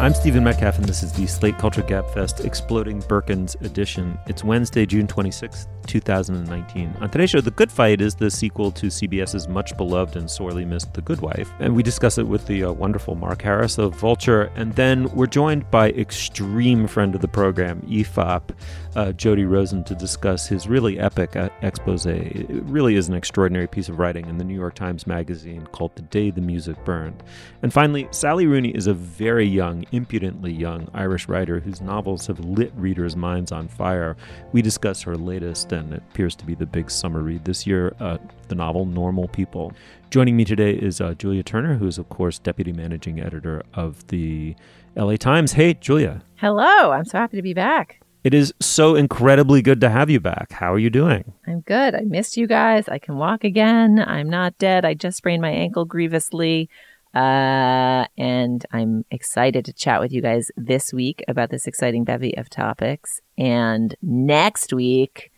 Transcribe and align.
I'm 0.00 0.14
Stephen 0.14 0.44
Metcalf, 0.44 0.78
and 0.78 0.84
this 0.84 1.02
is 1.02 1.12
the 1.12 1.26
Slate 1.26 1.58
Culture 1.58 1.82
Gabfest 1.82 2.44
Exploding 2.44 3.02
Birkins 3.02 3.60
edition. 3.62 4.16
It's 4.28 4.44
Wednesday, 4.44 4.86
June 4.86 5.08
26, 5.08 5.66
2019. 5.88 6.94
On 7.00 7.10
today's 7.10 7.30
show, 7.30 7.40
The 7.40 7.50
Good 7.50 7.72
Fight 7.72 8.00
is 8.00 8.14
the 8.14 8.30
sequel 8.30 8.70
to 8.70 8.86
CBS's 8.86 9.48
much 9.48 9.76
beloved 9.76 10.14
and 10.14 10.30
sorely 10.30 10.64
missed 10.64 10.94
The 10.94 11.00
Good 11.00 11.20
Wife. 11.20 11.50
And 11.58 11.74
we 11.74 11.82
discuss 11.82 12.16
it 12.16 12.28
with 12.28 12.46
the 12.46 12.62
uh, 12.62 12.72
wonderful 12.72 13.16
Mark 13.16 13.42
Harris 13.42 13.76
of 13.76 13.96
Vulture. 13.96 14.52
And 14.54 14.72
then 14.74 15.10
we're 15.16 15.26
joined 15.26 15.68
by 15.72 15.90
extreme 15.90 16.86
friend 16.86 17.16
of 17.16 17.20
the 17.20 17.26
program, 17.26 17.82
EFOP, 17.88 18.50
uh, 18.94 19.12
Jody 19.12 19.46
Rosen, 19.46 19.82
to 19.82 19.96
discuss 19.96 20.46
his 20.46 20.68
really 20.68 21.00
epic 21.00 21.34
uh, 21.34 21.48
expose. 21.62 22.06
It 22.06 22.46
really 22.48 22.94
is 22.94 23.08
an 23.08 23.14
extraordinary 23.14 23.66
piece 23.66 23.88
of 23.88 23.98
writing 23.98 24.28
in 24.28 24.38
the 24.38 24.44
New 24.44 24.54
York 24.54 24.74
Times 24.74 25.08
Magazine 25.08 25.66
called 25.72 25.96
The 25.96 26.02
Day 26.02 26.30
the 26.30 26.40
Music 26.40 26.84
Burned. 26.84 27.20
And 27.62 27.72
finally, 27.72 28.06
Sally 28.12 28.46
Rooney 28.46 28.70
is 28.70 28.86
a 28.86 28.94
very 28.94 29.46
young, 29.46 29.84
impudently 29.92 30.52
young 30.52 30.88
Irish 30.94 31.28
writer 31.28 31.60
whose 31.60 31.80
novels 31.80 32.26
have 32.26 32.40
lit 32.40 32.72
readers' 32.76 33.16
minds 33.16 33.52
on 33.52 33.68
fire. 33.68 34.16
We 34.52 34.62
discuss 34.62 35.02
her 35.02 35.16
latest, 35.16 35.72
and 35.72 35.92
it 35.94 36.02
appears 36.10 36.34
to 36.36 36.46
be 36.46 36.54
the 36.54 36.66
big 36.66 36.90
summer 36.90 37.20
read 37.20 37.44
this 37.44 37.66
year, 37.66 37.94
uh, 38.00 38.18
the 38.48 38.54
novel 38.54 38.84
Normal 38.86 39.28
People. 39.28 39.72
Joining 40.10 40.36
me 40.36 40.44
today 40.44 40.72
is 40.72 41.00
uh, 41.00 41.14
Julia 41.14 41.42
Turner, 41.42 41.74
who 41.74 41.86
is, 41.86 41.98
of 41.98 42.08
course, 42.08 42.38
deputy 42.38 42.72
managing 42.72 43.20
editor 43.20 43.62
of 43.74 44.06
the 44.08 44.54
LA 44.96 45.16
Times. 45.16 45.52
Hey, 45.52 45.74
Julia. 45.74 46.22
Hello. 46.36 46.92
I'm 46.92 47.04
so 47.04 47.18
happy 47.18 47.36
to 47.36 47.42
be 47.42 47.54
back. 47.54 48.00
It 48.24 48.34
is 48.34 48.52
so 48.60 48.94
incredibly 48.94 49.62
good 49.62 49.80
to 49.80 49.88
have 49.88 50.10
you 50.10 50.18
back. 50.18 50.52
How 50.52 50.72
are 50.72 50.78
you 50.78 50.90
doing? 50.90 51.32
I'm 51.46 51.60
good. 51.60 51.94
I 51.94 52.00
missed 52.00 52.36
you 52.36 52.46
guys. 52.46 52.88
I 52.88 52.98
can 52.98 53.16
walk 53.16 53.44
again. 53.44 54.04
I'm 54.04 54.28
not 54.28 54.58
dead. 54.58 54.84
I 54.84 54.94
just 54.94 55.18
sprained 55.18 55.40
my 55.40 55.50
ankle 55.50 55.84
grievously. 55.84 56.68
Uh, 57.14 58.06
and 58.16 58.64
I'm 58.72 59.04
excited 59.10 59.64
to 59.64 59.72
chat 59.72 60.00
with 60.00 60.12
you 60.12 60.20
guys 60.22 60.50
this 60.56 60.92
week 60.92 61.24
about 61.28 61.50
this 61.50 61.66
exciting 61.66 62.04
bevy 62.04 62.36
of 62.36 62.48
topics. 62.50 63.20
And 63.36 63.94
next 64.02 64.72
week, 64.72 65.30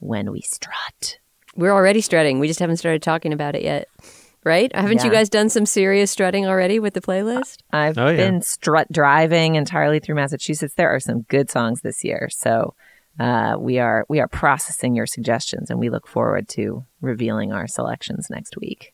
when 0.00 0.30
we 0.32 0.40
strut. 0.40 1.18
We're 1.54 1.70
already 1.72 2.00
strutting. 2.00 2.38
We 2.40 2.48
just 2.48 2.60
haven't 2.60 2.78
started 2.78 3.02
talking 3.02 3.32
about 3.32 3.54
it 3.54 3.62
yet. 3.62 3.88
Right? 4.44 4.74
Haven't 4.74 4.98
Yeah. 4.98 5.04
you 5.04 5.10
guys 5.12 5.28
done 5.28 5.48
some 5.48 5.66
serious 5.66 6.10
strutting 6.10 6.48
already 6.48 6.80
with 6.80 6.94
the 6.94 7.00
playlist? 7.00 7.58
I've 7.72 7.96
Oh, 7.96 8.08
yeah. 8.08 8.16
been 8.16 8.42
strut 8.42 8.90
driving 8.90 9.54
entirely 9.54 10.00
through 10.00 10.16
Massachusetts. 10.16 10.74
There 10.74 10.90
are 10.90 10.98
some 10.98 11.20
good 11.28 11.48
songs 11.48 11.82
this 11.82 12.02
year. 12.02 12.28
So 12.32 12.74
uh, 13.20 13.54
we 13.60 13.78
are 13.78 14.04
we 14.08 14.18
are 14.18 14.26
processing 14.26 14.96
your 14.96 15.06
suggestions 15.06 15.70
and 15.70 15.78
we 15.78 15.90
look 15.90 16.08
forward 16.08 16.48
to 16.48 16.84
revealing 17.00 17.52
our 17.52 17.68
selections 17.68 18.28
next 18.30 18.56
week. 18.56 18.92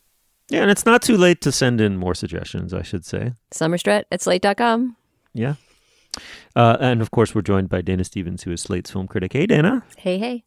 Yeah, 0.51 0.63
and 0.63 0.71
it's 0.71 0.87
not 0.87 1.03
too 1.03 1.17
late 1.17 1.41
to 1.43 1.53
send 1.53 1.81
in 1.81 1.97
more 1.99 2.15
suggestions, 2.15 2.73
I 2.73 2.83
should 2.83 3.05
say. 3.05 3.33
Summer 3.51 3.77
strut 3.77 4.07
at 4.11 4.23
slate.com. 4.23 4.97
Yeah. 5.35 5.55
Uh, 6.57 6.77
and 6.81 7.03
of 7.03 7.11
course, 7.11 7.35
we're 7.35 7.43
joined 7.43 7.69
by 7.69 7.83
Dana 7.83 8.05
Stevens, 8.05 8.43
who 8.45 8.53
is 8.53 8.63
Slate's 8.63 8.91
film 8.91 9.07
critic. 9.07 9.35
Hey, 9.35 9.47
Dana. 9.47 9.85
Hey, 9.99 10.19
hey. 10.19 10.45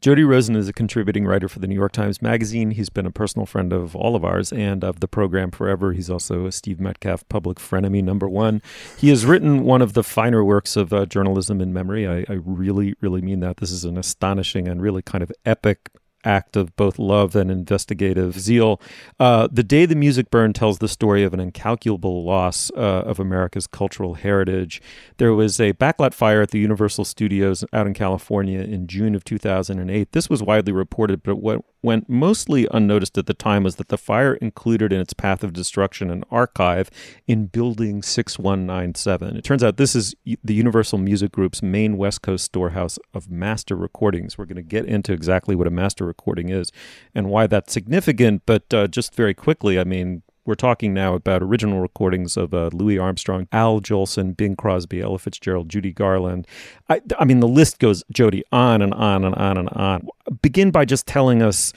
Jody 0.00 0.22
Rosen 0.22 0.54
is 0.54 0.68
a 0.68 0.72
contributing 0.72 1.26
writer 1.26 1.48
for 1.48 1.58
the 1.58 1.66
New 1.66 1.74
York 1.74 1.90
Times 1.90 2.22
Magazine. 2.22 2.70
He's 2.70 2.88
been 2.88 3.04
a 3.04 3.10
personal 3.10 3.46
friend 3.46 3.72
of 3.72 3.96
all 3.96 4.14
of 4.14 4.24
ours 4.24 4.52
and 4.52 4.84
of 4.84 5.00
the 5.00 5.08
program 5.08 5.50
forever. 5.50 5.92
He's 5.92 6.08
also 6.08 6.46
a 6.46 6.52
Steve 6.52 6.78
Metcalf 6.78 7.28
public 7.28 7.58
frenemy 7.58 8.04
number 8.04 8.28
one. 8.28 8.62
He 8.96 9.08
has 9.08 9.26
written 9.26 9.64
one 9.64 9.82
of 9.82 9.94
the 9.94 10.04
finer 10.04 10.44
works 10.44 10.76
of 10.76 10.92
uh, 10.92 11.04
journalism 11.06 11.60
in 11.60 11.72
memory. 11.72 12.06
I, 12.06 12.18
I 12.32 12.38
really, 12.44 12.94
really 13.00 13.22
mean 13.22 13.40
that. 13.40 13.56
This 13.56 13.72
is 13.72 13.84
an 13.84 13.98
astonishing 13.98 14.68
and 14.68 14.80
really 14.80 15.02
kind 15.02 15.24
of 15.24 15.32
epic 15.44 15.90
act 16.24 16.56
of 16.56 16.74
both 16.76 16.98
love 16.98 17.36
and 17.36 17.50
investigative 17.50 18.38
zeal. 18.38 18.80
Uh, 19.18 19.48
the 19.50 19.62
Day 19.62 19.86
the 19.86 19.94
Music 19.94 20.30
Burned 20.30 20.54
tells 20.54 20.78
the 20.78 20.88
story 20.88 21.22
of 21.22 21.32
an 21.32 21.40
incalculable 21.40 22.24
loss 22.24 22.70
uh, 22.76 22.80
of 22.80 23.18
America's 23.20 23.66
cultural 23.66 24.14
heritage. 24.14 24.82
There 25.18 25.34
was 25.34 25.60
a 25.60 25.72
backlot 25.74 26.14
fire 26.14 26.42
at 26.42 26.50
the 26.50 26.58
Universal 26.58 27.04
Studios 27.04 27.64
out 27.72 27.86
in 27.86 27.94
California 27.94 28.60
in 28.60 28.86
June 28.86 29.14
of 29.14 29.24
2008. 29.24 30.12
This 30.12 30.28
was 30.28 30.42
widely 30.42 30.72
reported, 30.72 31.22
but 31.22 31.36
what 31.36 31.64
went 31.82 32.08
mostly 32.08 32.66
unnoticed 32.72 33.16
at 33.18 33.26
the 33.26 33.34
time 33.34 33.62
was 33.62 33.76
that 33.76 33.88
the 33.88 33.98
fire 33.98 34.34
included 34.34 34.92
in 34.92 35.00
its 35.00 35.12
path 35.12 35.44
of 35.44 35.52
destruction 35.52 36.10
an 36.10 36.24
archive 36.30 36.90
in 37.26 37.46
Building 37.46 38.02
6197. 38.02 39.36
It 39.36 39.44
turns 39.44 39.62
out 39.62 39.76
this 39.76 39.94
is 39.94 40.14
the 40.42 40.54
Universal 40.54 40.98
Music 40.98 41.32
Group's 41.32 41.62
main 41.62 41.96
West 41.96 42.22
Coast 42.22 42.44
storehouse 42.44 42.98
of 43.14 43.30
master 43.30 43.76
recordings. 43.76 44.36
We're 44.36 44.46
going 44.46 44.56
to 44.56 44.62
get 44.62 44.86
into 44.86 45.12
exactly 45.12 45.54
what 45.54 45.66
a 45.66 45.70
master 45.70 46.04
recording 46.04 46.48
is 46.48 46.72
and 47.14 47.28
why 47.28 47.46
that's 47.46 47.72
significant, 47.72 48.42
but 48.46 48.72
uh, 48.74 48.88
just 48.88 49.14
very 49.14 49.34
quickly, 49.34 49.78
I 49.78 49.84
mean, 49.84 50.22
we're 50.48 50.54
talking 50.54 50.94
now 50.94 51.12
about 51.12 51.42
original 51.42 51.78
recordings 51.78 52.38
of 52.38 52.54
uh, 52.54 52.70
Louis 52.72 52.98
Armstrong, 52.98 53.46
Al 53.52 53.80
Jolson, 53.82 54.34
Bing 54.34 54.56
Crosby, 54.56 55.02
Ella 55.02 55.18
Fitzgerald, 55.18 55.68
Judy 55.68 55.92
Garland. 55.92 56.46
I, 56.88 57.02
I 57.18 57.26
mean, 57.26 57.40
the 57.40 57.46
list 57.46 57.78
goes, 57.78 58.02
Jody, 58.10 58.42
on 58.50 58.80
and 58.80 58.94
on 58.94 59.26
and 59.26 59.34
on 59.34 59.58
and 59.58 59.68
on. 59.68 60.08
Begin 60.40 60.70
by 60.70 60.86
just 60.86 61.06
telling 61.06 61.42
us 61.42 61.74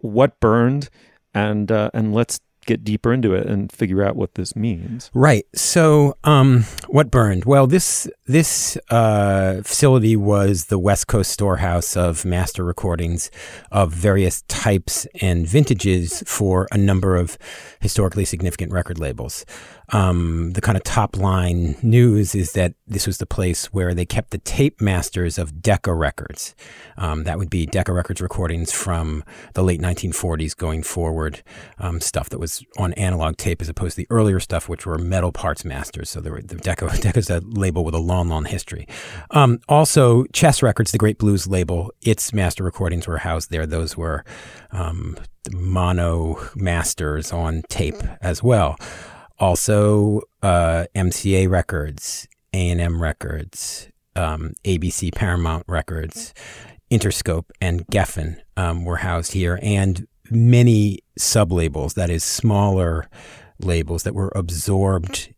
what 0.00 0.40
burned, 0.40 0.88
and 1.34 1.70
uh, 1.70 1.90
and 1.92 2.14
let's 2.14 2.40
get 2.64 2.82
deeper 2.82 3.12
into 3.12 3.34
it 3.34 3.46
and 3.46 3.70
figure 3.70 4.02
out 4.02 4.16
what 4.16 4.36
this 4.36 4.56
means. 4.56 5.10
Right. 5.12 5.46
So, 5.54 6.16
um, 6.24 6.64
what 6.88 7.10
burned? 7.10 7.44
Well, 7.44 7.66
this 7.66 8.08
this 8.26 8.76
uh, 8.90 9.62
facility 9.62 10.16
was 10.16 10.66
the 10.66 10.78
West 10.78 11.06
Coast 11.06 11.30
storehouse 11.30 11.96
of 11.96 12.24
master 12.24 12.64
recordings 12.64 13.30
of 13.70 13.92
various 13.92 14.42
types 14.42 15.06
and 15.20 15.46
vintages 15.46 16.24
for 16.26 16.66
a 16.72 16.78
number 16.78 17.16
of 17.16 17.38
historically 17.80 18.24
significant 18.24 18.72
record 18.72 18.98
labels. 18.98 19.46
Um, 19.90 20.52
the 20.52 20.60
kind 20.60 20.76
of 20.76 20.82
top 20.82 21.16
line 21.16 21.76
news 21.80 22.34
is 22.34 22.52
that 22.52 22.74
this 22.88 23.06
was 23.06 23.18
the 23.18 23.26
place 23.26 23.66
where 23.66 23.94
they 23.94 24.04
kept 24.04 24.30
the 24.30 24.38
tape 24.38 24.80
masters 24.80 25.38
of 25.38 25.62
Decca 25.62 25.94
Records. 25.94 26.56
Um, 26.98 27.22
that 27.24 27.38
would 27.38 27.50
be 27.50 27.66
Decca 27.66 27.92
Records 27.92 28.20
recordings 28.20 28.72
from 28.72 29.22
the 29.54 29.62
late 29.62 29.80
1940s 29.80 30.56
going 30.56 30.82
forward, 30.82 31.42
um, 31.78 32.00
stuff 32.00 32.28
that 32.30 32.40
was 32.40 32.64
on 32.76 32.94
analog 32.94 33.36
tape 33.36 33.62
as 33.62 33.68
opposed 33.68 33.94
to 33.94 34.02
the 34.02 34.08
earlier 34.10 34.40
stuff, 34.40 34.68
which 34.68 34.86
were 34.86 34.98
metal 34.98 35.30
parts 35.30 35.64
masters. 35.64 36.10
So 36.10 36.20
there 36.20 36.32
were, 36.32 36.42
the 36.42 36.56
Decca, 36.56 36.88
Decca's 37.00 37.30
a 37.30 37.40
label 37.40 37.84
with 37.84 37.94
a 37.94 37.98
long, 37.98 38.15
long 38.16 38.28
long 38.28 38.44
history. 38.44 38.86
Um, 39.30 39.60
also, 39.68 40.24
Chess 40.32 40.62
Records, 40.62 40.92
the 40.92 40.98
great 40.98 41.18
blues 41.18 41.46
label, 41.46 41.92
its 42.02 42.32
master 42.32 42.64
recordings 42.64 43.06
were 43.06 43.18
housed 43.18 43.50
there. 43.50 43.66
Those 43.66 43.96
were 43.96 44.24
um, 44.72 45.16
mono 45.52 46.38
masters 46.54 47.32
on 47.32 47.62
tape 47.68 48.02
as 48.22 48.42
well. 48.42 48.76
Also, 49.38 50.22
uh, 50.42 50.86
MCA 50.94 51.48
Records, 51.48 52.26
A&M 52.54 53.02
Records, 53.02 53.88
um, 54.14 54.52
ABC 54.64 55.14
Paramount 55.14 55.64
Records, 55.68 56.32
Interscope, 56.90 57.50
and 57.60 57.86
Geffen 57.88 58.38
um, 58.56 58.84
were 58.84 58.96
housed 58.96 59.32
here, 59.32 59.58
and 59.62 60.06
many 60.30 61.00
sub 61.18 61.52
labels, 61.52 61.94
that 61.94 62.08
is, 62.08 62.24
smaller 62.24 63.08
labels 63.60 64.04
that 64.04 64.14
were 64.14 64.32
absorbed. 64.34 65.34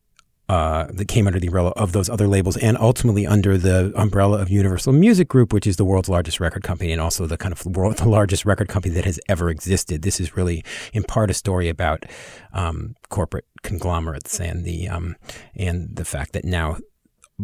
Uh, 0.48 0.86
that 0.90 1.08
came 1.08 1.26
under 1.26 1.38
the 1.38 1.46
umbrella 1.46 1.74
of 1.76 1.92
those 1.92 2.08
other 2.08 2.26
labels 2.26 2.56
and 2.56 2.78
ultimately 2.78 3.26
under 3.26 3.58
the 3.58 3.92
umbrella 3.94 4.40
of 4.40 4.48
Universal 4.48 4.94
Music 4.94 5.28
Group, 5.28 5.52
which 5.52 5.66
is 5.66 5.76
the 5.76 5.84
world's 5.84 6.08
largest 6.08 6.40
record 6.40 6.62
company 6.62 6.90
and 6.90 7.02
also 7.02 7.26
the 7.26 7.36
kind 7.36 7.52
of 7.52 7.66
world, 7.66 7.98
the 7.98 8.08
largest 8.08 8.46
record 8.46 8.66
company 8.66 8.94
that 8.94 9.04
has 9.04 9.20
ever 9.28 9.50
existed. 9.50 10.00
This 10.00 10.18
is 10.18 10.38
really, 10.38 10.64
in 10.94 11.02
part, 11.02 11.30
a 11.30 11.34
story 11.34 11.68
about 11.68 12.06
um, 12.54 12.94
corporate 13.10 13.44
conglomerates 13.62 14.40
and 14.40 14.64
the 14.64 14.88
um, 14.88 15.16
and 15.54 15.94
the 15.96 16.06
fact 16.06 16.32
that 16.32 16.46
now 16.46 16.78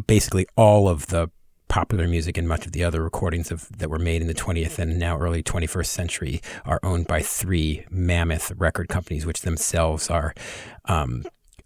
basically 0.06 0.47
all 0.56 0.89
of 0.89 1.09
the 1.09 1.31
popular 1.69 2.06
music 2.06 2.39
and 2.39 2.47
much 2.47 2.67
of 2.67 2.73
the 2.73 2.85
other 2.85 3.03
recordings 3.03 3.51
of, 3.51 3.69
that 3.77 3.91
were 3.91 3.99
made 3.99 4.23
in 4.23 4.29
the 4.29 4.35
20th 4.35 4.79
and 4.79 4.99
now 4.99 5.19
early 5.19 5.43
21st 5.43 5.87
century 5.87 6.41
are 6.65 6.79
owned 6.83 7.06
by 7.06 7.21
three 7.21 7.85
mammoth 7.91 8.53
record 8.56 8.89
companies, 8.89 9.27
which 9.27 9.41
themselves 9.41 10.09
are 10.09 10.35
um, 10.85 11.25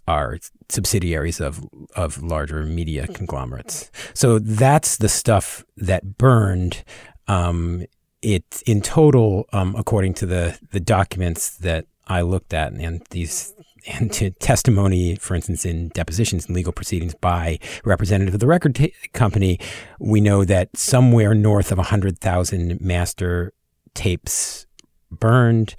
are 0.09 0.39
subsidiaries 0.71 1.41
of 1.41 1.65
of 1.95 2.23
larger 2.23 2.65
media 2.65 3.07
conglomerates. 3.09 3.91
So 4.15 4.39
that's 4.39 4.97
the 4.97 5.09
stuff 5.09 5.65
that 5.77 6.17
burned. 6.17 6.83
Um, 7.29 7.85
it 8.23 8.63
in 8.67 8.81
total, 8.81 9.47
um, 9.53 9.77
according 9.77 10.15
to 10.15 10.27
the 10.27 10.59
the 10.73 10.81
documents 10.81 11.59
that 11.59 11.87
I 12.07 12.23
looked 12.23 12.55
at, 12.55 12.73
and 12.73 13.03
these 13.11 13.53
and 13.87 14.11
to 14.15 14.31
testimony, 14.31 15.15
for 15.17 15.35
instance, 15.35 15.65
in 15.65 15.89
depositions 15.91 16.47
and 16.47 16.57
legal 16.57 16.73
proceedings 16.73 17.15
by 17.15 17.59
representative 17.85 18.35
of 18.35 18.41
the 18.41 18.47
record 18.47 18.75
ta 18.75 18.87
company, 19.13 19.61
we 20.01 20.21
know 20.21 20.45
that 20.45 20.77
somewhere 20.77 21.35
north 21.35 21.71
of 21.71 21.79
100,000 21.79 22.81
master 22.81 23.53
tapes 23.95 24.67
burned 25.11 25.75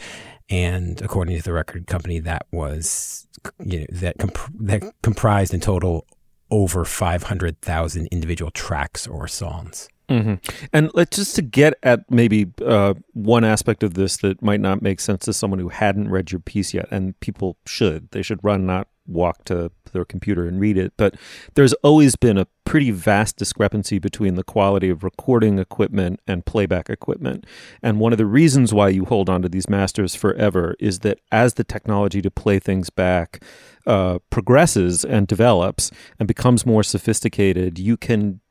and 0.50 1.02
according 1.02 1.38
to 1.38 1.44
the 1.44 1.54
record 1.54 1.88
company, 1.88 2.20
that 2.20 2.46
was 2.52 3.28
you 3.64 3.80
know 3.80 3.86
that 3.92 4.18
comp- 4.18 4.52
that 4.60 4.84
comprised 5.02 5.54
in 5.54 5.60
total 5.60 6.06
over 6.52 6.86
five 6.86 7.24
hundred 7.24 7.62
thousand 7.62 8.08
individual 8.08 8.52
tracks 8.52 9.08
or 9.08 9.28
songs. 9.28 9.90
Mm-hmm. 10.10 10.34
And 10.74 10.92
let's 10.94 11.16
just 11.16 11.36
to 11.36 11.42
get 11.42 11.76
at 11.84 12.10
maybe 12.10 12.52
uh, 12.66 12.96
one 13.14 13.44
aspect 13.44 13.84
of 13.84 13.94
this 13.94 14.18
that 14.18 14.42
might 14.42 14.60
not 14.60 14.82
make 14.82 15.00
sense 15.00 15.26
to 15.26 15.34
someone 15.34 15.60
who 15.60 15.70
hadn't 15.70 16.10
read 16.10 16.32
your 16.32 16.40
piece 16.40 16.74
yet, 16.74 16.88
and 16.92 17.20
people 17.20 17.58
should. 17.66 18.10
They 18.12 18.22
should 18.22 18.44
run, 18.44 18.66
not 18.66 18.88
walk 19.10 19.44
to 19.46 19.72
their 19.92 20.06
computer 20.06 20.48
and 20.48 20.60
read 20.60 20.78
it. 20.78 20.94
But 20.98 21.16
there's 21.56 21.74
always 21.76 22.16
been 22.16 22.38
a 22.38 22.48
pretty 22.64 22.92
vast 22.92 23.38
discrepancy 23.38 23.98
between 23.98 24.36
the 24.36 24.44
quality 24.44 24.90
of 24.90 25.04
recording 25.04 25.58
equipment 25.58 26.20
and 26.28 26.46
playback 26.46 26.90
equipment. 26.90 27.46
And 27.82 28.00
one 28.00 28.12
of 28.12 28.18
the 28.20 28.26
reasons 28.26 28.74
why 28.74 28.90
you 28.90 29.06
hold 29.06 29.30
on 29.30 29.42
to 29.42 29.50
these 29.50 29.70
masters 29.70 30.16
forever 30.16 30.76
is 30.80 31.00
that 31.00 31.20
as 31.32 31.56
the 31.56 31.64
technology 31.64 32.22
to 32.22 32.32
play 32.32 32.60
things 32.60 32.90
back 32.90 33.44
uh, 33.88 34.20
progresses 34.30 35.04
and 35.04 35.28
develops 35.28 35.90
and 36.20 36.28
becomes 36.28 36.66
more 36.66 36.84
sophisticated, 36.84 37.80
you 37.80 37.98
can 37.98 38.42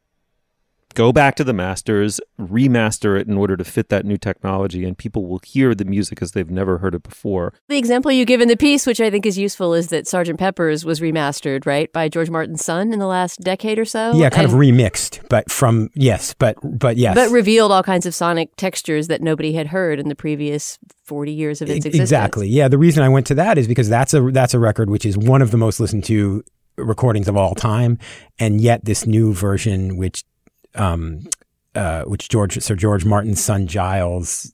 go 0.94 1.12
back 1.12 1.35
to 1.37 1.44
the 1.44 1.52
masters, 1.52 2.20
remaster 2.40 3.19
it 3.19 3.29
in 3.29 3.37
order 3.37 3.56
to 3.56 3.64
fit 3.64 3.88
that 3.88 4.05
new 4.05 4.17
technology, 4.17 4.85
and 4.85 4.96
people 4.96 5.26
will 5.26 5.40
hear 5.44 5.75
the 5.75 5.85
music 5.85 6.20
as 6.23 6.32
they've 6.32 6.50
never 6.50 6.79
heard 6.79 6.94
it 6.94 7.02
before. 7.02 7.55
The 7.69 7.79
example 7.79 8.11
you 8.11 8.25
give 8.25 8.40
in 8.40 8.49
the 8.49 8.56
piece, 8.56 8.87
which 8.87 9.00
I 9.00 9.11
think 9.11 9.26
is 9.26 9.38
useful, 9.38 9.75
is 9.75 9.88
that 9.88 10.05
Sgt. 10.05 10.38
Pepper's 10.38 10.85
was 10.85 11.00
remastered, 11.00 11.67
right, 11.67 11.93
by 11.93 12.08
George 12.08 12.31
Martin's 12.31 12.64
son 12.64 12.93
in 12.93 12.99
the 12.99 13.06
last 13.06 13.40
decade 13.40 13.79
or 13.79 13.85
so. 13.85 14.12
Yeah, 14.14 14.31
kind 14.31 14.44
and, 14.44 14.55
of 14.55 14.58
remixed, 14.58 15.29
but 15.29 15.50
from 15.50 15.90
yes, 15.94 16.35
but 16.35 16.56
but 16.62 16.96
yes, 16.96 17.14
but 17.14 17.31
revealed 17.31 17.73
all 17.73 17.82
kinds 17.82 18.06
of 18.06 18.14
sonic 18.14 18.55
textures 18.56 19.08
that 19.08 19.23
nobody 19.23 19.52
had 19.52 19.69
heard 19.69 20.00
in 20.00 20.08
the 20.08 20.14
previous 20.14 20.79
40 21.05 21.32
years 21.32 21.62
of 21.62 21.69
its 21.69 21.87
existence. 21.87 22.00
Exactly. 22.00 22.49
Yeah, 22.49 22.69
the 22.69 22.79
reason 22.79 23.02
I 23.02 23.08
went 23.08 23.26
to 23.29 23.34
that 23.37 23.58
is 23.58 23.67
because 23.67 23.88
that's 23.88 24.14
a 24.14 24.20
that's 24.31 24.55
a 24.55 24.58
record 24.58 24.91
which 24.91 25.06
is 25.06 25.17
one 25.17 25.43
of 25.43 25.50
the 25.50 25.56
most 25.56 25.81
listened 25.81 26.05
to 26.05 26.43
recordings 26.76 27.29
of 27.29 27.37
all 27.37 27.55
time, 27.55 27.99
and 28.38 28.61
yet 28.61 28.84
this 28.84 29.06
new 29.06 29.32
version, 29.32 29.96
which 29.96 30.25
um, 30.78 31.20
uh, 31.75 32.02
which 32.04 32.28
George 32.28 32.60
Sir 32.60 32.75
George 32.75 33.04
Martin's 33.04 33.42
son 33.42 33.66
Giles 33.66 34.52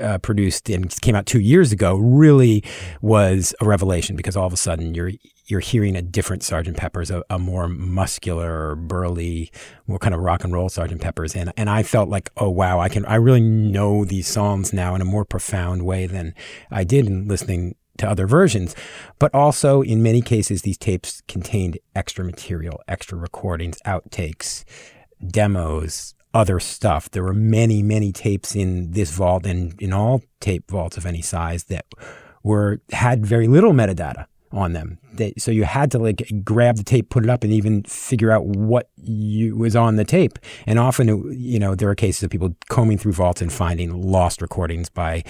uh, 0.00 0.18
produced 0.18 0.70
and 0.70 0.90
came 1.00 1.14
out 1.14 1.26
two 1.26 1.40
years 1.40 1.72
ago, 1.72 1.96
really 1.96 2.64
was 3.00 3.54
a 3.60 3.66
revelation 3.66 4.16
because 4.16 4.36
all 4.36 4.46
of 4.46 4.52
a 4.52 4.56
sudden 4.56 4.94
you're 4.94 5.10
you're 5.46 5.60
hearing 5.60 5.96
a 5.96 6.02
different 6.02 6.42
Sergeant 6.42 6.76
Pepper's, 6.76 7.10
a, 7.10 7.22
a 7.28 7.38
more 7.38 7.68
muscular, 7.68 8.76
burly, 8.76 9.50
more 9.86 9.98
kind 9.98 10.14
of 10.14 10.20
rock 10.20 10.44
and 10.44 10.52
roll 10.52 10.68
Sergeant 10.68 11.02
Pepper's, 11.02 11.34
and 11.34 11.52
and 11.56 11.68
I 11.68 11.82
felt 11.82 12.08
like, 12.08 12.30
oh 12.36 12.48
wow, 12.48 12.78
I 12.78 12.88
can 12.88 13.04
I 13.06 13.16
really 13.16 13.40
know 13.40 14.04
these 14.04 14.28
songs 14.28 14.72
now 14.72 14.94
in 14.94 15.00
a 15.00 15.04
more 15.06 15.24
profound 15.24 15.84
way 15.84 16.06
than 16.06 16.34
I 16.70 16.84
did 16.84 17.06
in 17.06 17.26
listening 17.28 17.74
to 17.98 18.08
other 18.08 18.26
versions. 18.26 18.74
But 19.18 19.34
also, 19.34 19.82
in 19.82 20.02
many 20.02 20.22
cases, 20.22 20.62
these 20.62 20.78
tapes 20.78 21.22
contained 21.28 21.78
extra 21.94 22.24
material, 22.24 22.80
extra 22.88 23.18
recordings, 23.18 23.78
outtakes 23.84 24.64
demos, 25.26 26.14
other 26.34 26.60
stuff. 26.60 27.10
There 27.10 27.22
were 27.22 27.34
many, 27.34 27.82
many 27.82 28.12
tapes 28.12 28.54
in 28.54 28.92
this 28.92 29.10
vault 29.10 29.46
and 29.46 29.80
in 29.80 29.92
all 29.92 30.22
tape 30.40 30.70
vaults 30.70 30.96
of 30.96 31.06
any 31.06 31.22
size 31.22 31.64
that 31.64 31.86
were 32.42 32.80
had 32.90 33.24
very 33.24 33.48
little 33.48 33.72
metadata 33.72 34.26
on 34.52 34.72
them. 34.72 34.98
They, 35.14 35.34
so 35.38 35.50
you 35.50 35.64
had 35.64 35.90
to 35.92 35.98
like 35.98 36.30
grab 36.44 36.76
the 36.76 36.84
tape, 36.84 37.10
put 37.10 37.24
it 37.24 37.30
up, 37.30 37.44
and 37.44 37.52
even 37.52 37.82
figure 37.84 38.30
out 38.30 38.44
what 38.44 38.90
you, 38.96 39.56
was 39.56 39.76
on 39.76 39.96
the 39.96 40.04
tape. 40.04 40.38
And 40.66 40.78
often, 40.78 41.32
you 41.38 41.58
know, 41.58 41.74
there 41.74 41.88
are 41.88 41.94
cases 41.94 42.22
of 42.22 42.30
people 42.30 42.54
combing 42.68 42.98
through 42.98 43.12
vaults 43.12 43.42
and 43.42 43.52
finding 43.52 44.02
lost 44.02 44.42
recordings 44.42 44.88
by 44.88 45.24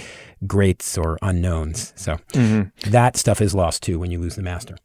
greats 0.47 0.97
or 0.99 1.19
unknowns. 1.23 1.93
So 1.97 2.17
mm-hmm. 2.33 2.91
that 2.91 3.17
stuff 3.17 3.41
is 3.41 3.55
lost 3.55 3.83
too 3.83 3.99
when 3.99 4.11
you 4.11 4.19
lose 4.19 4.37
the 4.37 4.43
master. 4.43 4.77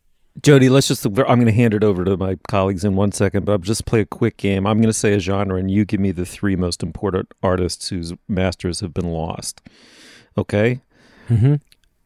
Jody, 0.43 0.69
let's 0.69 0.87
just, 0.87 1.05
I'm 1.05 1.13
going 1.13 1.45
to 1.45 1.51
hand 1.51 1.73
it 1.73 1.83
over 1.83 2.05
to 2.05 2.15
my 2.15 2.37
colleagues 2.47 2.83
in 2.83 2.95
one 2.95 3.11
second, 3.11 3.45
but 3.45 3.53
I'll 3.53 3.57
just 3.57 3.85
play 3.85 4.01
a 4.01 4.05
quick 4.05 4.37
game. 4.37 4.67
I'm 4.67 4.77
going 4.77 4.89
to 4.89 4.93
say 4.93 5.13
a 5.13 5.19
genre, 5.19 5.57
and 5.57 5.71
you 5.71 5.83
give 5.83 5.99
me 5.99 6.11
the 6.11 6.25
three 6.25 6.55
most 6.55 6.83
important 6.83 7.33
artists 7.41 7.89
whose 7.89 8.13
masters 8.27 8.79
have 8.81 8.93
been 8.93 9.11
lost. 9.11 9.61
Okay? 10.37 10.81
Mm-hmm. 11.29 11.55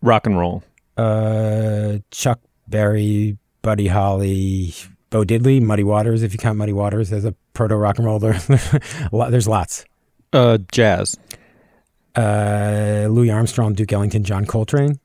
Rock 0.01 0.25
and 0.25 0.39
roll. 0.39 0.63
Uh, 0.95 1.97
Chuck 2.11 2.39
Berry, 2.67 3.37
Buddy 3.61 3.87
Holly, 3.87 4.73
Bo 5.09 5.23
Diddley, 5.23 5.61
Muddy 5.61 5.83
Waters, 5.83 6.23
if 6.23 6.31
you 6.31 6.39
count 6.39 6.57
Muddy 6.57 6.73
Waters 6.73 7.11
as 7.11 7.25
a 7.25 7.35
proto 7.53 7.75
rock 7.75 7.97
and 7.97 8.05
roll. 8.07 8.19
There's 9.29 9.47
lots. 9.47 9.85
Uh, 10.31 10.57
jazz. 10.71 11.17
Uh, 12.15 13.07
Louis 13.09 13.29
Armstrong, 13.29 13.73
Duke 13.73 13.91
Ellington, 13.91 14.23
John 14.23 14.45
Coltrane, 14.45 14.99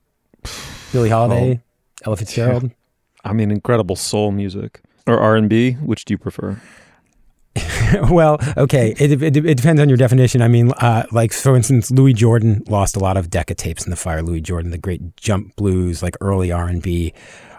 Billie 0.93 1.11
Holiday, 1.11 1.61
oh. 1.61 2.03
Ella 2.07 2.17
Fitzgerald. 2.17 2.71
I 3.27 3.33
mean, 3.33 3.51
incredible 3.51 3.97
soul 3.97 4.31
music 4.33 4.81
or 5.07 5.19
R 5.19 5.37
and 5.37 5.49
B. 5.49 5.73
Which 5.73 6.05
do 6.05 6.15
you 6.15 6.19
prefer? 6.19 6.61
well, 8.11 8.39
okay, 8.57 8.95
it, 8.99 9.23
it, 9.23 9.37
it, 9.37 9.57
depends 9.57 9.81
on 9.81 9.89
your 9.89 9.97
definition. 9.97 10.43
I 10.43 10.49
mean, 10.49 10.73
uh, 10.73 11.05
like 11.11 11.33
for 11.33 11.57
instance, 11.57 11.91
Louis 11.91 12.13
Jordan 12.13 12.63
lost 12.69 12.97
a 12.97 12.99
lot 12.99 13.17
of 13.17 13.31
Decca 13.31 13.55
tapes 13.55 13.85
in 13.85 13.91
the 13.91 13.97
fire. 13.97 14.23
Louis 14.23 14.41
Jordan, 14.41 14.71
the 14.71 14.79
great 14.79 15.17
jump 15.17 15.57
blues, 15.57 16.03
like 16.03 16.17
early 16.21 16.53
R 16.53 16.67
and 16.67 16.83
B 16.83 17.15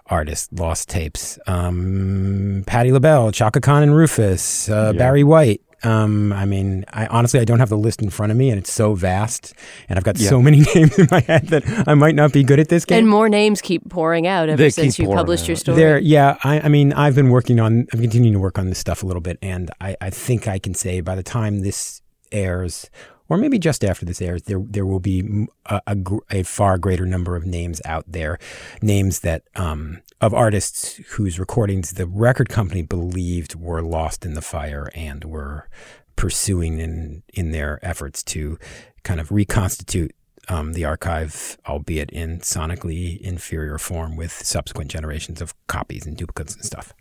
artist, 0.08 0.54
lost 0.54 0.90
tapes. 0.90 1.40
Um, 1.48 2.64
Patti 2.68 2.92
LaBelle, 2.92 3.32
Chaka 3.32 3.60
Khan 3.60 3.84
and 3.84 3.96
Rufus, 3.96 4.70
uh, 4.70 4.92
yeah. 4.94 4.98
Barry 4.98 5.24
White, 5.24 5.62
um, 5.84 6.34
I 6.34 6.46
mean, 6.46 6.86
I 6.90 7.06
honestly 7.08 7.40
I 7.40 7.46
don't 7.46 7.60
have 7.60 7.70
the 7.70 7.78
list 7.78 8.02
in 8.02 8.10
front 8.10 8.32
of 8.32 8.38
me, 8.38 8.50
and 8.50 8.58
it's 8.58 8.72
so 8.72 8.96
vast, 8.96 9.54
and 9.88 9.98
I've 9.98 10.04
got 10.04 10.18
yeah. 10.18 10.30
so 10.30 10.42
many 10.42 10.62
names 10.76 10.98
in 10.98 11.08
my 11.12 11.20
head 11.20 11.48
that 11.48 11.88
I 11.88 11.94
might 11.94 12.16
not 12.16 12.34
be 12.34 12.44
good 12.44 12.60
at 12.60 12.70
this 12.70 12.86
game. 12.86 13.00
And 13.00 13.08
more 13.08 13.30
names 13.30 13.62
keep 13.62 13.88
pouring 13.90 14.26
out 14.26 14.50
ever 14.50 14.58
they 14.58 14.70
since 14.70 14.98
you 14.98 15.08
published 15.08 15.44
out. 15.44 15.48
your 15.50 15.58
story. 15.58 15.78
There, 15.78 16.00
yeah. 16.00 16.38
I, 16.44 16.62
I, 16.62 16.68
mean, 16.68 16.94
I've 16.94 17.16
been 17.16 17.30
working 17.30 17.60
on, 17.60 17.88
I'm 17.94 18.02
continuing 18.02 18.34
to 18.34 18.40
work 18.40 18.58
on 18.58 18.68
this 18.68 18.80
stuff 18.80 19.04
a 19.04 19.06
little 19.06 19.22
bit, 19.22 19.38
and 19.42 19.70
I, 19.80 19.96
I 20.02 20.10
think 20.10 20.48
I 20.48 20.58
can 20.58 20.74
say 20.74 21.02
by 21.02 21.16
the 21.16 21.24
time 21.24 21.62
this 21.62 22.02
airs, 22.32 22.90
or 23.30 23.38
maybe 23.38 23.60
just 23.60 23.84
after 23.84 24.06
this 24.06 24.22
airs, 24.22 24.44
there 24.44 24.60
there 24.60 24.86
will 24.86 25.00
be 25.00 25.48
a, 25.68 25.82
a, 25.86 25.98
a 26.32 26.44
far 26.44 26.78
greater 26.78 27.06
number 27.06 27.36
of 27.36 27.46
names 27.46 27.82
out 27.86 28.06
there, 28.08 28.40
names 28.82 29.20
that 29.20 29.44
um, 29.56 30.02
of 30.20 30.34
artists 30.34 30.98
whose 31.12 31.40
recordings 31.40 31.94
the 31.94 32.08
record 32.08 32.50
company 32.50 32.82
believed 32.82 33.56
were 33.56 33.82
lost 33.82 34.26
in 34.26 34.34
the 34.34 34.42
fire 34.42 34.90
and 34.96 35.24
were 35.24 35.70
pursuing 36.16 36.80
in 36.80 37.24
in 37.34 37.52
their 37.52 37.80
efforts 37.84 38.24
to 38.24 38.58
kind 39.04 39.20
of 39.20 39.32
reconstitute 39.32 40.12
um, 40.50 40.74
the 40.74 40.86
archive, 40.86 41.58
albeit 41.68 42.10
in 42.12 42.40
sonically 42.40 43.20
inferior 43.20 43.78
form, 43.78 44.16
with 44.16 44.32
subsequent 44.32 44.90
generations 44.90 45.42
of 45.42 45.54
copies 45.68 46.06
and 46.06 46.18
duplicates 46.18 46.56
and 46.56 46.64
stuff. 46.64 46.94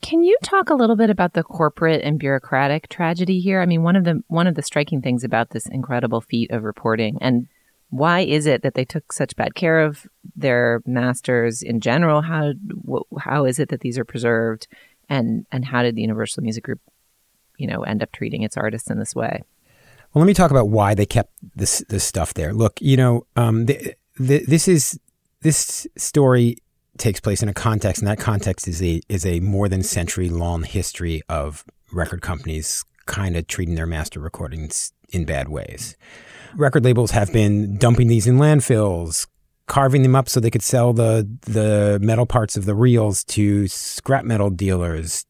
Can 0.00 0.22
you 0.22 0.36
talk 0.44 0.70
a 0.70 0.74
little 0.74 0.94
bit 0.94 1.10
about 1.10 1.32
the 1.32 1.42
corporate 1.42 2.02
and 2.02 2.18
bureaucratic 2.18 2.88
tragedy 2.88 3.40
here? 3.40 3.60
I 3.60 3.66
mean, 3.66 3.82
one 3.82 3.96
of 3.96 4.04
the 4.04 4.22
one 4.28 4.46
of 4.46 4.54
the 4.54 4.62
striking 4.62 5.02
things 5.02 5.24
about 5.24 5.50
this 5.50 5.66
incredible 5.66 6.20
feat 6.20 6.50
of 6.50 6.62
reporting 6.62 7.18
and 7.20 7.48
why 7.90 8.20
is 8.20 8.46
it 8.46 8.62
that 8.62 8.74
they 8.74 8.84
took 8.84 9.12
such 9.12 9.36
bad 9.36 9.54
care 9.54 9.80
of 9.80 10.06
their 10.36 10.82
masters 10.86 11.62
in 11.62 11.80
general? 11.80 12.22
How 12.22 12.52
how 13.18 13.44
is 13.44 13.58
it 13.58 13.70
that 13.70 13.80
these 13.80 13.98
are 13.98 14.04
preserved, 14.04 14.68
and 15.08 15.46
and 15.50 15.64
how 15.64 15.82
did 15.82 15.94
the 15.94 16.02
Universal 16.02 16.42
Music 16.42 16.64
Group, 16.64 16.80
you 17.56 17.66
know, 17.66 17.82
end 17.82 18.02
up 18.02 18.12
treating 18.12 18.42
its 18.42 18.56
artists 18.56 18.90
in 18.90 18.98
this 18.98 19.14
way? 19.14 19.42
Well, 20.12 20.22
let 20.22 20.26
me 20.26 20.34
talk 20.34 20.50
about 20.50 20.68
why 20.68 20.94
they 20.94 21.06
kept 21.06 21.32
this 21.56 21.82
this 21.88 22.04
stuff 22.04 22.34
there. 22.34 22.52
Look, 22.52 22.80
you 22.80 22.96
know, 22.96 23.26
um, 23.36 23.66
the, 23.66 23.94
the, 24.18 24.44
this 24.46 24.68
is 24.68 24.98
this 25.40 25.86
story 25.96 26.58
takes 26.98 27.20
place 27.20 27.42
in 27.42 27.48
a 27.48 27.54
context, 27.54 28.02
and 28.02 28.08
that 28.08 28.18
context 28.18 28.68
is 28.68 28.82
a 28.82 29.00
is 29.08 29.24
a 29.24 29.40
more 29.40 29.68
than 29.68 29.82
century 29.82 30.28
long 30.28 30.62
history 30.62 31.22
of 31.28 31.64
record 31.92 32.20
companies 32.20 32.84
kind 33.06 33.36
of 33.36 33.46
treating 33.46 33.76
their 33.76 33.86
master 33.86 34.20
recordings 34.20 34.92
in 35.10 35.24
bad 35.24 35.48
ways. 35.48 35.96
Record 36.54 36.84
labels 36.84 37.10
have 37.12 37.32
been 37.32 37.76
dumping 37.76 38.08
these 38.08 38.26
in 38.26 38.38
landfills, 38.38 39.26
carving 39.66 40.02
them 40.02 40.16
up 40.16 40.28
so 40.28 40.40
they 40.40 40.50
could 40.50 40.62
sell 40.62 40.92
the 40.92 41.28
the 41.42 41.98
metal 42.00 42.26
parts 42.26 42.56
of 42.56 42.64
the 42.64 42.74
reels 42.74 43.24
to 43.24 43.68
scrap 43.68 44.24
metal 44.24 44.50
dealers, 44.50 45.26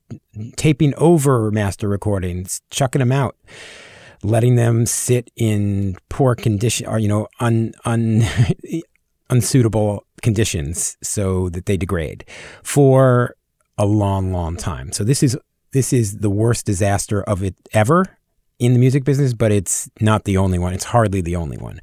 taping 0.56 0.94
over 0.96 1.50
master 1.50 1.88
recordings, 1.88 2.62
chucking 2.70 3.00
them 3.00 3.12
out, 3.12 3.36
letting 4.22 4.56
them 4.56 4.86
sit 4.86 5.30
in 5.36 5.96
poor 6.08 6.34
condition 6.34 6.86
or 6.86 6.98
you 6.98 7.08
know 7.08 7.28
un 7.40 7.72
un 7.84 8.22
unsuitable 9.30 10.04
conditions 10.22 10.96
so 11.02 11.48
that 11.50 11.66
they 11.66 11.76
degrade 11.76 12.24
for 12.62 13.34
a 13.76 13.86
long 13.86 14.32
long 14.32 14.56
time. 14.56 14.92
So 14.92 15.04
this 15.04 15.22
is 15.22 15.36
this 15.72 15.92
is 15.92 16.18
the 16.18 16.30
worst 16.30 16.64
disaster 16.64 17.22
of 17.22 17.42
it 17.42 17.54
ever 17.72 18.17
in 18.58 18.72
the 18.72 18.78
music 18.78 19.04
business, 19.04 19.34
but 19.34 19.52
it's 19.52 19.88
not 20.00 20.24
the 20.24 20.36
only 20.36 20.58
one. 20.58 20.74
It's 20.74 20.84
hardly 20.84 21.20
the 21.20 21.36
only 21.36 21.56
one. 21.56 21.80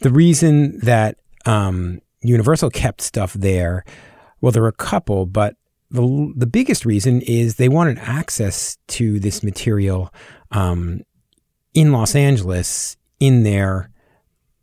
The 0.00 0.10
reason 0.10 0.78
that 0.80 1.18
um, 1.44 2.00
Universal 2.22 2.70
kept 2.70 3.00
stuff 3.00 3.32
there, 3.34 3.84
well, 4.40 4.52
there 4.52 4.62
were 4.62 4.68
a 4.68 4.72
couple, 4.72 5.26
but 5.26 5.56
the 5.90 6.32
the 6.36 6.46
biggest 6.46 6.84
reason 6.84 7.20
is 7.22 7.56
they 7.56 7.68
wanted 7.68 7.98
access 7.98 8.78
to 8.88 9.20
this 9.20 9.42
material 9.42 10.12
um, 10.50 11.02
in 11.72 11.92
Los 11.92 12.14
Angeles 12.14 12.96
in 13.20 13.42
their 13.42 13.90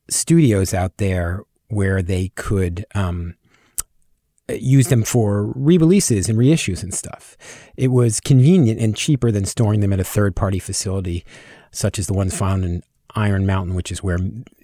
studios 0.10 0.74
out 0.74 0.98
there 0.98 1.43
where 1.70 2.01
they 2.01 2.29
could 2.29 2.86
um, 2.96 3.36
use 4.60 4.88
them 4.88 5.03
for 5.03 5.51
re-releases 5.55 6.29
and 6.29 6.38
reissues 6.38 6.84
and 6.84 6.93
stuff. 6.93 7.38
It 7.77 7.89
was 7.89 8.20
convenient 8.20 8.79
and 8.79 8.96
cheaper 8.96 9.31
than 9.31 9.46
storing 9.46 9.79
them 9.79 9.93
at 9.93 10.00
a 10.00 10.03
third-party 10.03 10.60
facility, 10.60 11.24
such 11.72 12.00
as 12.00 12.08
the 12.08 12.13
ones 12.13 12.38
found 12.38 12.65
in 12.65 12.84
Iron 13.15 13.46
Mountain, 13.46 13.75
which 13.75 13.91
is 13.91 14.01
where 14.03 14.20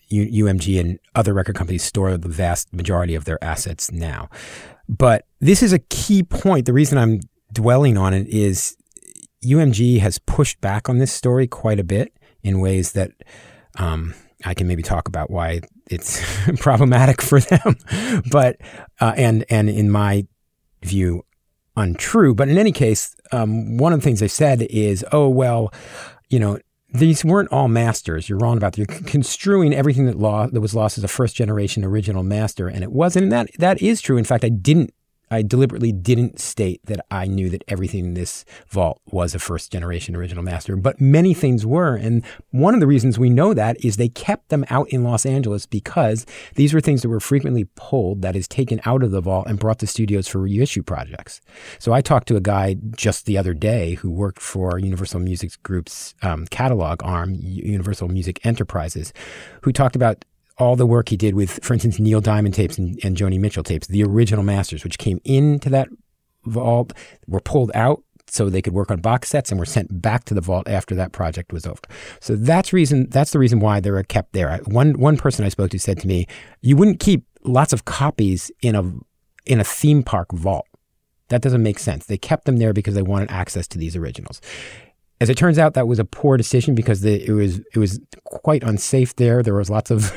U- 0.10 0.46
UMG 0.46 0.79
and 0.79 1.00
other 1.15 1.34
record 1.34 1.56
companies 1.56 1.84
store 1.84 2.17
the 2.17 2.29
vast 2.29 2.74
majority 2.74 3.15
of 3.15 3.25
their 3.25 3.44
assets 3.44 3.91
now. 3.91 4.29
But 4.88 5.25
this 5.39 5.62
is 5.62 5.74
a 5.74 5.79
key 5.79 6.24
point. 6.24 6.65
The 6.65 6.74
reason 6.74 6.98
I'm 6.98 7.20
dwelling 7.51 7.98
on 7.98 8.13
it 8.13 8.27
is 8.27 8.77
UMG 9.44 10.00
has 10.00 10.20
pushed 10.20 10.62
back 10.62 10.89
on 10.89 10.98
this 10.98 11.12
story 11.12 11.48
quite 11.48 11.79
a 11.79 11.84
bit 11.84 12.13
in 12.44 12.60
ways 12.60 12.94
that 12.94 13.12
um, 13.77 14.13
I 14.46 14.53
can 14.53 14.67
maybe 14.67 14.84
talk 14.84 15.08
about 15.08 15.29
why 15.29 15.62
it's 15.89 16.24
problematic 16.60 17.22
for 17.22 17.39
them, 17.39 17.77
but 18.32 18.58
uh, 19.00 19.13
and 19.15 19.46
and 19.50 19.70
in 19.70 19.89
my 19.89 20.27
view, 20.84 21.24
untrue. 21.75 22.36
But 22.36 22.50
in 22.50 22.58
any 22.58 22.72
case, 22.72 23.15
um, 23.32 23.77
one 23.77 23.94
of 23.94 24.00
the 24.00 24.03
things 24.03 24.20
they 24.20 24.27
said 24.27 24.62
is, 24.63 25.06
oh 25.12 25.29
well, 25.29 25.74
you 26.29 26.39
know. 26.39 26.60
These 26.94 27.25
weren't 27.25 27.51
all 27.51 27.67
masters. 27.67 28.29
You're 28.29 28.39
wrong 28.39 28.56
about 28.56 28.74
that. 28.74 28.77
You're 28.77 29.01
construing 29.01 29.74
everything 29.74 30.06
that 30.06 30.17
law 30.17 30.48
that 30.48 30.62
was 30.62 30.74
lost 30.74 30.98
as 30.98 31.03
a 31.03 31.10
first 31.10 31.36
generation 31.36 31.84
original 31.84 32.24
master, 32.24 32.70
and 32.70 32.82
it 32.82 32.94
wasn't. 32.94 33.24
And 33.24 33.32
that 33.34 33.50
that 33.60 33.82
is 33.82 34.00
true. 34.00 34.15
In 34.15 34.24
fact, 34.24 34.46
I 34.46 34.50
didn't 34.50 34.94
I 35.29 35.41
deliberately 35.41 35.91
didn't 35.91 36.39
state 36.39 36.81
that 36.86 37.05
I 37.12 37.25
knew 37.25 37.50
that 37.50 37.63
everything 37.67 38.05
in 38.05 38.13
this 38.13 38.46
vault 38.69 39.01
was 39.05 39.36
a 39.36 39.39
first 39.39 39.72
generation 39.72 40.15
original 40.15 40.43
master, 40.43 40.75
but 40.75 41.01
many 41.01 41.34
things 41.34 41.65
were. 41.65 41.96
And 41.96 42.24
one 42.51 42.74
of 42.74 42.79
the 42.79 42.88
reasons 42.88 43.19
we 43.19 43.29
know 43.29 43.53
that 43.53 43.84
is 43.84 43.98
they 43.98 44.10
kept 44.10 44.50
them 44.50 44.65
out 44.69 44.88
in 44.89 45.03
Los 45.03 45.25
Angeles 45.25 45.65
because 45.65 46.25
these 46.55 46.74
were 46.74 46.81
things 46.81 47.01
that 47.01 47.10
were 47.10 47.19
frequently 47.19 47.65
pulled, 47.75 48.22
that 48.22 48.36
is, 48.36 48.48
taken 48.48 48.79
out 48.86 49.03
of 49.03 49.12
the 49.12 49.22
vault 49.22 49.48
and 49.48 49.60
brought 49.60 49.79
to 49.79 49.88
studios 49.88 50.27
for 50.27 50.39
reissue 50.39 50.84
projects. 50.84 51.41
So 51.79 51.93
I 51.93 52.01
talked 52.01 52.27
to 52.29 52.38
a 52.38 52.41
guy 52.41 52.77
just 52.96 53.25
the 53.25 53.38
other 53.38 53.53
day 53.53 53.96
who 53.96 54.10
worked 54.10 54.41
for 54.41 54.79
Universal 54.79 55.19
Music 55.19 55.51
Group's 55.63 56.15
um, 56.22 56.46
catalog 56.48 57.03
arm, 57.03 57.36
Universal 57.39 58.07
Music 58.07 58.46
Enterprises, 58.46 59.13
who 59.62 59.72
talked 59.72 59.96
about 59.96 60.24
all 60.58 60.76
the 60.76 60.86
work 60.86 61.10
he 61.10 61.18
did 61.18 61.36
with, 61.36 61.64
for 61.64 61.74
instance, 61.74 62.00
Neil 62.00 62.22
Diamond 62.22 62.54
tapes 62.56 62.78
and, 62.78 63.00
and 63.04 63.16
Joni 63.16 63.40
Mitchell 63.40 63.64
tapes, 63.64 63.88
the 63.88 64.04
original 64.04 64.44
masters, 64.44 64.84
which 64.84 64.98
came 64.98 65.20
into 65.24 65.70
that 65.70 65.88
vault, 66.46 66.94
were 67.28 67.40
pulled 67.40 67.72
out 67.76 68.04
so 68.30 68.50
they 68.50 68.62
could 68.62 68.74
work 68.74 68.92
on 68.92 69.00
box 69.00 69.30
sets 69.30 69.52
and 69.52 69.60
were 69.60 69.66
sent 69.66 70.02
back 70.02 70.26
to 70.26 70.34
the 70.34 70.42
vault 70.42 70.68
after 70.68 70.96
that 70.96 71.12
project 71.12 71.54
was 71.54 71.66
over. 71.66 71.80
So 72.20 72.36
that's 72.36 72.74
reason 72.74 73.10
that's 73.10 73.32
the 73.32 73.40
reason 73.40 73.60
why 73.60 73.80
they 73.80 73.92
were 73.92 74.04
kept 74.04 74.34
there. 74.34 74.58
One 74.66 75.00
one 75.00 75.18
person 75.18 75.46
I 75.46 75.50
spoke 75.50 75.72
to 75.72 75.80
said 75.80 76.00
to 76.00 76.08
me, 76.08 76.28
"You 76.62 76.76
wouldn't 76.76 77.00
keep 77.00 77.26
lots 77.44 77.72
of 77.74 77.86
copies 77.86 78.52
in 78.62 78.76
a 78.76 78.92
in 79.46 79.60
a 79.60 79.64
theme 79.64 80.04
park 80.04 80.32
vault. 80.34 80.68
That 81.30 81.42
doesn't 81.42 81.64
make 81.64 81.80
sense. 81.80 82.06
They 82.06 82.18
kept 82.18 82.46
them 82.46 82.58
there 82.58 82.74
because 82.74 82.96
they 82.96 83.02
wanted 83.02 83.32
access 83.32 83.68
to 83.70 83.78
these 83.78 83.96
originals. 83.96 84.42
As 85.19 85.29
it 85.29 85.38
turns 85.38 85.57
out, 85.57 85.74
that 85.74 85.88
was 85.88 85.97
a 85.97 86.05
poor 86.05 86.38
decision 86.38 86.75
because 86.75 87.01
the, 87.01 87.25
it 87.25 87.31
was 87.31 87.59
it 87.59 87.77
was 87.77 88.00
quite 88.24 88.63
unsafe 88.63 89.15
there. 89.15 89.41
There 89.41 89.55
was 89.55 89.69
lots 89.69 89.89
of 89.89 90.13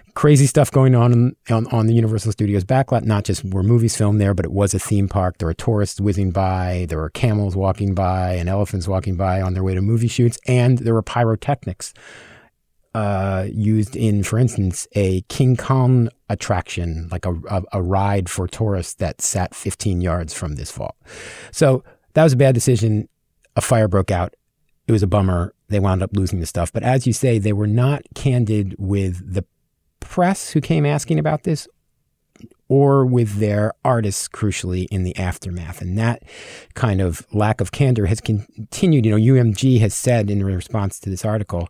crazy 0.14 0.46
stuff 0.46 0.70
going 0.70 0.94
on, 0.94 1.34
on 1.50 1.66
on 1.68 1.86
the 1.86 1.94
Universal 1.94 2.32
Studios 2.32 2.64
backlot. 2.64 3.04
Not 3.04 3.24
just 3.24 3.44
were 3.44 3.64
movies 3.64 3.96
filmed 3.96 4.20
there, 4.20 4.34
but 4.34 4.44
it 4.44 4.52
was 4.52 4.72
a 4.72 4.78
theme 4.78 5.08
park. 5.08 5.38
There 5.38 5.48
were 5.48 5.54
tourists 5.54 6.00
whizzing 6.00 6.30
by. 6.30 6.86
There 6.88 6.98
were 6.98 7.10
camels 7.10 7.56
walking 7.56 7.94
by 7.94 8.34
and 8.34 8.48
elephants 8.48 8.86
walking 8.86 9.16
by 9.16 9.40
on 9.40 9.54
their 9.54 9.64
way 9.64 9.74
to 9.74 9.82
movie 9.82 10.08
shoots, 10.08 10.38
and 10.46 10.78
there 10.78 10.94
were 10.94 11.02
pyrotechnics 11.02 11.92
uh, 12.96 13.46
used 13.52 13.94
in, 13.94 14.22
for 14.22 14.38
instance, 14.38 14.88
a 14.94 15.20
King 15.22 15.54
Kong 15.54 16.08
attraction, 16.30 17.08
like 17.10 17.26
a, 17.26 17.34
a, 17.50 17.62
a 17.72 17.82
ride 17.82 18.30
for 18.30 18.48
tourists 18.48 18.94
that 18.94 19.20
sat 19.20 19.54
15 19.54 20.00
yards 20.00 20.32
from 20.32 20.54
this 20.54 20.72
vault. 20.72 20.96
So 21.50 21.84
that 22.14 22.24
was 22.24 22.32
a 22.32 22.36
bad 22.36 22.54
decision 22.54 23.06
a 23.56 23.60
fire 23.60 23.88
broke 23.88 24.10
out. 24.10 24.34
It 24.86 24.92
was 24.92 25.02
a 25.02 25.06
bummer. 25.08 25.52
They 25.68 25.80
wound 25.80 26.02
up 26.02 26.10
losing 26.12 26.38
the 26.38 26.46
stuff. 26.46 26.72
But 26.72 26.84
as 26.84 27.06
you 27.06 27.12
say, 27.12 27.38
they 27.38 27.52
were 27.52 27.66
not 27.66 28.02
candid 28.14 28.76
with 28.78 29.34
the 29.34 29.44
press 29.98 30.50
who 30.50 30.60
came 30.60 30.86
asking 30.86 31.18
about 31.18 31.42
this 31.42 31.66
or 32.68 33.06
with 33.06 33.38
their 33.38 33.72
artists, 33.84 34.28
crucially, 34.28 34.86
in 34.90 35.04
the 35.04 35.16
aftermath. 35.16 35.80
And 35.80 35.96
that 35.98 36.22
kind 36.74 37.00
of 37.00 37.26
lack 37.32 37.60
of 37.60 37.72
candor 37.72 38.06
has 38.06 38.20
continued. 38.20 39.06
You 39.06 39.12
know, 39.12 39.34
UMG 39.34 39.80
has 39.80 39.94
said 39.94 40.30
in 40.30 40.44
response 40.44 40.98
to 41.00 41.10
this 41.10 41.24
article 41.24 41.68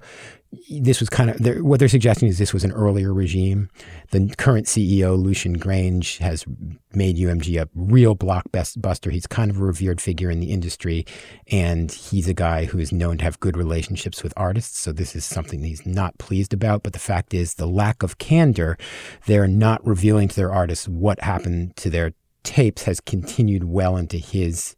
this 0.70 1.00
was 1.00 1.08
kind 1.08 1.30
of 1.30 1.64
what 1.64 1.78
they're 1.78 1.88
suggesting 1.88 2.28
is 2.28 2.38
this 2.38 2.52
was 2.52 2.64
an 2.64 2.72
earlier 2.72 3.12
regime. 3.12 3.68
The 4.10 4.32
current 4.36 4.66
CEO 4.66 5.20
Lucian 5.20 5.58
Grainge 5.58 6.18
has 6.18 6.44
made 6.92 7.16
UMG 7.16 7.60
a 7.60 7.68
real 7.74 8.16
blockbuster. 8.16 9.12
He's 9.12 9.26
kind 9.26 9.50
of 9.50 9.58
a 9.58 9.64
revered 9.64 10.00
figure 10.00 10.30
in 10.30 10.40
the 10.40 10.52
industry, 10.52 11.06
and 11.48 11.90
he's 11.90 12.28
a 12.28 12.34
guy 12.34 12.64
who 12.64 12.78
is 12.78 12.92
known 12.92 13.18
to 13.18 13.24
have 13.24 13.40
good 13.40 13.56
relationships 13.56 14.22
with 14.22 14.32
artists. 14.36 14.78
So 14.78 14.92
this 14.92 15.14
is 15.14 15.24
something 15.24 15.62
he's 15.62 15.86
not 15.86 16.18
pleased 16.18 16.52
about. 16.52 16.82
But 16.82 16.92
the 16.92 16.98
fact 16.98 17.34
is, 17.34 17.54
the 17.54 17.66
lack 17.66 18.02
of 18.02 18.18
candor, 18.18 18.78
they're 19.26 19.48
not 19.48 19.86
revealing 19.86 20.28
to 20.28 20.36
their 20.36 20.52
artists 20.52 20.88
what 20.88 21.20
happened 21.20 21.76
to 21.76 21.90
their 21.90 22.12
tapes, 22.42 22.84
has 22.84 23.00
continued 23.00 23.64
well 23.64 23.96
into 23.96 24.18
his 24.18 24.76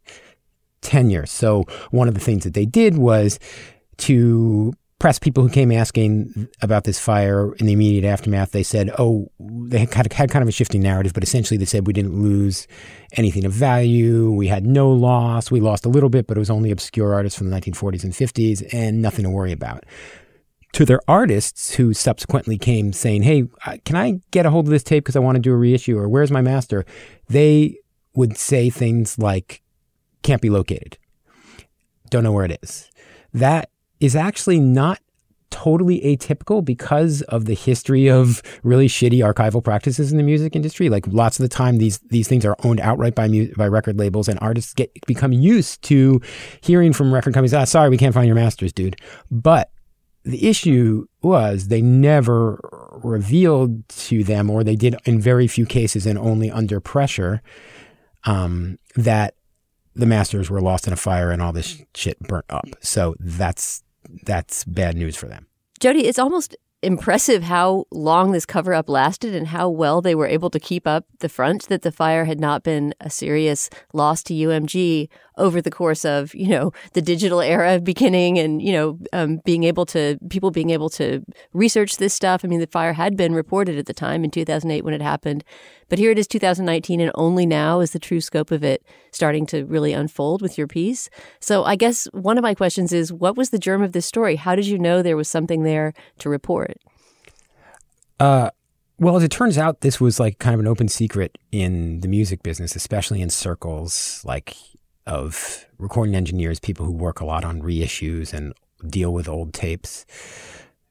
tenure. 0.81 1.25
So 1.25 1.63
one 1.91 2.07
of 2.07 2.13
the 2.13 2.19
things 2.19 2.43
that 2.43 2.53
they 2.53 2.65
did 2.65 2.97
was 2.97 3.39
to 3.97 4.73
press 4.99 5.17
people 5.17 5.41
who 5.41 5.49
came 5.49 5.71
asking 5.71 6.49
about 6.61 6.83
this 6.83 6.99
fire 6.99 7.53
in 7.55 7.65
the 7.65 7.73
immediate 7.73 8.03
aftermath, 8.03 8.51
they 8.51 8.63
said, 8.63 8.91
oh, 8.99 9.31
they 9.39 9.79
had 9.79 9.91
kind, 9.91 10.05
of, 10.05 10.11
had 10.11 10.29
kind 10.29 10.43
of 10.43 10.49
a 10.49 10.51
shifting 10.51 10.81
narrative, 10.81 11.13
but 11.13 11.23
essentially 11.23 11.57
they 11.57 11.65
said 11.65 11.87
we 11.87 11.93
didn't 11.93 12.21
lose 12.21 12.67
anything 13.13 13.45
of 13.45 13.53
value. 13.53 14.29
We 14.29 14.47
had 14.47 14.65
no 14.65 14.91
loss. 14.91 15.49
We 15.49 15.61
lost 15.61 15.85
a 15.85 15.89
little 15.89 16.09
bit, 16.09 16.27
but 16.27 16.35
it 16.35 16.39
was 16.39 16.49
only 16.49 16.69
obscure 16.69 17.13
artists 17.13 17.37
from 17.37 17.49
the 17.49 17.55
1940s 17.55 18.03
and 18.03 18.13
50s 18.13 18.73
and 18.73 19.01
nothing 19.01 19.23
to 19.23 19.29
worry 19.29 19.53
about. 19.53 19.85
To 20.73 20.85
their 20.85 20.99
artists 21.07 21.75
who 21.75 21.93
subsequently 21.93 22.57
came 22.57 22.91
saying, 22.91 23.23
hey, 23.23 23.45
can 23.85 23.95
I 23.95 24.19
get 24.31 24.45
a 24.45 24.51
hold 24.51 24.67
of 24.67 24.71
this 24.71 24.83
tape 24.83 25.03
because 25.05 25.15
I 25.15 25.19
want 25.19 25.37
to 25.37 25.41
do 25.41 25.53
a 25.53 25.57
reissue 25.57 25.97
or 25.97 26.09
where's 26.09 26.29
my 26.29 26.41
master? 26.41 26.85
They 27.29 27.77
would 28.15 28.37
say 28.37 28.69
things 28.69 29.17
like, 29.17 29.63
can't 30.23 30.41
be 30.41 30.49
located. 30.49 30.97
Don't 32.09 32.23
know 32.23 32.33
where 32.33 32.45
it 32.45 32.59
is. 32.61 32.91
That 33.33 33.69
is 33.99 34.15
actually 34.15 34.59
not 34.59 34.99
totally 35.49 35.99
atypical 36.01 36.63
because 36.63 37.21
of 37.23 37.45
the 37.45 37.53
history 37.53 38.09
of 38.09 38.41
really 38.63 38.87
shitty 38.87 39.19
archival 39.19 39.63
practices 39.63 40.11
in 40.11 40.17
the 40.17 40.23
music 40.23 40.55
industry. 40.55 40.89
Like 40.89 41.05
lots 41.07 41.39
of 41.39 41.43
the 41.43 41.49
time, 41.49 41.77
these 41.77 41.99
these 42.09 42.27
things 42.27 42.45
are 42.45 42.55
owned 42.63 42.79
outright 42.79 43.15
by 43.15 43.27
mu- 43.27 43.53
by 43.55 43.67
record 43.67 43.97
labels, 43.97 44.27
and 44.27 44.39
artists 44.41 44.73
get 44.73 44.91
become 45.07 45.33
used 45.33 45.81
to 45.83 46.21
hearing 46.61 46.93
from 46.93 47.13
record 47.13 47.33
companies, 47.33 47.53
"Ah, 47.53 47.63
sorry, 47.63 47.89
we 47.89 47.97
can't 47.97 48.13
find 48.13 48.27
your 48.27 48.35
masters, 48.35 48.71
dude." 48.71 48.95
But 49.31 49.71
the 50.23 50.47
issue 50.47 51.07
was 51.21 51.67
they 51.67 51.81
never 51.81 52.59
revealed 53.03 53.87
to 53.89 54.23
them, 54.23 54.49
or 54.49 54.63
they 54.63 54.75
did 54.75 54.95
in 55.05 55.19
very 55.19 55.47
few 55.47 55.65
cases 55.65 56.05
and 56.05 56.19
only 56.19 56.51
under 56.51 56.79
pressure, 56.79 57.41
um, 58.25 58.77
that 58.95 59.35
the 59.95 60.05
masters 60.05 60.49
were 60.49 60.61
lost 60.61 60.87
in 60.87 60.93
a 60.93 60.97
fire 60.97 61.31
and 61.31 61.41
all 61.41 61.51
this 61.51 61.81
shit 61.95 62.19
burnt 62.19 62.45
up. 62.49 62.65
So 62.81 63.15
that's 63.19 63.83
that's 64.23 64.63
bad 64.65 64.95
news 64.97 65.15
for 65.15 65.27
them. 65.27 65.47
Jody, 65.79 66.07
it's 66.07 66.19
almost 66.19 66.55
impressive 66.81 67.43
how 67.43 67.85
long 67.91 68.31
this 68.31 68.45
cover 68.45 68.73
up 68.73 68.87
lasted 68.89 69.35
and 69.35 69.47
how 69.47 69.69
well 69.69 70.01
they 70.01 70.15
were 70.15 70.27
able 70.27 70.49
to 70.49 70.59
keep 70.59 70.87
up 70.87 71.05
the 71.19 71.29
front 71.29 71.67
that 71.67 71.81
the 71.81 71.91
fire 71.91 72.25
had 72.25 72.39
not 72.39 72.63
been 72.63 72.93
a 73.01 73.09
serious 73.09 73.69
loss 73.93 74.23
to 74.23 74.33
UMG 74.33 75.09
over 75.39 75.61
the 75.61 75.71
course 75.71 76.05
of, 76.05 76.33
you 76.35 76.47
know, 76.47 76.71
the 76.93 77.01
digital 77.01 77.41
era 77.41 77.79
beginning 77.79 78.37
and, 78.37 78.61
you 78.61 78.73
know, 78.73 78.99
um, 79.13 79.39
being 79.45 79.63
able 79.63 79.85
to, 79.87 80.17
people 80.29 80.51
being 80.51 80.69
able 80.69 80.89
to 80.91 81.23
research 81.53 81.97
this 81.97 82.13
stuff. 82.13 82.41
I 82.43 82.47
mean, 82.47 82.59
the 82.59 82.67
fire 82.67 82.93
had 82.93 83.17
been 83.17 83.33
reported 83.33 83.77
at 83.77 83.85
the 83.85 83.93
time 83.93 84.23
in 84.23 84.31
2008 84.31 84.83
when 84.83 84.93
it 84.93 85.01
happened. 85.01 85.43
But 85.89 85.97
here 85.97 86.11
it 86.11 86.19
is 86.19 86.27
2019, 86.27 87.01
and 87.01 87.11
only 87.15 87.47
now 87.47 87.79
is 87.79 87.91
the 87.91 87.99
true 87.99 88.21
scope 88.21 88.51
of 88.51 88.63
it 88.63 88.85
starting 89.11 89.47
to 89.47 89.65
really 89.65 89.91
unfold 89.91 90.41
with 90.41 90.57
your 90.57 90.67
piece. 90.67 91.09
So 91.39 91.63
I 91.63 91.75
guess 91.75 92.07
one 92.11 92.37
of 92.37 92.43
my 92.43 92.53
questions 92.53 92.93
is 92.93 93.11
what 93.11 93.35
was 93.35 93.49
the 93.49 93.57
germ 93.57 93.81
of 93.81 93.93
this 93.93 94.05
story? 94.05 94.35
How 94.35 94.55
did 94.55 94.67
you 94.67 94.77
know 94.77 95.01
there 95.01 95.17
was 95.17 95.27
something 95.27 95.63
there 95.63 95.93
to 96.19 96.29
report? 96.29 96.77
Uh, 98.19 98.51
well, 98.99 99.15
as 99.15 99.23
it 99.23 99.31
turns 99.31 99.57
out, 99.57 99.81
this 99.81 99.99
was 99.99 100.19
like 100.19 100.39
kind 100.39 100.53
of 100.53 100.59
an 100.59 100.67
open 100.67 100.89
secret 100.89 101.37
in 101.51 102.01
the 102.01 102.07
music 102.07 102.43
business, 102.43 102.75
especially 102.75 103.21
in 103.21 103.29
circles 103.29 104.21
like 104.25 104.55
of 105.09 105.65
recording 105.77 106.15
engineers, 106.15 106.59
people 106.59 106.85
who 106.85 106.91
work 106.91 107.19
a 107.19 107.25
lot 107.25 107.43
on 107.43 107.61
reissues 107.61 108.33
and 108.33 108.53
deal 108.87 109.11
with 109.11 109.27
old 109.27 109.53
tapes. 109.53 110.05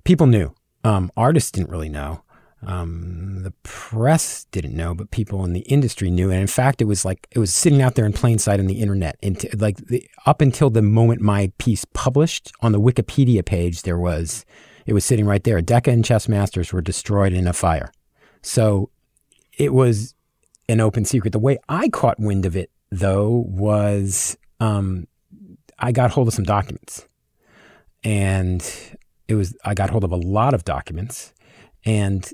People 0.04 0.26
knew. 0.26 0.52
Um, 0.84 1.10
artists 1.16 1.50
didn't 1.50 1.70
really 1.70 1.88
know. 1.88 2.22
Um, 2.66 3.44
the 3.44 3.52
press 3.62 4.46
didn't 4.50 4.74
know, 4.76 4.92
but 4.92 5.12
people 5.12 5.44
in 5.44 5.52
the 5.52 5.60
industry 5.60 6.10
knew. 6.10 6.30
And 6.30 6.40
in 6.40 6.48
fact, 6.48 6.82
it 6.82 6.86
was 6.86 7.04
like 7.04 7.28
it 7.30 7.38
was 7.38 7.54
sitting 7.54 7.80
out 7.80 7.94
there 7.94 8.04
in 8.04 8.12
plain 8.12 8.38
sight 8.38 8.58
on 8.58 8.66
the 8.66 8.80
internet. 8.80 9.16
And 9.22 9.44
like 9.60 9.76
the, 9.86 10.08
up 10.26 10.40
until 10.40 10.68
the 10.68 10.82
moment 10.82 11.20
my 11.20 11.52
piece 11.58 11.84
published 11.84 12.50
on 12.60 12.72
the 12.72 12.80
Wikipedia 12.80 13.44
page, 13.44 13.82
there 13.82 13.98
was 13.98 14.44
it 14.86 14.92
was 14.92 15.04
sitting 15.04 15.26
right 15.26 15.44
there. 15.44 15.60
Decca 15.60 15.90
and 15.90 16.04
Chess 16.04 16.28
Masters 16.28 16.72
were 16.72 16.80
destroyed 16.80 17.32
in 17.32 17.46
a 17.46 17.52
fire. 17.52 17.92
So 18.42 18.90
it 19.56 19.72
was 19.72 20.14
an 20.68 20.80
open 20.80 21.04
secret. 21.04 21.32
The 21.32 21.38
way 21.38 21.58
I 21.68 21.88
caught 21.88 22.18
wind 22.18 22.44
of 22.44 22.56
it, 22.56 22.70
though, 22.90 23.44
was 23.46 24.36
um, 24.60 25.06
I 25.78 25.92
got 25.92 26.10
hold 26.10 26.28
of 26.28 26.34
some 26.34 26.44
documents, 26.44 27.06
and 28.04 28.62
it 29.26 29.34
was 29.34 29.56
I 29.64 29.74
got 29.74 29.90
hold 29.90 30.04
of 30.04 30.12
a 30.12 30.16
lot 30.16 30.54
of 30.54 30.64
documents, 30.64 31.32
and 31.84 32.28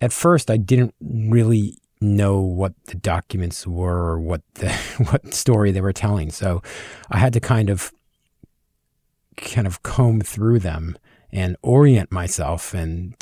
at 0.00 0.12
first 0.12 0.50
I 0.50 0.56
didn't 0.56 0.94
really 1.00 1.78
know 2.00 2.40
what 2.40 2.74
the 2.86 2.94
documents 2.94 3.66
were 3.66 4.12
or 4.12 4.20
what 4.20 4.42
the 4.54 4.72
what 5.10 5.34
story 5.34 5.72
they 5.72 5.80
were 5.80 5.92
telling. 5.92 6.30
So 6.30 6.62
I 7.10 7.18
had 7.18 7.32
to 7.32 7.40
kind 7.40 7.70
of 7.70 7.92
kind 9.36 9.66
of 9.66 9.82
comb 9.82 10.20
through 10.20 10.58
them 10.58 10.98
and 11.30 11.56
orient 11.62 12.10
myself 12.10 12.74
and 12.74 13.14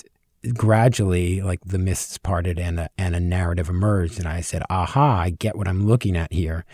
gradually 0.55 1.41
like 1.43 1.61
the 1.65 1.79
mists 1.79 2.19
parted 2.19 2.59
and 2.59 2.81
a, 2.81 2.91
and 2.99 3.15
a 3.15 3.21
narrative 3.21 3.69
emerged 3.69 4.19
and 4.19 4.29
I 4.29 4.41
said 4.41 4.63
aha 4.71 5.21
I 5.21 5.31
get 5.31 5.57
what 5.57 5.69
I'm 5.69 5.87
looking 5.87 6.17
at 6.17 6.33
here. 6.33 6.65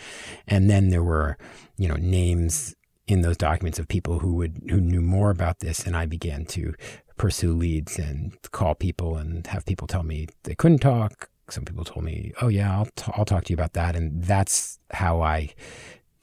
And 0.47 0.69
then 0.69 0.89
there 0.89 1.03
were 1.03 1.37
you 1.77 1.87
know 1.87 1.95
names 1.95 2.75
in 3.07 3.21
those 3.21 3.37
documents 3.37 3.79
of 3.79 3.87
people 3.87 4.19
who 4.19 4.33
would 4.35 4.61
who 4.69 4.79
knew 4.79 5.01
more 5.01 5.29
about 5.29 5.59
this 5.59 5.85
and 5.85 5.95
I 5.95 6.05
began 6.05 6.45
to 6.47 6.73
pursue 7.17 7.53
leads 7.53 7.99
and 7.99 8.35
call 8.51 8.75
people 8.75 9.17
and 9.17 9.45
have 9.47 9.65
people 9.65 9.87
tell 9.87 10.03
me 10.03 10.27
they 10.43 10.55
couldn't 10.55 10.79
talk. 10.79 11.29
Some 11.49 11.65
people 11.65 11.83
told 11.83 12.05
me 12.05 12.33
oh 12.41 12.47
yeah 12.47 12.77
I'll 12.77 12.87
t- 12.95 13.11
I'll 13.15 13.25
talk 13.25 13.45
to 13.45 13.49
you 13.49 13.55
about 13.55 13.73
that 13.73 13.95
and 13.95 14.23
that's 14.23 14.79
how 14.91 15.21
I 15.21 15.53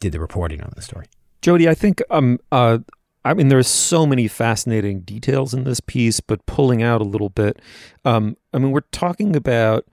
did 0.00 0.12
the 0.12 0.20
reporting 0.20 0.62
on 0.62 0.72
the 0.74 0.82
story. 0.82 1.06
Jody, 1.42 1.68
I 1.68 1.74
think 1.74 2.02
um 2.10 2.38
uh 2.52 2.78
I 3.24 3.34
mean 3.34 3.48
there's 3.48 3.68
so 3.68 4.06
many 4.06 4.28
fascinating 4.28 5.00
details 5.00 5.52
in 5.52 5.64
this 5.64 5.80
piece, 5.80 6.20
but 6.20 6.46
pulling 6.46 6.82
out 6.82 7.00
a 7.00 7.04
little 7.04 7.28
bit, 7.28 7.60
um, 8.04 8.36
I 8.52 8.58
mean 8.58 8.70
we're 8.70 8.80
talking 8.92 9.36
about 9.36 9.86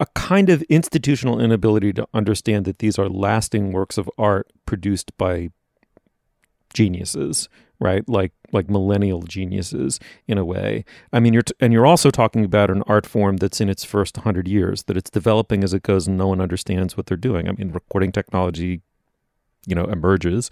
a 0.00 0.06
kind 0.14 0.50
of 0.50 0.62
institutional 0.62 1.40
inability 1.40 1.92
to 1.92 2.06
understand 2.12 2.64
that 2.64 2.78
these 2.80 2.98
are 2.98 3.08
lasting 3.08 3.72
works 3.72 3.96
of 3.96 4.10
art 4.18 4.52
produced 4.66 5.16
by 5.16 5.50
geniuses, 6.72 7.48
right? 7.78 8.06
Like 8.08 8.32
like 8.52 8.68
millennial 8.70 9.22
geniuses 9.22 9.98
in 10.28 10.38
a 10.38 10.44
way. 10.44 10.84
I 11.12 11.20
mean, 11.20 11.32
you're 11.32 11.42
t- 11.42 11.54
and 11.60 11.72
you're 11.72 11.86
also 11.86 12.10
talking 12.10 12.44
about 12.44 12.70
an 12.70 12.82
art 12.86 13.06
form 13.06 13.38
that's 13.38 13.60
in 13.60 13.68
its 13.68 13.84
first 13.84 14.16
hundred 14.18 14.48
years, 14.48 14.84
that 14.84 14.96
it's 14.96 15.10
developing 15.10 15.64
as 15.64 15.74
it 15.74 15.82
goes, 15.82 16.06
and 16.06 16.16
no 16.18 16.28
one 16.28 16.40
understands 16.40 16.96
what 16.96 17.06
they're 17.06 17.16
doing. 17.16 17.48
I 17.48 17.52
mean, 17.52 17.72
recording 17.72 18.12
technology, 18.12 18.82
you 19.66 19.74
know, 19.74 19.84
emerges, 19.84 20.50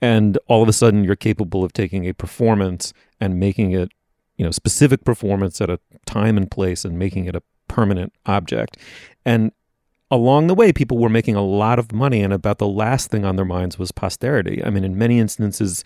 and 0.00 0.38
all 0.46 0.62
of 0.62 0.68
a 0.68 0.72
sudden 0.72 1.04
you're 1.04 1.16
capable 1.16 1.64
of 1.64 1.72
taking 1.72 2.06
a 2.06 2.12
performance 2.12 2.92
and 3.20 3.40
making 3.40 3.72
it, 3.72 3.90
you 4.36 4.44
know, 4.44 4.50
specific 4.50 5.04
performance 5.04 5.60
at 5.60 5.70
a 5.70 5.78
time 6.06 6.36
and 6.36 6.50
place, 6.50 6.84
and 6.84 6.98
making 6.98 7.26
it 7.26 7.36
a 7.36 7.42
permanent 7.68 8.12
object, 8.26 8.76
and 9.24 9.52
along 10.10 10.46
the 10.46 10.54
way, 10.54 10.72
people 10.72 10.98
were 10.98 11.08
making 11.08 11.34
a 11.34 11.44
lot 11.44 11.78
of 11.78 11.92
money, 11.92 12.22
and 12.22 12.32
about 12.32 12.58
the 12.58 12.68
last 12.68 13.10
thing 13.10 13.24
on 13.24 13.36
their 13.36 13.44
minds 13.44 13.78
was 13.78 13.90
posterity. 13.90 14.62
I 14.64 14.70
mean, 14.70 14.84
in 14.84 14.96
many 14.96 15.18
instances, 15.18 15.82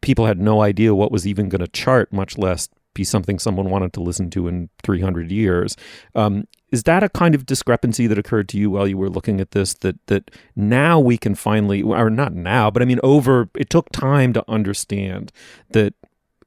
people 0.00 0.26
had 0.26 0.38
no 0.38 0.62
idea 0.62 0.94
what 0.94 1.10
was 1.10 1.26
even 1.26 1.48
going 1.48 1.60
to 1.60 1.68
chart, 1.68 2.12
much 2.12 2.38
less 2.38 2.68
be 2.98 3.04
something 3.04 3.38
someone 3.38 3.70
wanted 3.70 3.92
to 3.94 4.00
listen 4.00 4.28
to 4.30 4.48
in 4.48 4.68
300 4.82 5.30
years. 5.30 5.76
Um, 6.14 6.44
is 6.70 6.82
that 6.82 7.02
a 7.02 7.08
kind 7.08 7.34
of 7.34 7.46
discrepancy 7.46 8.06
that 8.08 8.18
occurred 8.18 8.48
to 8.50 8.58
you 8.58 8.70
while 8.70 8.86
you 8.86 8.98
were 8.98 9.08
looking 9.08 9.40
at 9.40 9.52
this? 9.52 9.72
That 9.74 9.96
that 10.08 10.30
now 10.54 11.00
we 11.00 11.16
can 11.16 11.34
finally, 11.34 11.82
or 11.82 12.10
not 12.10 12.34
now, 12.34 12.70
but 12.70 12.82
I 12.82 12.84
mean, 12.84 13.00
over 13.02 13.48
it 13.54 13.70
took 13.70 13.90
time 13.90 14.34
to 14.34 14.44
understand 14.48 15.32
that 15.70 15.94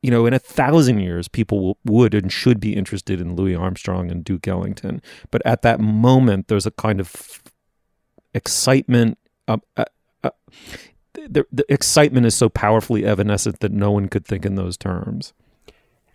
you 0.03 0.09
know, 0.09 0.25
in 0.25 0.33
a 0.33 0.39
thousand 0.39 0.99
years, 0.99 1.27
people 1.27 1.77
would 1.85 2.15
and 2.15 2.31
should 2.31 2.59
be 2.59 2.75
interested 2.75 3.21
in 3.21 3.35
Louis 3.35 3.55
Armstrong 3.55 4.09
and 4.09 4.23
Duke 4.23 4.47
Ellington. 4.47 4.99
But 5.29 5.43
at 5.45 5.61
that 5.61 5.79
moment, 5.79 6.47
there's 6.47 6.65
a 6.65 6.71
kind 6.71 6.99
of 6.99 7.43
excitement. 8.33 9.19
Uh, 9.47 9.57
uh, 9.77 9.85
uh, 10.23 10.31
the, 11.13 11.45
the 11.51 11.65
excitement 11.69 12.25
is 12.25 12.35
so 12.35 12.49
powerfully 12.49 13.05
evanescent 13.05 13.59
that 13.59 13.71
no 13.71 13.91
one 13.91 14.07
could 14.07 14.25
think 14.25 14.43
in 14.43 14.55
those 14.55 14.75
terms. 14.75 15.33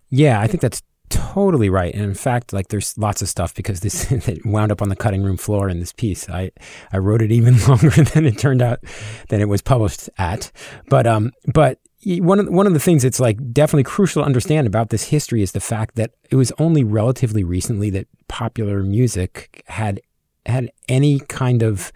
Yeah, 0.08 0.40
I 0.40 0.46
think 0.46 0.60
that's 0.60 0.82
totally 1.08 1.68
right. 1.68 1.94
And 1.94 2.04
in 2.04 2.14
fact, 2.14 2.52
like 2.52 2.68
there's 2.68 2.96
lots 2.98 3.22
of 3.22 3.28
stuff 3.28 3.54
because 3.54 3.80
this 3.80 4.10
it 4.28 4.44
wound 4.44 4.72
up 4.72 4.82
on 4.82 4.88
the 4.88 4.96
cutting 4.96 5.22
room 5.22 5.36
floor 5.36 5.68
in 5.68 5.80
this 5.80 5.92
piece. 5.92 6.28
I 6.28 6.50
I 6.92 6.98
wrote 6.98 7.22
it 7.22 7.32
even 7.32 7.58
longer 7.68 7.90
than 7.90 8.26
it 8.26 8.38
turned 8.38 8.62
out 8.62 8.80
than 9.28 9.40
it 9.40 9.48
was 9.48 9.62
published 9.62 10.08
at. 10.18 10.50
But 10.88 11.06
um 11.06 11.32
but 11.52 11.78
one 12.04 12.38
of 12.38 12.48
one 12.48 12.66
of 12.66 12.72
the 12.72 12.80
things 12.80 13.02
that's 13.02 13.20
like 13.20 13.52
definitely 13.52 13.84
crucial 13.84 14.22
to 14.22 14.26
understand 14.26 14.66
about 14.66 14.90
this 14.90 15.04
history 15.04 15.42
is 15.42 15.52
the 15.52 15.60
fact 15.60 15.96
that 15.96 16.12
it 16.30 16.36
was 16.36 16.52
only 16.58 16.84
relatively 16.84 17.42
recently 17.42 17.90
that 17.90 18.06
popular 18.28 18.82
music 18.82 19.64
had 19.66 20.00
had 20.44 20.70
any 20.88 21.18
kind 21.18 21.62
of 21.62 21.92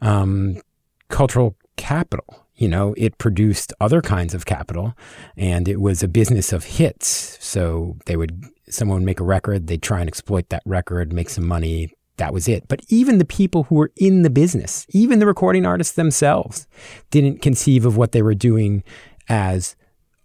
um, 0.00 0.60
cultural 1.08 1.56
capital. 1.76 2.45
You 2.56 2.68
know, 2.68 2.94
it 2.96 3.18
produced 3.18 3.72
other 3.80 4.00
kinds 4.00 4.34
of 4.34 4.46
capital, 4.46 4.94
and 5.36 5.68
it 5.68 5.80
was 5.80 6.02
a 6.02 6.08
business 6.08 6.52
of 6.52 6.64
hits. 6.64 7.38
So 7.44 7.96
they 8.06 8.16
would 8.16 8.44
someone 8.68 8.98
would 8.98 9.06
make 9.06 9.20
a 9.20 9.24
record, 9.24 9.66
they'd 9.66 9.82
try 9.82 10.00
and 10.00 10.08
exploit 10.08 10.48
that 10.48 10.62
record, 10.66 11.12
make 11.12 11.30
some 11.30 11.46
money. 11.46 11.92
That 12.16 12.32
was 12.32 12.48
it. 12.48 12.66
But 12.66 12.80
even 12.88 13.18
the 13.18 13.26
people 13.26 13.64
who 13.64 13.74
were 13.74 13.92
in 13.96 14.22
the 14.22 14.30
business, 14.30 14.86
even 14.90 15.18
the 15.18 15.26
recording 15.26 15.66
artists 15.66 15.94
themselves, 15.94 16.66
didn't 17.10 17.42
conceive 17.42 17.84
of 17.84 17.96
what 17.96 18.12
they 18.12 18.22
were 18.22 18.34
doing 18.34 18.82
as 19.28 19.76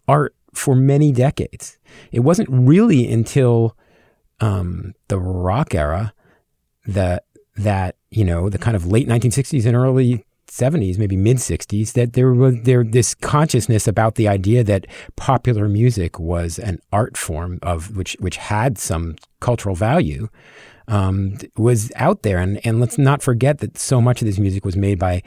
art 0.08 0.34
for 0.54 0.76
many 0.76 1.12
decades. 1.12 1.78
It 2.12 2.22
wasn't 2.22 2.50
really 2.50 3.12
until 3.12 3.76
um, 4.40 4.94
the 5.08 5.20
rock 5.20 5.76
era 5.76 6.14
that 6.86 7.26
that 7.58 7.96
you 8.10 8.24
know 8.24 8.50
the 8.50 8.58
kind 8.58 8.76
of 8.76 8.88
late 8.88 9.08
1960s 9.08 9.66
and 9.66 9.76
early 9.76 10.26
70s, 10.52 10.98
maybe 10.98 11.16
mid 11.16 11.38
60s, 11.38 11.94
that 11.94 12.14
there 12.14 12.34
was 12.34 12.56
there 12.64 12.84
this 12.84 13.16
consciousness 13.16 13.88
about 13.88 14.16
the 14.16 14.28
idea 14.28 14.64
that 14.66 14.86
popular 15.16 15.70
music 15.70 16.20
was 16.20 16.60
an 16.60 16.80
art 16.92 17.16
form 17.16 17.58
of 17.62 17.96
which 17.96 18.18
which 18.20 18.36
had 18.36 18.78
some 18.78 19.16
cultural 19.40 19.76
value 19.76 20.28
um, 20.90 21.38
was 21.56 21.92
out 21.96 22.24
there, 22.24 22.38
and 22.38 22.60
and 22.66 22.82
let's 22.82 22.98
not 22.98 23.22
forget 23.22 23.60
that 23.60 23.78
so 23.78 24.02
much 24.02 24.22
of 24.22 24.26
this 24.26 24.40
music 24.40 24.66
was 24.66 24.76
made 24.76 25.00
by 25.00 25.24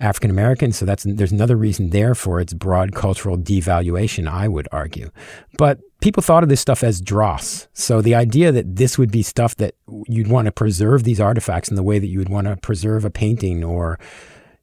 African 0.00 0.30
Americans. 0.30 0.76
So 0.76 0.84
that's 0.84 1.04
there's 1.04 1.32
another 1.32 1.56
reason 1.56 1.90
there 1.90 2.14
for 2.14 2.38
its 2.38 2.52
broad 2.52 2.94
cultural 2.94 3.38
devaluation, 3.38 4.28
I 4.28 4.48
would 4.48 4.68
argue. 4.70 5.10
But 5.56 5.80
people 6.02 6.22
thought 6.22 6.42
of 6.42 6.50
this 6.50 6.60
stuff 6.60 6.84
as 6.84 7.00
dross. 7.00 7.68
So 7.72 8.02
the 8.02 8.14
idea 8.14 8.52
that 8.52 8.76
this 8.76 8.98
would 8.98 9.10
be 9.10 9.22
stuff 9.22 9.56
that 9.56 9.74
you'd 10.06 10.28
want 10.28 10.44
to 10.44 10.52
preserve 10.52 11.04
these 11.04 11.20
artifacts 11.20 11.70
in 11.70 11.76
the 11.76 11.82
way 11.82 11.98
that 11.98 12.06
you 12.06 12.18
would 12.18 12.28
want 12.28 12.46
to 12.46 12.56
preserve 12.56 13.06
a 13.06 13.10
painting 13.10 13.64
or 13.64 13.98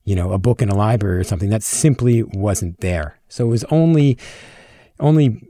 you 0.06 0.16
know 0.16 0.32
a 0.32 0.38
book 0.38 0.62
in 0.62 0.70
a 0.70 0.76
library 0.76 1.20
or 1.20 1.24
something 1.24 1.50
that 1.50 1.64
simply 1.64 2.24
wasn't 2.24 2.80
there. 2.80 3.20
So 3.28 3.46
it 3.46 3.50
was 3.50 3.64
only 3.66 4.18
only 5.00 5.42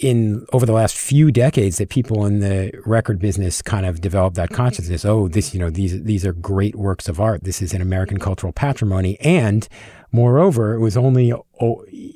in 0.00 0.44
over 0.52 0.66
the 0.66 0.72
last 0.72 0.96
few 0.96 1.30
decades 1.30 1.78
that 1.78 1.88
people 1.88 2.26
in 2.26 2.40
the 2.40 2.72
record 2.84 3.20
business 3.20 3.62
kind 3.62 3.86
of 3.86 4.00
developed 4.00 4.36
that 4.36 4.50
consciousness. 4.50 5.04
Oh, 5.04 5.28
this, 5.28 5.54
you 5.54 5.60
know, 5.60 5.70
these 5.70 6.02
these 6.02 6.26
are 6.26 6.32
great 6.32 6.74
works 6.74 7.08
of 7.08 7.20
art. 7.20 7.44
This 7.44 7.62
is 7.62 7.72
an 7.72 7.80
American 7.80 8.18
cultural 8.18 8.52
patrimony. 8.52 9.18
And 9.20 9.68
moreover, 10.10 10.74
it 10.74 10.80
was 10.80 10.96
only 10.96 11.32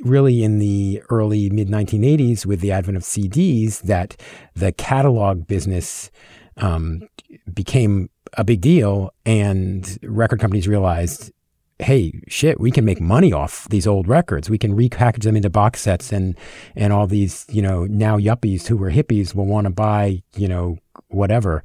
really 0.03 0.42
in 0.42 0.59
the 0.59 1.03
early 1.09 1.51
mid 1.51 1.68
1980s 1.68 2.44
with 2.44 2.61
the 2.61 2.72
advent 2.72 2.96
of 2.96 3.05
CDs 3.05 3.83
that 3.83 4.20
the 4.55 4.72
catalog 4.72 5.46
business 5.46 6.11
um, 6.59 7.09
became 7.53 8.11
a 8.35 8.44
big 8.44 8.61
deal, 8.61 9.12
and 9.25 9.99
record 10.03 10.40
companies 10.40 10.68
realized 10.68 11.33
hey, 11.81 12.12
shit, 12.27 12.59
we 12.61 12.71
can 12.71 12.85
make 12.85 13.01
money 13.01 13.33
off 13.33 13.68
these 13.68 13.87
old 13.87 14.09
records. 14.09 14.51
We 14.51 14.59
can 14.59 14.77
repackage 14.77 15.23
them 15.23 15.37
into 15.37 15.51
box 15.51 15.81
sets 15.81 16.12
and 16.12 16.37
and 16.75 16.92
all 16.92 17.07
these, 17.07 17.47
you 17.49 17.62
know, 17.62 17.85
now 17.85 18.18
yuppies 18.18 18.66
who 18.66 18.77
were 18.77 18.90
hippies 18.90 19.35
will 19.35 19.47
want 19.47 19.66
to 19.66 19.71
buy, 19.71 20.23
you 20.37 20.49
know, 20.49 20.79
whatever. 21.09 21.62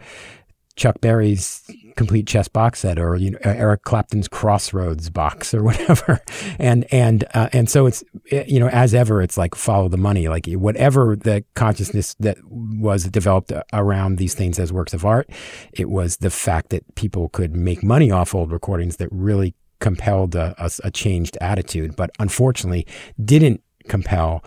Chuck 0.75 1.01
Berry's 1.01 1.69
complete 1.95 2.27
chess 2.27 2.47
box 2.47 2.79
set 2.79 2.99
or 2.99 3.15
you 3.15 3.31
know 3.31 3.37
Eric 3.43 3.83
Clapton's 3.83 4.27
Crossroads 4.27 5.09
box 5.09 5.53
or 5.53 5.63
whatever. 5.63 6.21
And 6.59 6.85
and 6.91 7.25
uh, 7.33 7.49
and 7.51 7.69
so 7.69 7.85
it's 7.87 8.03
eh, 8.31 8.43
you 8.47 8.59
know 8.59 8.67
as 8.67 8.93
ever 8.93 9.21
it's 9.21 9.37
like 9.37 9.55
follow 9.55 9.87
the 9.87 9.97
money 9.97 10.27
like 10.27 10.45
whatever 10.47 11.15
the 11.15 11.43
consciousness 11.55 12.15
that 12.19 12.37
was 12.45 13.05
developed 13.05 13.51
around 13.71 14.17
these 14.17 14.33
things 14.33 14.59
as 14.59 14.71
works 14.71 14.93
of 14.93 15.05
art 15.05 15.29
it 15.73 15.89
was 15.89 16.17
the 16.17 16.29
fact 16.29 16.69
that 16.69 16.83
people 16.95 17.29
could 17.29 17.55
make 17.55 17.83
money 17.83 18.11
off 18.11 18.35
old 18.35 18.51
recordings 18.51 18.97
that 18.97 19.09
really 19.11 19.55
compelled 19.83 20.33
a, 20.33 20.55
a, 20.57 20.71
a 20.85 20.89
changed 20.89 21.37
attitude, 21.41 21.95
but 21.97 22.09
unfortunately 22.17 22.87
didn't 23.23 23.61
compel 23.89 24.41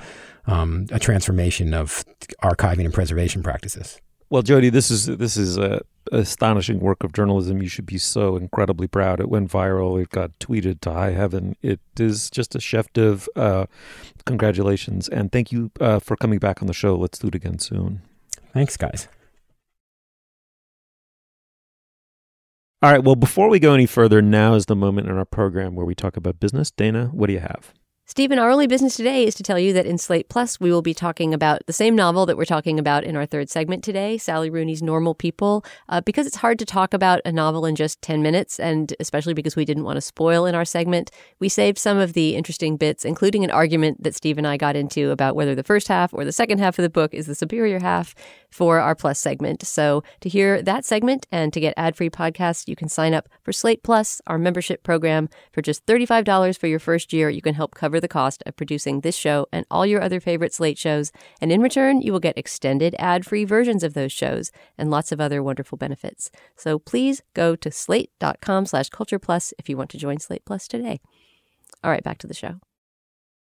um, 0.47 0.87
a 0.91 0.99
transformation 0.99 1.75
of 1.75 2.05
archiving 2.43 2.87
and 2.87 2.95
preservation 2.95 3.43
practices. 3.43 4.01
Well, 4.29 4.43
Jody, 4.43 4.71
this 4.71 4.91
is 4.91 5.07
this 5.07 5.37
is 5.37 5.57
a 5.57 5.83
astonishing 6.11 6.81
work 6.81 7.05
of 7.05 7.13
journalism. 7.13 7.63
You 7.63 7.69
should 7.69 7.87
be 7.87 7.99
so 7.99 8.37
incredibly 8.37 8.89
proud. 8.89 9.21
It 9.21 9.29
went 9.29 9.51
viral. 9.51 10.01
It 10.01 10.11
got 10.11 10.37
tweeted 10.41 10.81
to 10.81 10.93
high 10.93 11.13
heaven. 11.13 11.57
It 11.63 11.81
is 11.99 12.31
just 12.31 12.55
a 12.55 12.61
chef 12.61 12.93
d'oeuvre. 12.93 13.29
Uh, 13.37 13.67
congratulations 14.25 15.09
and 15.09 15.31
thank 15.31 15.53
you 15.53 15.71
uh, 15.81 16.01
for 16.01 16.17
coming 16.17 16.39
back 16.41 16.61
on 16.61 16.67
the 16.67 16.75
show. 16.75 16.97
Let's 16.97 17.19
do 17.19 17.29
it 17.29 17.35
again 17.35 17.59
soon. 17.61 18.03
Thanks, 18.53 18.77
guys. 18.77 19.09
All 22.83 22.93
right. 22.93 23.03
Well, 23.03 23.17
before 23.17 23.49
we 23.49 23.59
go 23.59 23.75
any 23.75 23.87
further, 23.87 24.21
now 24.21 24.55
is 24.55 24.67
the 24.67 24.77
moment 24.77 25.09
in 25.09 25.17
our 25.17 25.25
program 25.25 25.75
where 25.75 25.87
we 25.87 25.95
talk 25.95 26.17
about 26.17 26.41
business. 26.41 26.71
Dana, 26.71 27.07
what 27.07 27.29
do 27.29 27.33
you 27.33 27.41
have? 27.41 27.73
Stephen, 28.09 28.39
our 28.39 28.51
only 28.51 28.69
business 28.69 28.95
today 28.95 29.27
is 29.27 29.35
to 29.35 29.43
tell 29.43 29.59
you 29.59 29.73
that 29.73 29.85
in 29.85 29.99
Slate 29.99 30.29
Plus, 30.29 30.61
we 30.61 30.71
will 30.71 30.81
be 30.81 30.95
talking 30.95 31.35
about 31.35 31.67
the 31.67 31.73
same 31.73 31.97
novel 31.97 32.25
that 32.25 32.37
we're 32.37 32.45
talking 32.45 32.79
about 32.79 33.03
in 33.03 33.17
our 33.17 33.27
third 33.27 33.51
segment 33.51 33.83
today, 33.83 34.17
Sally 34.17 34.49
Rooney's 34.49 34.81
Normal 34.81 35.13
People. 35.13 35.65
Uh, 35.89 36.01
because 36.01 36.25
it's 36.25 36.37
hard 36.37 36.57
to 36.61 36.65
talk 36.65 36.95
about 36.95 37.21
a 37.25 37.33
novel 37.33 37.67
in 37.67 37.75
just 37.75 38.01
10 38.03 38.23
minutes, 38.23 38.61
and 38.61 38.95
especially 39.01 39.35
because 39.35 39.57
we 39.57 39.65
didn't 39.65 39.83
want 39.83 39.97
to 39.97 40.01
spoil 40.01 40.47
in 40.47 40.55
our 40.55 40.65
segment, 40.65 41.11
we 41.41 41.49
saved 41.49 41.79
some 41.79 41.99
of 41.99 42.13
the 42.13 42.37
interesting 42.37 42.77
bits, 42.77 43.05
including 43.05 43.43
an 43.43 43.51
argument 43.51 44.01
that 44.05 44.15
Steve 44.15 44.39
and 44.39 44.47
I 44.47 44.57
got 44.57 44.77
into 44.77 45.11
about 45.11 45.35
whether 45.35 45.57
the 45.57 45.65
first 45.65 45.89
half 45.89 46.15
or 46.15 46.25
the 46.25 46.31
second 46.31 46.59
half 46.59 46.79
of 46.79 46.85
the 46.85 46.89
book 46.89 47.13
is 47.13 47.27
the 47.27 47.35
superior 47.35 47.81
half 47.81 48.15
for 48.51 48.79
our 48.79 48.95
Plus 48.95 49.19
segment. 49.19 49.67
So 49.67 50.05
to 50.21 50.29
hear 50.29 50.63
that 50.63 50.85
segment 50.85 51.27
and 51.33 51.53
to 51.53 51.59
get 51.59 51.75
ad 51.77 51.97
free 51.97 52.11
podcasts, 52.11 52.69
you 52.69 52.77
can 52.77 52.89
sign 52.89 53.15
up 53.15 53.29
for 53.43 53.53
Slate 53.53 53.83
Plus, 53.83 54.23
our 54.29 54.39
membership 54.39 54.85
program. 54.85 55.29
For 55.51 55.61
just 55.61 55.85
$35 55.87 56.57
for 56.57 56.69
your 56.69 56.79
first 56.79 57.13
year, 57.13 57.29
you 57.29 57.43
can 57.43 57.55
help 57.55 57.75
cover 57.75 57.96
the 58.01 58.09
cost 58.09 58.43
of 58.47 58.57
producing 58.57 59.01
this 59.01 59.17
show 59.17 59.47
and 59.53 59.67
all 59.71 59.87
your 59.87 60.03
other 60.03 60.21
favorite 60.21 60.53
Slate 60.53 60.79
shows. 60.79 61.13
And 61.41 61.51
in 61.51 61.61
return, 61.61 62.01
you 62.01 62.13
will 62.13 62.21
get 62.21 62.39
extended 62.39 62.95
ad 62.99 63.27
free 63.27 63.45
versions 63.45 63.83
of 63.83 63.95
those 63.95 64.13
shows 64.13 64.51
and 64.79 64.91
lots 64.91 65.13
of 65.13 65.21
other 65.21 65.43
wonderful 65.43 65.79
benefits. 65.79 66.31
So 66.57 66.79
please 66.79 67.23
go 67.35 67.57
to 67.57 67.71
slate.com 67.71 68.67
slash 68.67 68.89
culture 68.89 69.19
plus 69.19 69.53
if 69.59 69.69
you 69.69 69.77
want 69.77 69.91
to 69.91 69.99
join 69.99 70.19
Slate 70.19 70.45
Plus 70.45 70.69
today. 70.69 71.01
All 71.83 71.91
right, 71.91 72.05
back 72.05 72.19
to 72.19 72.27
the 72.27 72.35
show. 72.35 72.61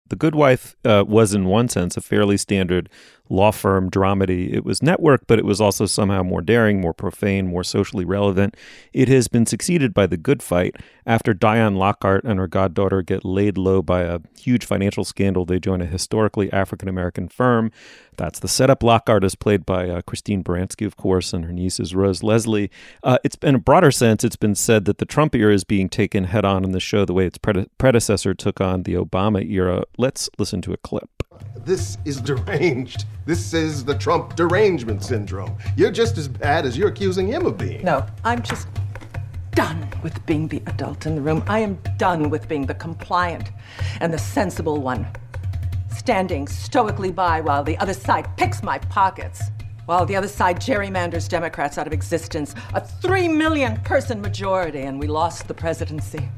The 0.08 0.16
Good 0.16 0.34
Wife 0.34 0.76
uh, 0.84 1.04
was, 1.06 1.32
in 1.32 1.46
one 1.46 1.68
sense, 1.68 1.96
a 1.96 2.00
fairly 2.02 2.36
standard 2.36 2.90
law 3.30 3.50
firm 3.50 3.90
dramedy. 3.90 4.52
It 4.52 4.62
was 4.62 4.82
network, 4.82 5.26
but 5.26 5.38
it 5.38 5.46
was 5.46 5.62
also 5.62 5.86
somehow 5.86 6.22
more 6.22 6.42
daring, 6.42 6.78
more 6.78 6.92
profane, 6.92 7.46
more 7.46 7.64
socially 7.64 8.04
relevant. 8.04 8.54
It 8.92 9.08
has 9.08 9.28
been 9.28 9.46
succeeded 9.46 9.94
by 9.94 10.06
The 10.06 10.18
Good 10.18 10.42
Fight. 10.42 10.76
After 11.06 11.32
Diane 11.32 11.76
Lockhart 11.76 12.24
and 12.24 12.38
her 12.38 12.46
goddaughter 12.46 13.00
get 13.00 13.24
laid 13.24 13.56
low 13.56 13.80
by 13.80 14.02
a 14.02 14.20
huge 14.38 14.66
financial 14.66 15.04
scandal, 15.04 15.46
they 15.46 15.58
join 15.58 15.80
a 15.80 15.86
historically 15.86 16.52
African 16.52 16.88
American 16.88 17.28
firm. 17.28 17.70
That's 18.16 18.38
the 18.38 18.48
setup. 18.48 18.82
Lockhart 18.82 19.24
is 19.24 19.34
played 19.34 19.66
by 19.66 19.88
uh, 19.88 20.02
Christine 20.02 20.42
Baranski, 20.42 20.86
of 20.86 20.96
course, 20.96 21.32
and 21.32 21.44
her 21.44 21.52
niece 21.52 21.80
is 21.80 21.94
Rose 21.94 22.22
Leslie. 22.22 22.70
Uh, 23.02 23.18
it's 23.24 23.36
in 23.42 23.54
a 23.54 23.58
broader 23.58 23.90
sense, 23.90 24.24
it's 24.24 24.36
been 24.36 24.54
said 24.54 24.84
that 24.84 24.98
the 24.98 25.04
Trump 25.04 25.34
era 25.34 25.52
is 25.52 25.64
being 25.64 25.88
taken 25.88 26.24
head 26.24 26.44
on 26.44 26.64
in 26.64 26.72
the 26.72 26.80
show 26.80 27.04
the 27.04 27.12
way 27.12 27.26
its 27.26 27.38
prede- 27.38 27.68
predecessor 27.78 28.34
took 28.34 28.60
on 28.60 28.84
the 28.84 28.94
Obama 28.94 29.48
era. 29.48 29.84
Let's 29.98 30.30
listen 30.38 30.62
to 30.62 30.72
a 30.72 30.76
clip. 30.76 31.10
This 31.64 31.98
is 32.04 32.20
deranged. 32.20 33.06
This 33.26 33.54
is 33.54 33.84
the 33.84 33.96
Trump 33.96 34.36
derangement 34.36 35.02
syndrome. 35.02 35.56
You're 35.76 35.90
just 35.90 36.18
as 36.18 36.28
bad 36.28 36.66
as 36.66 36.76
you're 36.76 36.88
accusing 36.88 37.26
him 37.26 37.46
of 37.46 37.56
being. 37.58 37.84
No, 37.84 38.06
I'm 38.24 38.42
just 38.42 38.68
done 39.52 39.88
with 40.02 40.24
being 40.26 40.48
the 40.48 40.62
adult 40.66 41.06
in 41.06 41.14
the 41.14 41.20
room. 41.20 41.42
I 41.46 41.60
am 41.60 41.78
done 41.96 42.28
with 42.28 42.48
being 42.48 42.66
the 42.66 42.74
compliant 42.74 43.50
and 44.00 44.12
the 44.12 44.18
sensible 44.18 44.80
one. 44.80 45.06
Standing 45.96 46.46
stoically 46.48 47.12
by 47.12 47.40
while 47.40 47.62
the 47.62 47.78
other 47.78 47.94
side 47.94 48.28
picks 48.36 48.62
my 48.62 48.78
pockets. 48.78 49.42
While 49.86 50.06
the 50.06 50.16
other 50.16 50.28
side 50.28 50.56
gerrymanders 50.60 51.28
Democrats 51.28 51.78
out 51.78 51.86
of 51.86 51.92
existence. 51.92 52.54
A 52.74 52.80
three 52.80 53.28
million 53.28 53.76
person 53.82 54.20
majority, 54.20 54.82
and 54.82 54.98
we 54.98 55.06
lost 55.06 55.46
the 55.48 55.54
presidency 55.54 56.28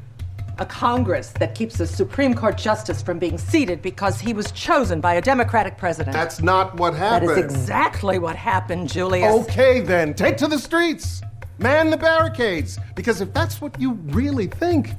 a 0.59 0.65
Congress 0.65 1.29
that 1.39 1.53
keeps 1.53 1.79
a 1.79 1.87
Supreme 1.87 2.33
Court 2.33 2.57
justice 2.57 3.01
from 3.01 3.19
being 3.19 3.37
seated 3.37 3.81
because 3.81 4.19
he 4.19 4.33
was 4.33 4.51
chosen 4.51 4.99
by 4.99 5.15
a 5.15 5.21
Democratic 5.21 5.77
president. 5.77 6.13
That's 6.13 6.41
not 6.41 6.75
what 6.77 6.95
happened. 6.95 7.29
That 7.29 7.37
is 7.37 7.43
exactly 7.45 8.19
what 8.19 8.35
happened, 8.35 8.89
Julius. 8.89 9.33
Okay, 9.47 9.81
then, 9.81 10.13
take 10.13 10.37
to 10.37 10.47
the 10.47 10.57
streets. 10.57 11.21
Man 11.59 11.89
the 11.89 11.97
barricades. 11.97 12.79
Because 12.95 13.21
if 13.21 13.33
that's 13.33 13.61
what 13.61 13.79
you 13.79 13.93
really 13.93 14.47
think, 14.47 14.93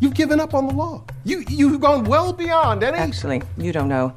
you've 0.00 0.14
given 0.14 0.40
up 0.40 0.54
on 0.54 0.66
the 0.66 0.74
law. 0.74 1.04
You, 1.24 1.44
you've 1.48 1.80
gone 1.80 2.04
well 2.04 2.32
beyond 2.32 2.82
any. 2.82 2.98
Actually, 2.98 3.42
you 3.56 3.72
don't 3.72 3.88
know. 3.88 4.14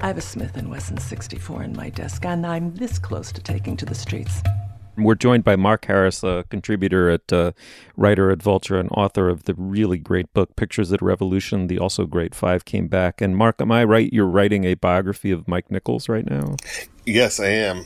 I 0.00 0.08
have 0.08 0.18
a 0.18 0.20
Smith 0.20 0.60
& 0.62 0.66
Wesson 0.66 0.98
64 0.98 1.62
in 1.62 1.74
my 1.74 1.88
desk, 1.88 2.24
and 2.24 2.46
I'm 2.46 2.74
this 2.74 2.98
close 2.98 3.32
to 3.32 3.42
taking 3.42 3.76
to 3.78 3.86
the 3.86 3.94
streets. 3.94 4.42
We're 4.96 5.14
joined 5.16 5.42
by 5.42 5.56
Mark 5.56 5.86
Harris, 5.86 6.22
a 6.22 6.44
contributor 6.50 7.10
at 7.10 7.32
uh, 7.32 7.52
writer 7.96 8.30
at 8.30 8.42
Vulture 8.42 8.78
and 8.78 8.88
author 8.92 9.28
of 9.28 9.44
the 9.44 9.54
really 9.54 9.98
great 9.98 10.32
book 10.34 10.54
Pictures 10.54 10.92
at 10.92 11.02
a 11.02 11.04
Revolution. 11.04 11.66
The 11.66 11.78
also 11.78 12.06
great 12.06 12.34
Five 12.34 12.64
came 12.64 12.86
back. 12.86 13.20
And 13.20 13.36
Mark, 13.36 13.60
am 13.60 13.72
I 13.72 13.82
right? 13.82 14.12
You're 14.12 14.26
writing 14.26 14.64
a 14.64 14.74
biography 14.74 15.32
of 15.32 15.48
Mike 15.48 15.70
Nichols 15.70 16.08
right 16.08 16.28
now. 16.28 16.54
Yes, 17.04 17.40
I 17.40 17.48
am. 17.48 17.84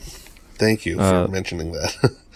Thank 0.55 0.85
you 0.85 0.97
for 0.97 1.01
uh, 1.01 1.27
mentioning 1.27 1.71
that. 1.71 2.15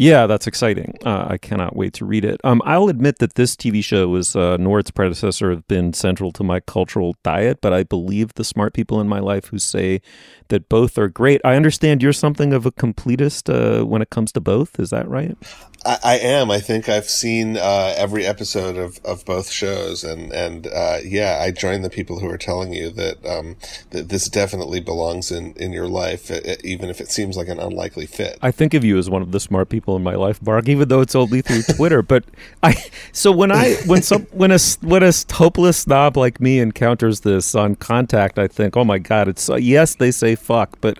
Yeah, 0.00 0.26
that's 0.26 0.46
exciting. 0.46 0.96
Uh, 1.04 1.26
I 1.28 1.36
cannot 1.36 1.76
wait 1.76 1.92
to 1.94 2.06
read 2.06 2.24
it. 2.24 2.40
Um, 2.42 2.62
I'll 2.64 2.88
admit 2.88 3.18
that 3.18 3.34
this 3.34 3.54
TV 3.54 3.84
show 3.84 4.08
was, 4.08 4.34
uh, 4.34 4.56
nor 4.56 4.78
its 4.78 4.90
predecessor, 4.90 5.50
have 5.50 5.68
been 5.68 5.92
central 5.92 6.32
to 6.32 6.42
my 6.42 6.58
cultural 6.60 7.16
diet, 7.22 7.58
but 7.60 7.74
I 7.74 7.82
believe 7.82 8.32
the 8.32 8.42
smart 8.42 8.72
people 8.72 8.98
in 9.02 9.08
my 9.08 9.18
life 9.18 9.48
who 9.48 9.58
say 9.58 10.00
that 10.48 10.70
both 10.70 10.96
are 10.96 11.10
great. 11.10 11.42
I 11.44 11.54
understand 11.54 12.02
you're 12.02 12.14
something 12.14 12.54
of 12.54 12.64
a 12.64 12.72
completist 12.72 13.52
uh, 13.52 13.84
when 13.84 14.00
it 14.00 14.08
comes 14.08 14.32
to 14.32 14.40
both. 14.40 14.80
Is 14.80 14.88
that 14.88 15.06
right? 15.06 15.36
I, 15.84 15.98
I 16.02 16.18
am. 16.18 16.50
I 16.50 16.60
think 16.60 16.88
I've 16.88 17.08
seen 17.08 17.56
uh, 17.56 17.94
every 17.96 18.26
episode 18.26 18.76
of, 18.76 19.00
of 19.04 19.24
both 19.24 19.50
shows, 19.50 20.04
and 20.04 20.32
and 20.32 20.66
uh, 20.66 20.98
yeah, 21.02 21.38
I 21.40 21.50
join 21.50 21.82
the 21.82 21.90
people 21.90 22.20
who 22.20 22.28
are 22.28 22.38
telling 22.38 22.72
you 22.72 22.90
that 22.90 23.24
um, 23.24 23.56
that 23.90 24.08
this 24.08 24.28
definitely 24.28 24.80
belongs 24.80 25.30
in 25.30 25.54
in 25.54 25.72
your 25.72 25.88
life, 25.88 26.30
even 26.64 26.90
if 26.90 27.00
it 27.00 27.10
seems 27.10 27.36
like 27.36 27.48
an 27.48 27.58
unlikely 27.58 28.06
fit. 28.06 28.38
I 28.42 28.50
think 28.50 28.74
of 28.74 28.84
you 28.84 28.98
as 28.98 29.08
one 29.08 29.22
of 29.22 29.32
the 29.32 29.40
smart 29.40 29.68
people 29.70 29.96
in 29.96 30.02
my 30.02 30.14
life, 30.14 30.42
Mark, 30.42 30.68
even 30.68 30.88
though 30.88 31.00
it's 31.00 31.14
only 31.14 31.40
through 31.40 31.62
Twitter. 31.74 32.02
but 32.02 32.24
I 32.62 32.76
so 33.12 33.32
when 33.32 33.50
I 33.50 33.74
when 33.86 34.02
some 34.02 34.22
when 34.32 34.50
a 34.50 34.58
when 34.82 35.02
a 35.02 35.12
hopeless 35.32 35.78
snob 35.78 36.16
like 36.16 36.40
me 36.40 36.58
encounters 36.58 37.20
this 37.20 37.54
on 37.54 37.74
Contact, 37.74 38.38
I 38.38 38.48
think, 38.48 38.76
oh 38.76 38.84
my 38.84 38.98
god, 38.98 39.28
it's 39.28 39.48
yes, 39.58 39.94
they 39.94 40.10
say 40.10 40.34
fuck, 40.34 40.78
but 40.80 40.98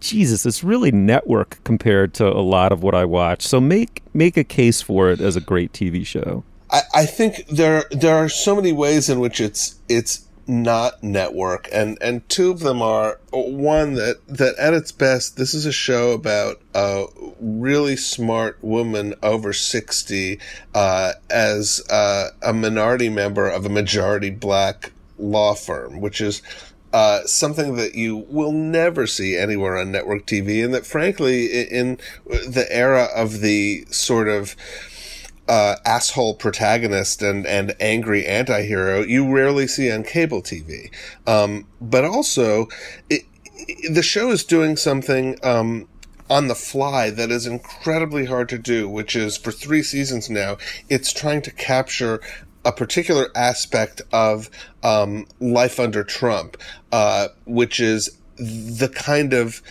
Jesus, 0.00 0.46
it's 0.46 0.64
really 0.64 0.90
network 0.90 1.62
compared 1.64 2.14
to 2.14 2.26
a 2.26 2.40
lot 2.40 2.72
of 2.72 2.82
what 2.82 2.94
I 2.94 3.04
watch. 3.04 3.46
So 3.46 3.60
make 3.60 4.02
make 4.14 4.36
a 4.36 4.44
case 4.44 4.82
for 4.82 5.10
it 5.10 5.20
as 5.20 5.36
a 5.36 5.40
great 5.40 5.72
TV 5.72 6.04
show. 6.04 6.44
I, 6.70 6.82
I 6.94 7.06
think 7.06 7.46
there 7.48 7.84
there 7.90 8.16
are 8.16 8.28
so 8.28 8.56
many 8.56 8.72
ways 8.72 9.08
in 9.08 9.20
which 9.20 9.40
it's 9.40 9.76
it's 9.88 10.26
not 10.50 11.00
network 11.02 11.68
and 11.72 11.96
and 12.00 12.28
two 12.28 12.50
of 12.50 12.58
them 12.58 12.82
are 12.82 13.20
one 13.30 13.94
that 13.94 14.16
that 14.26 14.56
at 14.56 14.74
its 14.74 14.90
best 14.90 15.36
this 15.36 15.54
is 15.54 15.64
a 15.64 15.70
show 15.70 16.10
about 16.10 16.60
a 16.74 17.04
really 17.40 17.94
smart 17.94 18.58
woman 18.60 19.14
over 19.22 19.52
60 19.52 20.40
uh, 20.74 21.12
as 21.30 21.80
uh, 21.88 22.30
a 22.42 22.52
minority 22.52 23.08
member 23.08 23.48
of 23.48 23.64
a 23.64 23.68
majority 23.68 24.30
black 24.30 24.90
law 25.18 25.54
firm 25.54 26.00
which 26.00 26.20
is 26.20 26.42
uh, 26.92 27.22
something 27.24 27.76
that 27.76 27.94
you 27.94 28.16
will 28.28 28.52
never 28.52 29.06
see 29.06 29.36
anywhere 29.36 29.78
on 29.78 29.92
network 29.92 30.26
TV, 30.26 30.64
and 30.64 30.74
that 30.74 30.86
frankly, 30.86 31.46
in 31.46 31.98
the 32.26 32.66
era 32.70 33.08
of 33.14 33.40
the 33.40 33.84
sort 33.90 34.28
of 34.28 34.56
uh, 35.48 35.76
asshole 35.84 36.34
protagonist 36.34 37.22
and, 37.22 37.44
and 37.44 37.74
angry 37.80 38.24
anti-hero 38.24 39.02
you 39.02 39.28
rarely 39.28 39.66
see 39.66 39.90
on 39.90 40.04
cable 40.04 40.40
TV. 40.40 40.90
Um, 41.26 41.66
but 41.80 42.04
also, 42.04 42.68
it, 43.08 43.24
the 43.90 44.02
show 44.02 44.30
is 44.30 44.44
doing 44.44 44.76
something 44.76 45.36
um, 45.42 45.88
on 46.30 46.46
the 46.46 46.54
fly 46.54 47.10
that 47.10 47.32
is 47.32 47.46
incredibly 47.46 48.26
hard 48.26 48.48
to 48.48 48.58
do, 48.58 48.88
which 48.88 49.16
is 49.16 49.36
for 49.36 49.50
three 49.50 49.82
seasons 49.82 50.30
now, 50.30 50.56
it's 50.88 51.12
trying 51.12 51.42
to 51.42 51.50
capture 51.50 52.20
a 52.64 52.72
particular 52.72 53.28
aspect 53.34 54.02
of 54.12 54.50
um, 54.82 55.26
life 55.40 55.80
under 55.80 56.04
Trump, 56.04 56.56
uh, 56.92 57.28
which 57.46 57.80
is 57.80 58.18
the 58.36 58.90
kind 58.94 59.32
of 59.32 59.62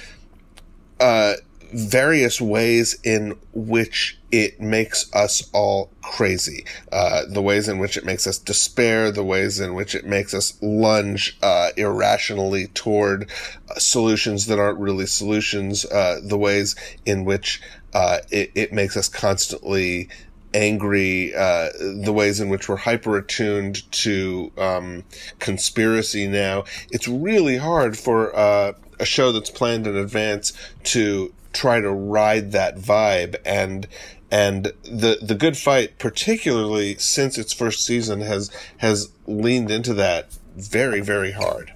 uh, 0.99 1.33
various 1.71 2.41
ways 2.41 2.99
in 3.03 3.37
which 3.53 4.17
it 4.31 4.59
makes 4.59 5.13
us 5.13 5.49
all 5.53 5.91
crazy. 6.01 6.65
Uh, 6.91 7.23
the 7.29 7.41
ways 7.41 7.67
in 7.67 7.77
which 7.77 7.97
it 7.97 8.05
makes 8.05 8.25
us 8.25 8.37
despair, 8.37 9.11
the 9.11 9.23
ways 9.23 9.59
in 9.59 9.73
which 9.73 9.93
it 9.95 10.05
makes 10.05 10.33
us 10.33 10.57
lunge 10.61 11.37
uh, 11.43 11.69
irrationally 11.77 12.67
toward 12.67 13.29
uh, 13.69 13.75
solutions 13.79 14.47
that 14.47 14.59
aren't 14.59 14.79
really 14.79 15.05
solutions, 15.05 15.85
uh, 15.85 16.19
the 16.23 16.37
ways 16.37 16.75
in 17.05 17.25
which 17.25 17.61
uh, 17.93 18.19
it, 18.31 18.51
it 18.55 18.73
makes 18.73 18.95
us 18.97 19.07
constantly 19.07 20.09
angry, 20.53 21.33
uh, 21.35 21.69
the 21.79 22.13
ways 22.13 22.39
in 22.39 22.49
which 22.49 22.67
we're 22.67 22.77
hyper 22.77 23.17
attuned 23.17 23.89
to 23.91 24.51
um, 24.57 25.03
conspiracy 25.39 26.27
now. 26.27 26.63
It's 26.91 27.07
really 27.07 27.57
hard 27.57 27.97
for 27.97 28.35
uh, 28.35 28.73
a 28.99 29.05
show 29.05 29.31
that's 29.31 29.49
planned 29.49 29.87
in 29.87 29.95
advance 29.95 30.53
to 30.85 31.33
try 31.53 31.81
to 31.81 31.91
ride 31.91 32.51
that 32.51 32.77
vibe 32.77 33.35
and 33.45 33.87
and 34.31 34.71
the 34.83 35.17
the 35.21 35.33
good 35.33 35.57
fight 35.57 35.97
particularly 35.97 36.95
since 36.95 37.37
its 37.39 37.51
first 37.51 37.83
season 37.83 38.21
has 38.21 38.51
has 38.77 39.11
leaned 39.25 39.71
into 39.71 39.93
that 39.93 40.31
very 40.55 41.01
very 41.01 41.31
hard 41.31 41.73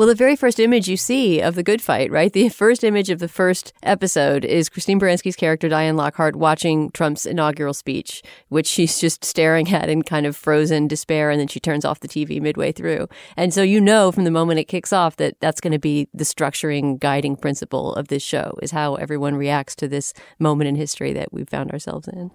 Well, 0.00 0.06
the 0.06 0.14
very 0.14 0.34
first 0.34 0.58
image 0.58 0.88
you 0.88 0.96
see 0.96 1.42
of 1.42 1.56
the 1.56 1.62
good 1.62 1.82
fight, 1.82 2.10
right? 2.10 2.32
The 2.32 2.48
first 2.62 2.84
image 2.84 3.10
of 3.10 3.18
the 3.18 3.28
first 3.28 3.74
episode 3.82 4.46
is 4.46 4.70
Christine 4.70 4.98
Baranski's 4.98 5.36
character, 5.36 5.68
Diane 5.68 5.94
Lockhart, 5.94 6.36
watching 6.36 6.90
Trump's 6.92 7.26
inaugural 7.26 7.74
speech, 7.74 8.22
which 8.48 8.66
she's 8.74 8.98
just 8.98 9.26
staring 9.26 9.70
at 9.74 9.90
in 9.90 10.00
kind 10.00 10.24
of 10.24 10.38
frozen 10.38 10.88
despair. 10.88 11.30
And 11.30 11.38
then 11.38 11.48
she 11.48 11.60
turns 11.60 11.84
off 11.84 12.00
the 12.00 12.08
TV 12.08 12.40
midway 12.40 12.72
through. 12.72 13.08
And 13.36 13.52
so 13.52 13.60
you 13.60 13.78
know 13.78 14.10
from 14.10 14.24
the 14.24 14.30
moment 14.30 14.58
it 14.58 14.68
kicks 14.68 14.90
off 14.90 15.16
that 15.16 15.38
that's 15.38 15.60
going 15.60 15.74
to 15.74 15.78
be 15.78 16.08
the 16.14 16.24
structuring, 16.24 16.98
guiding 16.98 17.36
principle 17.36 17.92
of 17.92 18.08
this 18.08 18.22
show 18.22 18.58
is 18.62 18.70
how 18.70 18.94
everyone 18.94 19.34
reacts 19.34 19.76
to 19.76 19.86
this 19.86 20.14
moment 20.38 20.68
in 20.68 20.76
history 20.76 21.12
that 21.12 21.30
we've 21.30 21.46
found 21.46 21.72
ourselves 21.72 22.08
in. 22.08 22.30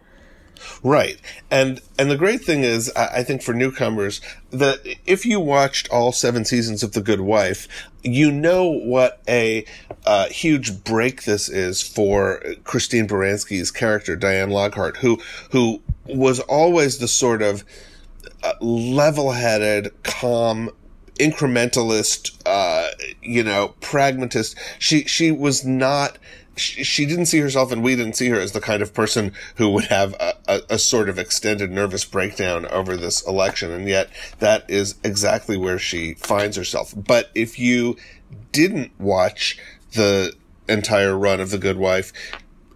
Right. 0.83 1.19
And 1.51 1.81
and 1.97 2.09
the 2.09 2.17
great 2.17 2.43
thing 2.43 2.63
is 2.63 2.91
I 2.95 3.23
think 3.23 3.41
for 3.41 3.53
newcomers 3.53 4.21
that 4.51 4.79
if 5.05 5.25
you 5.25 5.39
watched 5.39 5.89
all 5.89 6.11
7 6.11 6.45
seasons 6.45 6.83
of 6.83 6.93
The 6.93 7.01
Good 7.01 7.21
Wife, 7.21 7.67
you 8.03 8.31
know 8.31 8.69
what 8.69 9.21
a 9.27 9.65
uh, 10.05 10.27
huge 10.29 10.83
break 10.83 11.23
this 11.23 11.49
is 11.49 11.81
for 11.81 12.43
Christine 12.63 13.07
Baranski's 13.07 13.71
character 13.71 14.15
Diane 14.15 14.49
Lockhart 14.49 14.97
who 14.97 15.19
who 15.51 15.81
was 16.05 16.39
always 16.41 16.99
the 16.99 17.07
sort 17.07 17.41
of 17.41 17.63
uh, 18.43 18.53
level-headed, 18.61 19.91
calm 20.03 20.69
incrementalist, 21.19 22.37
uh, 22.45 22.89
you 23.21 23.43
know, 23.43 23.69
pragmatist. 23.81 24.57
She 24.79 25.05
she 25.05 25.31
was 25.31 25.65
not 25.65 26.17
she, 26.55 27.05
didn't 27.05 27.25
see 27.27 27.39
herself 27.39 27.71
and 27.71 27.83
we 27.83 27.95
didn't 27.95 28.15
see 28.15 28.29
her 28.29 28.39
as 28.39 28.51
the 28.51 28.61
kind 28.61 28.81
of 28.81 28.93
person 28.93 29.33
who 29.55 29.69
would 29.69 29.85
have 29.85 30.13
a, 30.19 30.33
a, 30.47 30.61
a, 30.71 30.79
sort 30.79 31.09
of 31.09 31.19
extended 31.19 31.71
nervous 31.71 32.05
breakdown 32.05 32.65
over 32.67 32.95
this 32.95 33.25
election. 33.27 33.71
And 33.71 33.87
yet 33.87 34.09
that 34.39 34.69
is 34.69 34.95
exactly 35.03 35.57
where 35.57 35.79
she 35.79 36.13
finds 36.15 36.57
herself. 36.57 36.93
But 36.95 37.29
if 37.35 37.59
you 37.59 37.97
didn't 38.51 38.91
watch 38.99 39.59
the 39.93 40.33
entire 40.67 41.17
run 41.17 41.39
of 41.39 41.49
The 41.51 41.57
Good 41.57 41.77
Wife, 41.77 42.11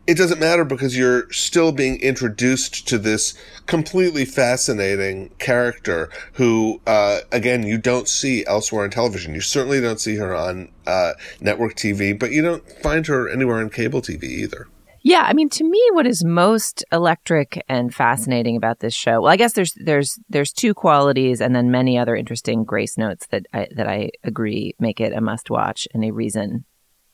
it 0.09 0.17
doesn't 0.17 0.39
matter 0.39 0.65
because 0.65 0.97
you're 0.97 1.31
still 1.31 1.71
being 1.71 2.01
introduced 2.01 2.87
to 2.87 2.97
this 2.97 3.35
completely 3.67 4.25
fascinating 4.25 5.29
character 5.37 6.09
who, 6.33 6.81
uh, 6.87 7.19
again, 7.31 7.61
you 7.61 7.77
don't 7.77 8.07
see 8.07 8.43
elsewhere 8.47 8.85
on 8.85 8.89
television. 8.89 9.35
You 9.35 9.41
certainly 9.41 9.79
don't 9.79 9.99
see 9.99 10.15
her 10.15 10.33
on 10.33 10.71
uh, 10.87 11.13
network 11.41 11.75
TV, 11.75 12.17
but 12.17 12.31
you 12.31 12.41
don't 12.41 12.67
find 12.81 13.05
her 13.05 13.29
anywhere 13.29 13.59
on 13.59 13.69
cable 13.69 14.01
TV 14.01 14.23
either. 14.23 14.67
Yeah, 15.03 15.21
I 15.21 15.33
mean, 15.33 15.47
to 15.49 15.63
me, 15.63 15.79
what 15.93 16.07
is 16.07 16.25
most 16.25 16.83
electric 16.91 17.63
and 17.69 17.93
fascinating 17.93 18.57
about 18.57 18.79
this 18.79 18.95
show? 18.95 19.21
Well, 19.21 19.31
I 19.31 19.37
guess 19.37 19.53
there's 19.53 19.73
there's 19.75 20.19
there's 20.27 20.51
two 20.51 20.73
qualities, 20.73 21.39
and 21.39 21.55
then 21.55 21.69
many 21.69 21.99
other 21.99 22.15
interesting 22.15 22.63
grace 22.63 22.97
notes 22.97 23.27
that 23.27 23.45
I, 23.53 23.67
that 23.75 23.87
I 23.87 24.09
agree 24.23 24.73
make 24.79 24.99
it 24.99 25.13
a 25.13 25.21
must 25.21 25.51
watch 25.51 25.87
and 25.93 26.03
a 26.03 26.11
reason 26.11 26.65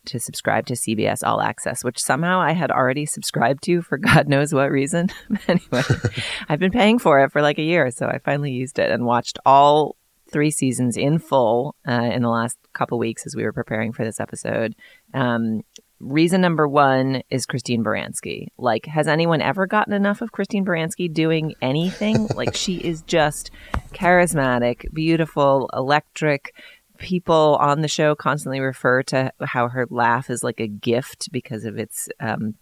to 0.06 0.20
subscribe 0.20 0.66
to 0.68 0.74
CBS 0.74 1.20
All 1.24 1.42
Access, 1.42 1.84
which 1.84 2.02
somehow 2.02 2.40
I 2.40 2.54
had 2.54 2.72
already 2.72 3.06
subscribed 3.06 3.64
to 3.64 3.82
for 3.82 3.98
God 4.06 4.28
knows 4.28 4.54
what 4.54 4.72
reason. 4.72 5.10
anyway, 5.48 5.84
I've 6.50 6.60
been 6.60 6.72
paying 6.72 7.00
for 7.00 7.24
it 7.24 7.32
for 7.32 7.42
like 7.42 7.60
a 7.60 7.64
year, 7.64 7.92
so 7.92 8.08
I 8.08 8.20
finally 8.20 8.52
used 8.52 8.80
it 8.80 8.92
and 8.92 9.06
watched 9.06 9.40
all 9.46 9.96
three 10.32 10.52
seasons 10.52 10.98
in 10.98 11.20
full 11.20 11.76
uh, 11.88 12.10
in 12.14 12.22
the 12.22 12.30
last 12.30 12.58
couple 12.74 12.98
weeks 12.98 13.26
as 13.26 13.36
we 13.36 13.44
were 13.44 13.54
preparing 13.54 13.94
for 13.94 14.04
this 14.04 14.20
episode. 14.20 14.76
Um, 15.14 15.62
reason 16.00 16.42
number 16.42 16.68
one 16.68 17.22
is 17.30 17.46
Christine 17.46 17.84
Baranski. 17.84 18.48
Like, 18.58 18.86
has 18.86 19.08
anyone 19.08 19.42
ever 19.42 19.66
gotten 19.66 19.94
enough 19.94 20.22
of 20.22 20.32
Christine 20.32 20.66
Baranski 20.66 21.12
doing 21.12 21.54
anything? 21.62 22.28
like, 22.36 22.56
she 22.56 22.76
is 22.76 23.02
just 23.04 23.52
charismatic, 23.94 24.94
beautiful, 24.94 25.70
electric 25.74 26.54
people 26.98 27.58
on 27.60 27.82
the 27.82 27.88
show 27.88 28.16
constantly 28.16 28.60
refer 28.60 29.04
to 29.04 29.32
how 29.42 29.70
her 29.70 29.88
laugh 29.90 30.30
is 30.30 30.44
like 30.44 30.60
a 30.60 30.68
gift 30.68 31.32
because 31.32 31.66
of 31.66 31.78
its 31.78 32.10
um, 32.20 32.56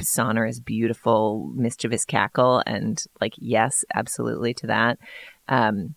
sonorous, 0.00 0.60
beautiful, 0.60 1.52
mischievous 1.54 2.04
cackle. 2.04 2.62
And 2.66 3.02
like, 3.20 3.34
yes, 3.36 3.84
absolutely 3.94 4.54
to 4.54 4.66
that. 4.68 4.98
Um, 5.48 5.94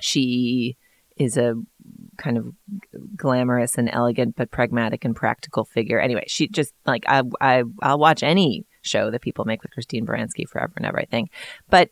she 0.00 0.76
is 1.16 1.36
a 1.36 1.54
kind 2.16 2.38
of 2.38 2.52
glamorous 3.16 3.78
and 3.78 3.88
elegant, 3.92 4.36
but 4.36 4.50
pragmatic 4.50 5.04
and 5.04 5.14
practical 5.14 5.64
figure. 5.64 6.00
Anyway, 6.00 6.24
she 6.26 6.48
just 6.48 6.72
like 6.86 7.04
I 7.06 7.22
I 7.40 7.64
I'll 7.82 7.98
watch 7.98 8.22
any 8.22 8.64
show 8.82 9.10
that 9.10 9.22
people 9.22 9.44
make 9.44 9.62
with 9.62 9.72
Christine 9.72 10.06
Baranski 10.06 10.48
forever 10.48 10.72
and 10.76 10.86
ever. 10.86 10.98
I 10.98 11.04
think, 11.04 11.30
but 11.68 11.90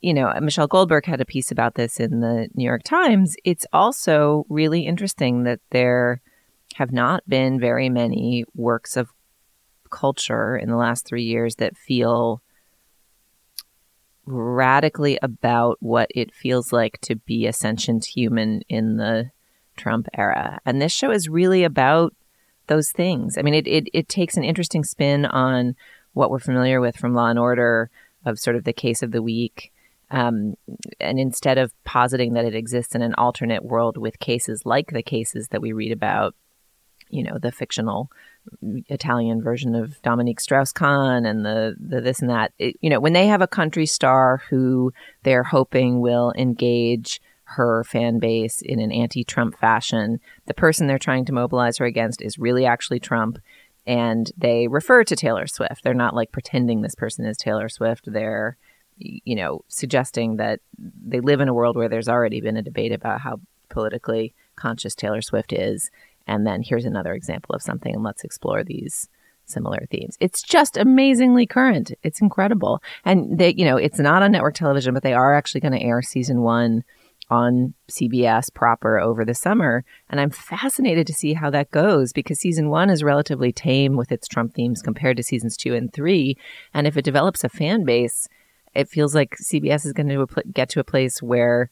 you 0.00 0.14
know, 0.14 0.32
Michelle 0.40 0.68
Goldberg 0.68 1.06
had 1.06 1.20
a 1.20 1.24
piece 1.24 1.50
about 1.50 1.74
this 1.74 1.98
in 1.98 2.20
the 2.20 2.48
New 2.54 2.64
York 2.64 2.82
Times. 2.84 3.34
It's 3.44 3.66
also 3.72 4.46
really 4.48 4.86
interesting 4.86 5.42
that 5.44 5.60
there 5.70 6.20
have 6.74 6.92
not 6.92 7.28
been 7.28 7.58
very 7.58 7.88
many 7.88 8.44
works 8.54 8.96
of 8.96 9.10
culture 9.90 10.56
in 10.56 10.68
the 10.68 10.76
last 10.76 11.06
three 11.06 11.24
years 11.24 11.56
that 11.56 11.76
feel 11.76 12.42
radically 14.26 15.18
about 15.22 15.78
what 15.80 16.08
it 16.14 16.34
feels 16.34 16.72
like 16.72 17.00
to 17.00 17.16
be 17.16 17.46
a 17.46 17.52
sentient 17.52 18.04
human 18.04 18.62
in 18.68 18.98
the 18.98 19.30
Trump 19.76 20.06
era. 20.14 20.60
And 20.66 20.80
this 20.80 20.92
show 20.92 21.10
is 21.10 21.28
really 21.28 21.64
about 21.64 22.14
those 22.66 22.90
things. 22.90 23.38
I 23.38 23.42
mean, 23.42 23.54
it, 23.54 23.66
it, 23.66 23.88
it 23.92 24.08
takes 24.08 24.36
an 24.36 24.44
interesting 24.44 24.84
spin 24.84 25.24
on 25.24 25.74
what 26.12 26.30
we're 26.30 26.38
familiar 26.38 26.80
with 26.80 26.96
from 26.96 27.14
Law 27.14 27.28
and 27.28 27.38
Order 27.38 27.90
of 28.24 28.38
sort 28.38 28.56
of 28.56 28.64
the 28.64 28.72
case 28.72 29.02
of 29.02 29.10
the 29.10 29.22
week 29.22 29.72
um, 30.10 30.54
and 31.00 31.18
instead 31.18 31.58
of 31.58 31.72
positing 31.84 32.34
that 32.34 32.44
it 32.44 32.54
exists 32.54 32.94
in 32.94 33.02
an 33.02 33.14
alternate 33.14 33.64
world 33.64 33.96
with 33.96 34.18
cases 34.18 34.64
like 34.64 34.90
the 34.90 35.02
cases 35.02 35.48
that 35.48 35.60
we 35.60 35.72
read 35.72 35.92
about, 35.92 36.34
you 37.10 37.22
know, 37.22 37.38
the 37.38 37.52
fictional 37.52 38.10
Italian 38.88 39.42
version 39.42 39.74
of 39.74 40.00
Dominique 40.02 40.40
Strauss-Kahn 40.40 41.26
and 41.26 41.44
the, 41.44 41.76
the 41.78 42.00
this 42.00 42.20
and 42.20 42.30
that, 42.30 42.52
it, 42.58 42.76
you 42.80 42.90
know, 42.90 43.00
when 43.00 43.12
they 43.12 43.26
have 43.26 43.42
a 43.42 43.46
country 43.46 43.86
star 43.86 44.42
who 44.48 44.92
they're 45.22 45.44
hoping 45.44 46.00
will 46.00 46.32
engage 46.36 47.20
her 47.44 47.82
fan 47.84 48.18
base 48.18 48.60
in 48.60 48.78
an 48.78 48.92
anti-Trump 48.92 49.58
fashion, 49.58 50.20
the 50.46 50.54
person 50.54 50.86
they're 50.86 50.98
trying 50.98 51.24
to 51.26 51.32
mobilize 51.32 51.78
her 51.78 51.86
against 51.86 52.22
is 52.22 52.38
really 52.38 52.66
actually 52.66 53.00
Trump. 53.00 53.38
And 53.86 54.30
they 54.36 54.68
refer 54.68 55.02
to 55.04 55.16
Taylor 55.16 55.46
Swift. 55.46 55.82
They're 55.82 55.94
not 55.94 56.14
like 56.14 56.30
pretending 56.30 56.82
this 56.82 56.94
person 56.94 57.24
is 57.24 57.38
Taylor 57.38 57.70
Swift. 57.70 58.04
They're 58.06 58.58
you 58.98 59.36
know, 59.36 59.64
suggesting 59.68 60.36
that 60.36 60.60
they 60.78 61.20
live 61.20 61.40
in 61.40 61.48
a 61.48 61.54
world 61.54 61.76
where 61.76 61.88
there's 61.88 62.08
already 62.08 62.40
been 62.40 62.56
a 62.56 62.62
debate 62.62 62.92
about 62.92 63.20
how 63.20 63.40
politically 63.68 64.34
conscious 64.56 64.94
Taylor 64.94 65.22
Swift 65.22 65.52
is. 65.52 65.90
And 66.26 66.46
then 66.46 66.62
here's 66.62 66.84
another 66.84 67.14
example 67.14 67.54
of 67.54 67.62
something, 67.62 67.94
and 67.94 68.04
let's 68.04 68.24
explore 68.24 68.62
these 68.62 69.08
similar 69.46 69.86
themes. 69.90 70.16
It's 70.20 70.42
just 70.42 70.76
amazingly 70.76 71.46
current. 71.46 71.92
It's 72.02 72.20
incredible. 72.20 72.82
And 73.04 73.38
they, 73.38 73.54
you 73.54 73.64
know, 73.64 73.76
it's 73.76 73.98
not 73.98 74.22
on 74.22 74.32
network 74.32 74.54
television, 74.54 74.92
but 74.92 75.02
they 75.02 75.14
are 75.14 75.34
actually 75.34 75.62
going 75.62 75.72
to 75.72 75.82
air 75.82 76.02
season 76.02 76.42
one 76.42 76.84
on 77.30 77.74
CBS 77.90 78.52
proper 78.52 78.98
over 78.98 79.24
the 79.24 79.34
summer. 79.34 79.84
And 80.08 80.20
I'm 80.20 80.30
fascinated 80.30 81.06
to 81.06 81.12
see 81.12 81.34
how 81.34 81.50
that 81.50 81.70
goes 81.70 82.12
because 82.12 82.40
season 82.40 82.70
one 82.70 82.90
is 82.90 83.02
relatively 83.02 83.52
tame 83.52 83.96
with 83.96 84.12
its 84.12 84.28
Trump 84.28 84.54
themes 84.54 84.82
compared 84.82 85.16
to 85.18 85.22
seasons 85.22 85.56
two 85.56 85.74
and 85.74 85.92
three. 85.92 86.36
And 86.72 86.86
if 86.86 86.96
it 86.96 87.04
develops 87.04 87.44
a 87.44 87.48
fan 87.48 87.84
base, 87.84 88.28
it 88.74 88.88
feels 88.88 89.14
like 89.14 89.36
CBS 89.36 89.86
is 89.86 89.92
going 89.92 90.08
to 90.08 90.26
get 90.52 90.68
to 90.70 90.80
a 90.80 90.84
place 90.84 91.22
where 91.22 91.70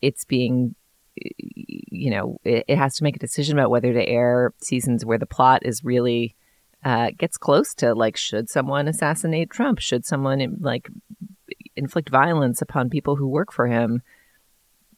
it's 0.00 0.24
being 0.24 0.74
you 1.44 2.10
know 2.10 2.38
it, 2.44 2.76
has 2.76 2.96
to 2.96 3.04
make 3.04 3.16
a 3.16 3.20
decision 3.20 3.58
about 3.58 3.70
whether 3.70 3.92
to 3.92 4.08
air 4.08 4.52
seasons 4.58 5.04
where 5.04 5.18
the 5.18 5.26
plot 5.26 5.62
is 5.64 5.84
really 5.84 6.36
uh, 6.84 7.10
gets 7.18 7.36
close 7.36 7.74
to 7.74 7.94
like 7.94 8.16
should 8.16 8.48
someone 8.48 8.86
assassinate 8.86 9.50
Trump 9.50 9.80
should 9.80 10.04
someone 10.04 10.56
like 10.60 10.88
inflict 11.74 12.08
violence 12.08 12.62
upon 12.62 12.88
people 12.88 13.16
who 13.16 13.26
work 13.26 13.52
for 13.52 13.66
him 13.66 14.02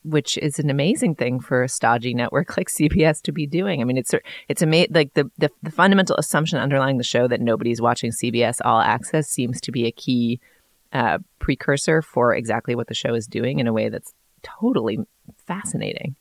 which 0.03 0.38
is 0.38 0.59
an 0.59 0.71
amazing 0.71 1.14
thing 1.14 1.40
for 1.40 1.62
a 1.62 1.69
stodgy 1.69 2.14
network 2.14 2.57
like 2.57 2.69
CBS 2.69 3.21
to 3.23 3.33
be 3.33 3.47
doing. 3.47 3.81
I 3.81 3.85
mean, 3.85 3.99
it's 3.99 4.14
it's 4.49 4.62
amazing. 4.62 4.93
Like 4.95 5.14
the, 5.14 5.31
the 5.38 5.51
the 5.62 5.71
fundamental 5.71 6.16
assumption 6.16 6.59
underlying 6.59 6.99
the 6.99 7.05
show 7.05 7.29
that 7.29 7.40
nobody's 7.40 7.81
watching 7.81 8.11
CBS 8.11 8.59
All 8.64 8.81
Access 8.81 9.29
seems 9.29 9.61
to 9.62 9.73
be 9.73 9.87
a 9.87 9.93
key 9.93 10.40
uh, 10.92 11.18
precursor 11.38 12.03
for 12.03 12.35
exactly 12.35 12.74
what 12.74 12.88
the 12.88 12.94
show 12.94 13.14
is 13.14 13.26
doing 13.26 13.59
in 13.59 13.66
a 13.66 13.72
way 13.72 13.88
that's 13.88 14.12
totally 14.42 14.98
fascinating. 15.46 16.16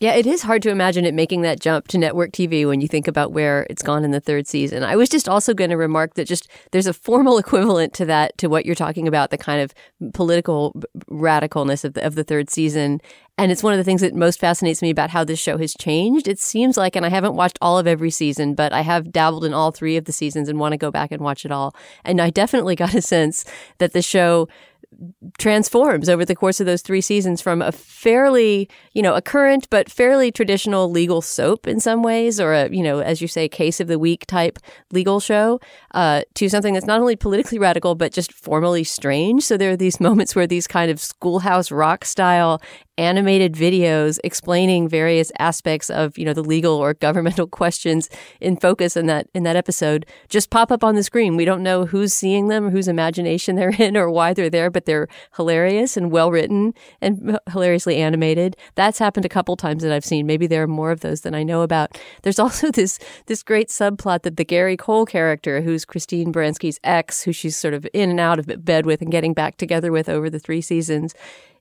Yeah, 0.00 0.14
it 0.14 0.26
is 0.26 0.40
hard 0.40 0.62
to 0.62 0.70
imagine 0.70 1.04
it 1.04 1.12
making 1.12 1.42
that 1.42 1.60
jump 1.60 1.88
to 1.88 1.98
network 1.98 2.32
TV 2.32 2.66
when 2.66 2.80
you 2.80 2.88
think 2.88 3.06
about 3.06 3.32
where 3.32 3.66
it's 3.68 3.82
gone 3.82 4.02
in 4.02 4.12
the 4.12 4.20
third 4.20 4.46
season. 4.46 4.82
I 4.82 4.96
was 4.96 5.10
just 5.10 5.28
also 5.28 5.52
going 5.52 5.68
to 5.68 5.76
remark 5.76 6.14
that 6.14 6.26
just 6.26 6.48
there's 6.70 6.86
a 6.86 6.94
formal 6.94 7.36
equivalent 7.44 7.92
to 7.94 8.06
that 8.06 8.38
to 8.38 8.48
what 8.48 8.64
you're 8.64 8.74
talking 8.74 9.06
about, 9.06 9.28
the 9.28 9.36
kind 9.36 9.60
of 9.60 9.74
political 10.14 10.72
radicalness 11.10 11.84
of 11.84 11.92
the, 11.92 12.06
of 12.06 12.14
the 12.14 12.24
third 12.24 12.48
season. 12.48 13.02
And 13.36 13.52
it's 13.52 13.62
one 13.62 13.74
of 13.74 13.78
the 13.78 13.84
things 13.84 14.00
that 14.00 14.14
most 14.14 14.40
fascinates 14.40 14.80
me 14.80 14.88
about 14.88 15.10
how 15.10 15.22
this 15.22 15.38
show 15.38 15.58
has 15.58 15.74
changed. 15.74 16.28
It 16.28 16.38
seems 16.38 16.78
like, 16.78 16.96
and 16.96 17.04
I 17.04 17.10
haven't 17.10 17.34
watched 17.34 17.58
all 17.60 17.78
of 17.78 17.86
every 17.86 18.10
season, 18.10 18.54
but 18.54 18.72
I 18.72 18.80
have 18.80 19.12
dabbled 19.12 19.44
in 19.44 19.52
all 19.52 19.70
three 19.70 19.98
of 19.98 20.06
the 20.06 20.12
seasons 20.12 20.48
and 20.48 20.58
want 20.58 20.72
to 20.72 20.78
go 20.78 20.90
back 20.90 21.12
and 21.12 21.20
watch 21.20 21.44
it 21.44 21.52
all. 21.52 21.74
And 22.06 22.22
I 22.22 22.30
definitely 22.30 22.74
got 22.84 22.94
a 22.94 23.02
sense 23.02 23.44
that 23.76 23.92
the 23.92 24.00
show 24.00 24.48
transforms 25.38 26.08
over 26.08 26.24
the 26.24 26.34
course 26.34 26.60
of 26.60 26.66
those 26.66 26.82
three 26.82 27.00
seasons 27.00 27.40
from 27.40 27.62
a 27.62 27.72
fairly, 27.72 28.68
you 28.92 29.02
know, 29.02 29.14
a 29.14 29.22
current 29.22 29.68
but 29.70 29.90
fairly 29.90 30.30
traditional 30.30 30.90
legal 30.90 31.22
soap 31.22 31.66
in 31.66 31.80
some 31.80 32.02
ways, 32.02 32.40
or 32.40 32.52
a, 32.52 32.68
you 32.70 32.82
know, 32.82 33.00
as 33.00 33.22
you 33.22 33.28
say, 33.28 33.48
case 33.48 33.80
of 33.80 33.88
the 33.88 33.98
week 33.98 34.26
type 34.26 34.58
legal 34.92 35.20
show, 35.20 35.60
uh, 35.94 36.22
to 36.34 36.48
something 36.48 36.74
that's 36.74 36.86
not 36.86 37.00
only 37.00 37.16
politically 37.16 37.58
radical 37.58 37.94
but 37.94 38.12
just 38.12 38.32
formally 38.32 38.84
strange. 38.84 39.42
So 39.42 39.56
there 39.56 39.70
are 39.70 39.76
these 39.76 40.00
moments 40.08 40.34
where 40.34 40.46
these 40.46 40.66
kind 40.66 40.90
of 40.90 41.00
schoolhouse 41.00 41.70
rock 41.70 42.04
style 42.04 42.60
animated 43.00 43.54
videos 43.54 44.18
explaining 44.22 44.86
various 44.86 45.32
aspects 45.38 45.88
of 45.88 46.18
you 46.18 46.24
know 46.26 46.34
the 46.34 46.42
legal 46.42 46.74
or 46.74 46.92
governmental 46.92 47.46
questions 47.60 48.10
in 48.40 48.58
focus 48.58 48.94
in 48.94 49.06
that 49.06 49.26
in 49.34 49.42
that 49.42 49.56
episode 49.56 50.04
just 50.28 50.50
pop 50.50 50.70
up 50.70 50.84
on 50.84 50.94
the 50.94 51.02
screen. 51.02 51.34
We 51.34 51.46
don't 51.46 51.62
know 51.62 51.86
who's 51.86 52.12
seeing 52.12 52.48
them 52.48 52.70
whose 52.70 52.88
imagination 52.88 53.56
they're 53.60 53.70
in 53.70 53.96
or 53.96 54.10
why 54.10 54.34
they're 54.34 54.50
there, 54.50 54.70
but 54.70 54.84
they're 54.84 55.08
hilarious 55.36 55.96
and 55.96 56.12
well 56.12 56.30
written 56.30 56.74
and 57.00 57.38
hilariously 57.50 57.96
animated. 57.96 58.54
That's 58.74 58.98
happened 58.98 59.24
a 59.24 59.30
couple 59.30 59.56
times 59.56 59.82
that 59.82 59.92
I've 59.92 60.04
seen. 60.04 60.26
Maybe 60.26 60.46
there 60.46 60.62
are 60.62 60.68
more 60.68 60.90
of 60.90 61.00
those 61.00 61.22
than 61.22 61.34
I 61.34 61.42
know 61.42 61.62
about. 61.62 61.98
There's 62.22 62.38
also 62.44 62.70
this 62.70 62.98
this 63.26 63.42
great 63.42 63.68
subplot 63.68 64.22
that 64.22 64.36
the 64.36 64.44
Gary 64.44 64.76
Cole 64.76 65.06
character, 65.06 65.62
who's 65.62 65.86
Christine 65.86 66.34
Baranski's 66.34 66.78
ex, 66.84 67.22
who 67.22 67.32
she's 67.32 67.56
sort 67.56 67.72
of 67.72 67.86
in 67.94 68.10
and 68.10 68.20
out 68.20 68.38
of 68.38 68.62
bed 68.62 68.84
with 68.84 69.00
and 69.00 69.10
getting 69.10 69.32
back 69.32 69.56
together 69.56 69.90
with 69.90 70.10
over 70.10 70.28
the 70.28 70.38
three 70.38 70.60
seasons, 70.60 71.14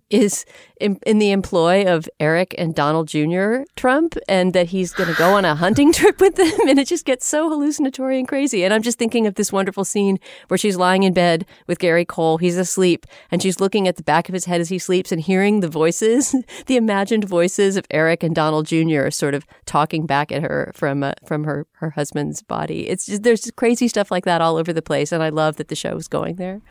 is 0.09 0.45
in, 0.79 0.99
in, 1.05 1.19
the 1.19 1.31
employ 1.31 1.85
of 1.85 2.09
Eric 2.19 2.55
and 2.57 2.73
Donald 2.73 3.07
Jr. 3.07 3.63
Trump 3.75 4.17
and 4.27 4.53
that 4.53 4.67
he's 4.67 4.91
going 4.93 5.09
to 5.09 5.17
go 5.17 5.35
on 5.35 5.45
a 5.45 5.55
hunting 5.55 5.91
trip 5.93 6.19
with 6.19 6.35
them. 6.35 6.67
And 6.67 6.79
it 6.79 6.87
just 6.87 7.05
gets 7.05 7.25
so 7.25 7.49
hallucinatory 7.49 8.17
and 8.17 8.27
crazy. 8.27 8.63
And 8.63 8.73
I'm 8.73 8.81
just 8.81 8.97
thinking 8.97 9.27
of 9.27 9.35
this 9.35 9.51
wonderful 9.51 9.85
scene 9.85 10.19
where 10.47 10.57
she's 10.57 10.77
lying 10.77 11.03
in 11.03 11.13
bed 11.13 11.45
with 11.67 11.79
Gary 11.79 12.05
Cole. 12.05 12.37
He's 12.37 12.57
asleep 12.57 13.05
and 13.31 13.41
she's 13.41 13.59
looking 13.59 13.87
at 13.87 13.97
the 13.97 14.03
back 14.03 14.29
of 14.29 14.33
his 14.33 14.45
head 14.45 14.61
as 14.61 14.69
he 14.69 14.79
sleeps 14.79 15.11
and 15.11 15.21
hearing 15.21 15.59
the 15.59 15.67
voices, 15.67 16.35
the 16.65 16.77
imagined 16.77 17.25
voices 17.25 17.77
of 17.77 17.85
Eric 17.91 18.23
and 18.23 18.35
Donald 18.35 18.65
Jr. 18.65 19.09
sort 19.09 19.33
of 19.33 19.45
talking 19.65 20.05
back 20.05 20.31
at 20.31 20.41
her 20.41 20.71
from, 20.73 21.03
uh, 21.03 21.13
from 21.25 21.43
her, 21.43 21.67
her 21.73 21.91
husband's 21.91 22.41
body. 22.41 22.87
It's 22.87 23.05
just, 23.05 23.23
there's 23.23 23.41
just 23.41 23.55
crazy 23.55 23.87
stuff 23.87 24.11
like 24.11 24.25
that 24.25 24.41
all 24.41 24.57
over 24.57 24.73
the 24.73 24.81
place. 24.81 25.11
And 25.11 25.21
I 25.21 25.29
love 25.29 25.57
that 25.57 25.67
the 25.67 25.75
show 25.75 25.95
is 25.95 26.07
going 26.07 26.35
there. 26.35 26.61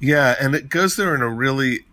Yeah, 0.00 0.36
and 0.40 0.54
it 0.54 0.68
goes 0.68 0.96
there 0.96 1.14
in 1.14 1.22
a 1.22 1.28
really 1.28 1.84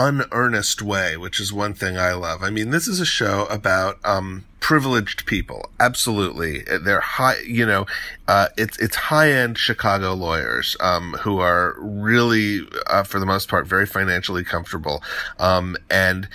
unearnest 0.00 0.80
way, 0.80 1.14
which 1.18 1.38
is 1.38 1.52
one 1.52 1.74
thing 1.74 1.98
I 1.98 2.14
love. 2.14 2.42
I 2.42 2.48
mean, 2.48 2.70
this 2.70 2.88
is 2.88 3.00
a 3.00 3.06
show 3.06 3.44
about 3.50 3.98
um, 4.02 4.46
privileged 4.58 5.26
people. 5.26 5.70
Absolutely, 5.78 6.62
they're 6.62 7.00
high. 7.00 7.36
You 7.46 7.66
know, 7.66 7.86
uh, 8.26 8.48
it's 8.56 8.78
it's 8.78 8.96
high 8.96 9.30
end 9.30 9.58
Chicago 9.58 10.14
lawyers 10.14 10.74
um, 10.80 11.12
who 11.20 11.38
are 11.38 11.76
really, 11.78 12.66
uh, 12.86 13.02
for 13.02 13.20
the 13.20 13.26
most 13.26 13.48
part, 13.48 13.66
very 13.66 13.86
financially 13.86 14.42
comfortable, 14.42 15.02
um, 15.38 15.76
and 15.90 16.28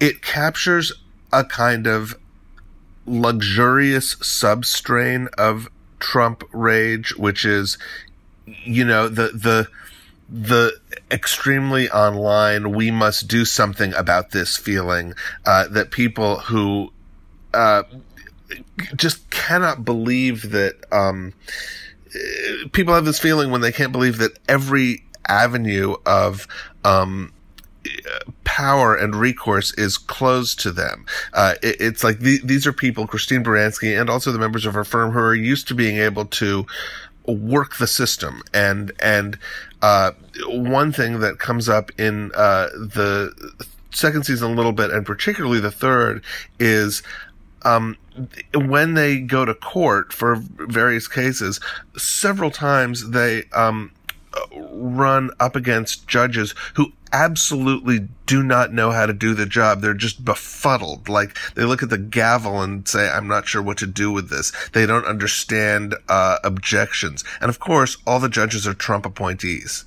it 0.00 0.22
captures 0.22 0.90
a 1.32 1.44
kind 1.44 1.86
of 1.86 2.16
luxurious 3.04 4.14
substrain 4.16 5.28
of 5.34 5.68
Trump 6.00 6.44
rage, 6.50 7.14
which 7.16 7.44
is, 7.44 7.76
you 8.64 8.84
know, 8.86 9.06
the 9.08 9.28
the 9.34 9.68
the 10.28 10.72
extremely 11.10 11.88
online, 11.90 12.72
we 12.72 12.90
must 12.90 13.28
do 13.28 13.44
something 13.44 13.94
about 13.94 14.30
this 14.30 14.56
feeling 14.56 15.14
uh, 15.44 15.68
that 15.68 15.90
people 15.90 16.40
who 16.40 16.92
uh, 17.54 17.84
just 18.94 19.28
cannot 19.30 19.84
believe 19.84 20.50
that 20.50 20.74
um, 20.92 21.32
people 22.72 22.94
have 22.94 23.04
this 23.04 23.18
feeling 23.18 23.50
when 23.50 23.60
they 23.60 23.72
can't 23.72 23.92
believe 23.92 24.18
that 24.18 24.38
every 24.48 25.04
avenue 25.28 25.96
of 26.04 26.46
um, 26.84 27.32
power 28.44 28.94
and 28.94 29.14
recourse 29.14 29.72
is 29.74 29.98
closed 29.98 30.58
to 30.60 30.72
them. 30.72 31.06
Uh, 31.32 31.54
it, 31.62 31.76
it's 31.80 32.02
like 32.02 32.20
the, 32.20 32.40
these 32.42 32.66
are 32.66 32.72
people, 32.72 33.06
Christine 33.06 33.44
Baranski 33.44 33.98
and 33.98 34.10
also 34.10 34.32
the 34.32 34.38
members 34.38 34.66
of 34.66 34.74
her 34.74 34.84
firm 34.84 35.12
who 35.12 35.18
are 35.18 35.34
used 35.34 35.68
to 35.68 35.74
being 35.74 35.98
able 35.98 36.24
to 36.26 36.66
work 37.26 37.76
the 37.76 37.86
system 37.86 38.40
and 38.54 38.92
and 39.00 39.38
uh, 39.82 40.12
one 40.46 40.92
thing 40.92 41.20
that 41.20 41.38
comes 41.38 41.68
up 41.68 41.90
in 41.98 42.30
uh, 42.34 42.68
the 42.74 43.32
second 43.90 44.24
season 44.24 44.52
a 44.52 44.54
little 44.54 44.72
bit 44.72 44.90
and 44.90 45.06
particularly 45.06 45.60
the 45.60 45.70
third 45.70 46.22
is 46.58 47.02
um, 47.62 47.96
when 48.54 48.94
they 48.94 49.18
go 49.18 49.44
to 49.44 49.54
court 49.54 50.12
for 50.12 50.36
various 50.36 51.08
cases 51.08 51.60
several 51.96 52.50
times 52.50 53.10
they 53.10 53.44
um, 53.54 53.90
run 54.54 55.30
up 55.40 55.56
against 55.56 56.06
judges 56.06 56.54
who 56.74 56.92
absolutely 57.12 58.08
do 58.26 58.42
not 58.42 58.72
know 58.72 58.90
how 58.90 59.06
to 59.06 59.12
do 59.12 59.34
the 59.34 59.46
job. 59.46 59.80
They're 59.80 59.94
just 59.94 60.24
befuddled. 60.24 61.08
Like 61.08 61.36
they 61.54 61.64
look 61.64 61.82
at 61.82 61.90
the 61.90 61.98
gavel 61.98 62.60
and 62.60 62.86
say, 62.86 63.08
I'm 63.08 63.28
not 63.28 63.46
sure 63.46 63.62
what 63.62 63.78
to 63.78 63.86
do 63.86 64.10
with 64.10 64.28
this. 64.28 64.52
They 64.72 64.86
don't 64.86 65.06
understand, 65.06 65.94
uh, 66.08 66.38
objections. 66.44 67.24
And 67.40 67.48
of 67.48 67.58
course, 67.58 67.96
all 68.06 68.20
the 68.20 68.28
judges 68.28 68.66
are 68.66 68.74
Trump 68.74 69.06
appointees. 69.06 69.84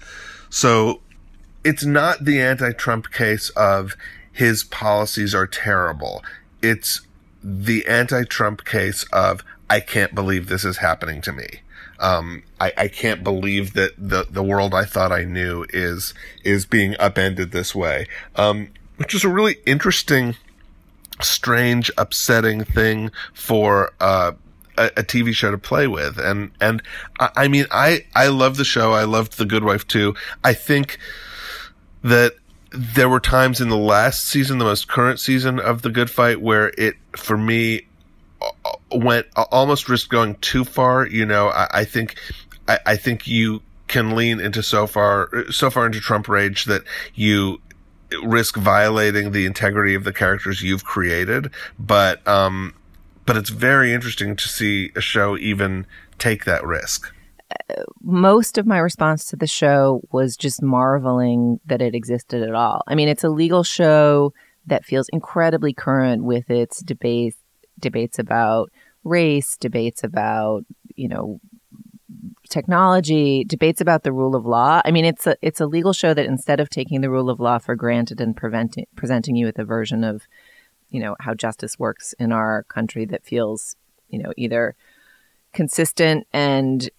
So 0.50 1.02
it's 1.64 1.86
not 1.86 2.26
the 2.26 2.42
anti-Trump 2.42 3.12
case 3.12 3.50
of 3.52 3.96
his 4.32 4.64
policies 4.64 5.36
are 5.36 5.48
terrible. 5.48 6.24
It's 6.62 7.02
the 7.44 7.86
anti-Trump 7.88 8.66
case 8.66 9.04
of 9.12 9.44
I 9.70 9.80
can't 9.80 10.16
believe 10.16 10.48
this 10.48 10.66
is 10.66 10.78
happening 10.78 11.22
to 11.22 11.32
me. 11.32 11.48
Um, 12.00 12.44
I, 12.60 12.74
I 12.78 12.88
can't 12.88 13.24
believe 13.24 13.74
that 13.74 13.92
the, 13.98 14.26
the 14.30 14.44
world 14.44 14.74
I 14.74 14.86
thought 14.86 15.12
I 15.12 15.24
knew 15.24 15.66
is, 15.70 16.14
is 16.44 16.66
being 16.66 16.96
upended 17.00 17.52
this 17.52 17.76
way. 17.76 18.08
Um, 18.36 18.70
which 18.98 19.14
is 19.14 19.24
a 19.24 19.30
really 19.30 19.58
interesting, 19.66 20.36
strange, 21.22 21.92
upsetting 21.98 22.64
thing 22.64 23.12
for, 23.34 23.94
uh, 24.00 24.34
a, 24.78 25.04
TV 25.04 25.34
show 25.34 25.52
to 25.52 25.58
play 25.58 25.88
with. 25.88 26.18
And, 26.18 26.52
and 26.62 26.82
I, 27.20 27.30
I 27.36 27.48
mean, 27.48 27.66
I, 27.70 28.06
I 28.16 28.28
love 28.28 28.58
the 28.58 28.64
show. 28.64 28.94
I 28.94 29.04
loved 29.04 29.38
The 29.38 29.46
Good 29.46 29.64
Wife 29.64 29.86
too. 29.88 30.16
I 30.44 30.54
think 30.54 30.98
that 32.02 32.36
there 32.72 33.10
were 33.10 33.20
times 33.20 33.62
in 33.62 33.70
the 33.70 33.78
last 33.78 34.26
season, 34.26 34.58
the 34.58 34.66
most 34.66 34.88
current 34.88 35.20
season 35.20 35.60
of 35.60 35.82
The 35.82 35.90
Good 35.90 36.10
Fight, 36.10 36.42
where 36.42 36.72
it, 36.78 36.96
for 37.16 37.38
me, 37.38 37.88
went 38.92 39.28
almost 39.52 39.90
risked 39.90 40.10
going 40.10 40.36
too 40.36 40.64
far. 40.64 41.06
You 41.06 41.26
know, 41.26 41.50
I, 41.50 41.68
I 41.72 41.84
think, 41.86 42.16
I, 42.68 42.80
I, 42.86 42.96
think 42.96 43.28
you 43.28 43.62
can 43.88 44.16
lean 44.16 44.40
into 44.40 44.64
so 44.64 44.88
far, 44.88 45.30
so 45.52 45.70
far 45.70 45.86
into 45.86 46.00
Trump 46.00 46.28
rage 46.28 46.66
that 46.66 46.84
you 47.14 47.62
risk 48.24 48.56
violating 48.56 49.32
the 49.32 49.46
integrity 49.46 49.96
of 49.96 50.04
the 50.04 50.14
characters 50.14 50.62
you've 50.62 50.86
created. 50.86 51.52
But, 51.78 52.28
um, 52.28 52.74
but 53.26 53.38
it's 53.38 53.50
very 53.50 53.94
interesting 53.94 54.36
to 54.36 54.48
see 54.48 54.92
a 54.96 55.02
show 55.02 55.38
even 55.38 55.86
take 56.18 56.46
that 56.46 56.66
risk. 56.66 57.14
most 58.02 58.58
of 58.58 58.66
my 58.66 58.78
response 58.78 59.26
to 59.26 59.36
the 59.36 59.48
show 59.48 60.02
was 60.12 60.36
just 60.36 60.62
marveling 60.62 61.60
that 61.66 61.82
it 61.82 61.96
existed 61.96 62.44
at 62.44 62.56
all. 62.56 62.82
I 62.88 62.96
mean, 62.96 63.08
it's 63.08 63.24
a 63.24 63.30
legal 63.30 63.64
show 63.64 64.34
that 64.68 64.86
feels 64.86 65.10
incredibly 65.10 65.74
current 65.74 66.24
with 66.24 66.50
its 66.50 66.82
debates 66.82 67.39
debates 67.80 68.20
about 68.20 68.72
race, 69.04 69.58
debates 69.58 70.04
about, 70.04 70.66
you 70.96 71.08
know, 71.08 71.40
technology, 72.50 73.44
debates 73.44 73.80
about 73.80 74.04
the 74.04 74.12
rule 74.12 74.36
of 74.36 74.46
law. 74.46 74.82
I 74.84 74.92
mean, 74.92 75.06
it's 75.06 75.28
a 75.28 75.36
it's 75.42 75.62
a 75.62 75.68
legal 75.68 75.94
show 75.94 76.14
that 76.14 76.26
instead 76.26 76.60
of 76.60 76.70
taking 76.70 77.02
the 77.02 77.10
rule 77.10 77.30
of 77.30 77.40
law 77.40 77.60
for 77.60 77.76
granted 77.76 78.20
and 78.20 78.36
preventing 78.36 78.88
presenting 78.96 79.36
you 79.36 79.46
with 79.46 79.60
a 79.60 79.66
version 79.66 80.04
of, 80.04 80.24
you 80.90 81.00
know, 81.00 81.16
how 81.20 81.34
justice 81.34 81.78
works 81.78 82.14
in 82.20 82.32
our 82.32 82.64
country 82.64 83.06
that 83.06 83.26
feels, 83.26 83.76
you 84.10 84.22
know, 84.22 84.34
either 84.38 84.76
consistent 85.54 86.28
and 86.34 86.90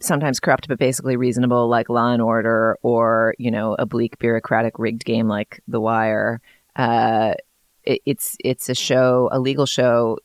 sometimes 0.00 0.38
corrupt 0.38 0.68
but 0.68 0.78
basically 0.78 1.16
reasonable 1.16 1.68
like 1.68 1.88
law 1.88 2.12
and 2.12 2.22
order 2.22 2.78
or 2.82 3.34
you 3.38 3.50
know 3.50 3.74
a 3.78 3.84
bleak 3.84 4.16
bureaucratic 4.18 4.78
rigged 4.78 5.04
game 5.04 5.26
like 5.26 5.60
the 5.66 5.80
wire 5.80 6.40
uh, 6.76 7.34
it's 7.84 8.36
it's 8.44 8.68
a 8.68 8.74
show, 8.74 9.28
a 9.32 9.40
legal 9.40 9.66
show 9.66 10.18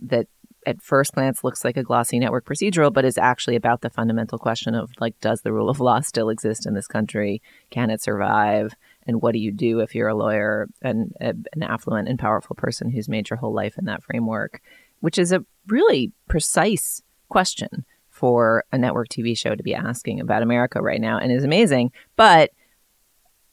that 0.00 0.26
at 0.66 0.82
first 0.82 1.14
glance 1.14 1.42
looks 1.42 1.64
like 1.64 1.76
a 1.76 1.82
glossy 1.82 2.18
network 2.18 2.44
procedural, 2.44 2.92
but 2.92 3.04
is 3.04 3.16
actually 3.16 3.56
about 3.56 3.80
the 3.80 3.88
fundamental 3.88 4.38
question 4.38 4.74
of 4.74 4.90
like, 5.00 5.18
does 5.20 5.40
the 5.40 5.52
rule 5.52 5.70
of 5.70 5.80
law 5.80 6.00
still 6.00 6.28
exist 6.28 6.66
in 6.66 6.74
this 6.74 6.86
country? 6.86 7.40
Can 7.70 7.90
it 7.90 8.02
survive? 8.02 8.74
And 9.06 9.22
what 9.22 9.32
do 9.32 9.38
you 9.38 9.50
do 9.50 9.80
if 9.80 9.94
you're 9.94 10.08
a 10.08 10.14
lawyer 10.14 10.68
and 10.82 11.12
uh, 11.20 11.32
an 11.54 11.62
affluent 11.62 12.08
and 12.08 12.18
powerful 12.18 12.54
person 12.54 12.90
who's 12.90 13.08
made 13.08 13.30
your 13.30 13.38
whole 13.38 13.54
life 13.54 13.78
in 13.78 13.86
that 13.86 14.02
framework? 14.02 14.60
Which 15.00 15.16
is 15.16 15.32
a 15.32 15.44
really 15.68 16.12
precise 16.28 17.02
question 17.28 17.86
for 18.10 18.64
a 18.72 18.76
network 18.76 19.08
TV 19.08 19.38
show 19.38 19.54
to 19.54 19.62
be 19.62 19.74
asking 19.74 20.20
about 20.20 20.42
America 20.42 20.82
right 20.82 21.00
now 21.00 21.18
and 21.18 21.32
is 21.32 21.44
amazing. 21.44 21.92
But 22.16 22.50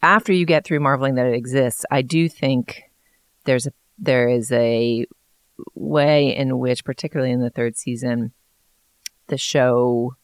after 0.02 0.34
you 0.34 0.46
get 0.46 0.66
through 0.66 0.82
marveling 0.82 1.16
that 1.16 1.28
it 1.28 1.36
exists, 1.36 1.86
I 1.90 2.02
do 2.02 2.28
think 2.28 2.84
there's 3.46 3.68
a 3.68 3.72
there 3.98 4.28
is 4.28 4.52
a 4.52 5.06
way 5.74 6.36
in 6.36 6.60
which, 6.60 6.84
particularly 6.84 7.32
in 7.32 7.40
the 7.40 7.50
third 7.50 7.78
season, 7.78 8.34
the 9.28 9.38
show 9.38 10.16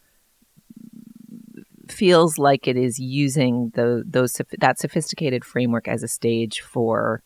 feels 1.89 2.37
like 2.37 2.67
it 2.67 2.77
is 2.77 2.99
using 2.99 3.71
the 3.75 4.03
those 4.05 4.39
that 4.59 4.79
sophisticated 4.79 5.43
framework 5.45 5.87
as 5.87 6.03
a 6.03 6.07
stage 6.07 6.61
for 6.61 7.21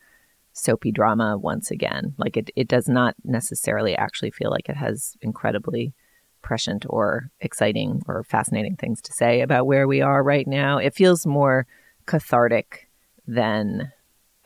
soapy 0.54 0.92
drama 0.92 1.38
once 1.38 1.70
again. 1.70 2.16
Like 2.18 2.38
it, 2.38 2.50
it 2.56 2.68
does 2.68 2.88
not 2.88 3.16
necessarily 3.24 3.96
actually 3.96 4.32
feel 4.32 4.50
like 4.50 4.70
it 4.70 4.78
has 4.78 5.18
incredibly 5.22 5.94
prescient 6.42 6.86
or 6.90 7.30
exciting 7.42 8.02
or 8.08 8.24
fascinating 8.24 8.76
things 8.76 9.02
to 9.02 9.12
say 9.12 9.42
about 9.42 9.66
where 9.66 9.88
we 9.88 10.02
are 10.02 10.24
right 10.24 10.48
now. 10.48 10.78
It 10.78 10.94
feels 10.94 11.26
more 11.26 11.68
cathartic 12.06 12.88
than 13.28 13.92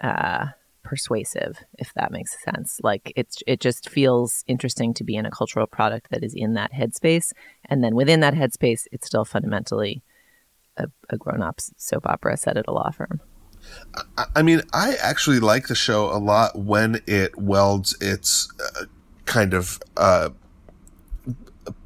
uh, 0.01 0.47
persuasive, 0.89 1.53
if 1.77 1.93
that 1.93 2.11
makes 2.11 2.35
sense. 2.43 2.79
Like 2.83 3.13
it's 3.15 3.37
it 3.45 3.59
just 3.59 3.89
feels 3.89 4.43
interesting 4.47 4.93
to 4.95 5.03
be 5.03 5.15
in 5.15 5.25
a 5.25 5.31
cultural 5.31 5.67
product 5.67 6.09
that 6.09 6.23
is 6.23 6.33
in 6.35 6.55
that 6.55 6.71
headspace, 6.73 7.31
and 7.69 7.83
then 7.83 7.93
within 7.95 8.19
that 8.21 8.33
headspace, 8.33 8.87
it's 8.91 9.07
still 9.07 9.25
fundamentally 9.25 10.01
a, 10.77 10.87
a 11.09 11.17
grown-up 11.17 11.57
soap 11.77 12.07
opera 12.07 12.35
set 12.37 12.57
at 12.57 12.67
a 12.67 12.73
law 12.73 12.89
firm. 12.89 13.21
I 14.35 14.41
mean, 14.41 14.61
I 14.73 14.95
actually 15.01 15.39
like 15.39 15.67
the 15.67 15.75
show 15.75 16.05
a 16.05 16.17
lot 16.17 16.57
when 16.57 17.01
it 17.05 17.37
welds 17.37 17.95
its 18.01 18.51
uh, 18.59 18.85
kind 19.25 19.53
of 19.53 19.79
uh, 19.97 20.29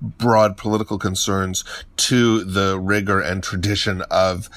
broad 0.01 0.56
political 0.56 0.97
concerns 0.97 1.66
to 1.97 2.43
the 2.43 2.80
rigor 2.80 3.20
and 3.20 3.43
tradition 3.43 4.01
of 4.10 4.49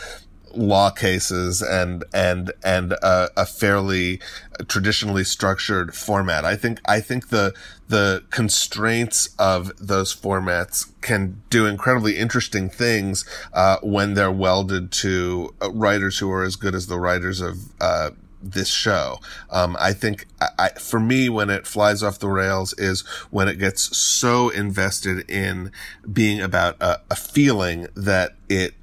law 0.57 0.91
cases 0.91 1.63
and 1.63 2.05
and 2.13 2.53
and 2.65 2.95
uh, 3.03 3.29
a 3.37 3.47
fairly 3.47 4.21
traditionally 4.69 5.25
structured 5.25 5.95
format. 5.95 6.45
I 6.45 6.57
think 6.57 6.81
I 6.87 7.01
think 7.01 7.29
the 7.29 7.55
the 7.89 8.25
constraints 8.31 9.35
of 9.39 9.73
those 9.79 10.15
formats 10.15 10.91
can 11.01 11.43
do 11.51 11.67
incredibly 11.67 12.17
interesting 12.17 12.69
things 12.69 13.25
uh, 13.53 13.79
when 13.83 14.15
they're 14.15 14.33
welded 14.33 14.91
to 14.91 15.55
uh, 15.63 15.71
writers 15.71 16.19
who 16.19 16.31
are 16.31 16.43
as 16.43 16.57
good 16.57 16.75
as 16.75 16.87
the 16.87 16.99
writers 16.99 17.41
of 17.41 17.59
uh, 17.81 18.11
this 18.43 18.69
show. 18.69 19.19
Um, 19.51 19.77
I 19.79 19.93
think 19.93 20.27
I, 20.59 20.71
for 20.71 21.01
me, 21.01 21.29
when 21.29 21.51
it 21.51 21.67
flies 21.67 22.03
off 22.03 22.19
the 22.19 22.29
rails 22.29 22.73
is 22.75 23.03
when 23.31 23.49
it 23.49 23.59
gets 23.59 23.97
so 23.97 24.49
invested 24.51 25.29
in 25.31 25.71
being 26.11 26.41
about 26.41 26.77
a, 26.81 27.01
a 27.11 27.17
feeling 27.17 27.89
that 27.95 28.35
it 28.49 28.75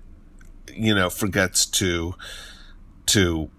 you 0.76 0.93
know, 0.93 1.09
forgets 1.09 1.65
to, 1.65 2.15
to 3.07 3.49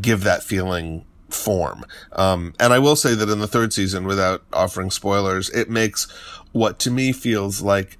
give 0.00 0.22
that 0.24 0.42
feeling 0.42 1.04
form. 1.28 1.84
Um, 2.12 2.54
and 2.60 2.72
I 2.72 2.78
will 2.78 2.96
say 2.96 3.14
that 3.14 3.28
in 3.28 3.40
the 3.40 3.48
third 3.48 3.72
season, 3.72 4.04
without 4.04 4.42
offering 4.52 4.90
spoilers, 4.90 5.50
it 5.50 5.68
makes 5.68 6.10
what 6.52 6.78
to 6.80 6.90
me 6.90 7.12
feels 7.12 7.60
like 7.60 7.98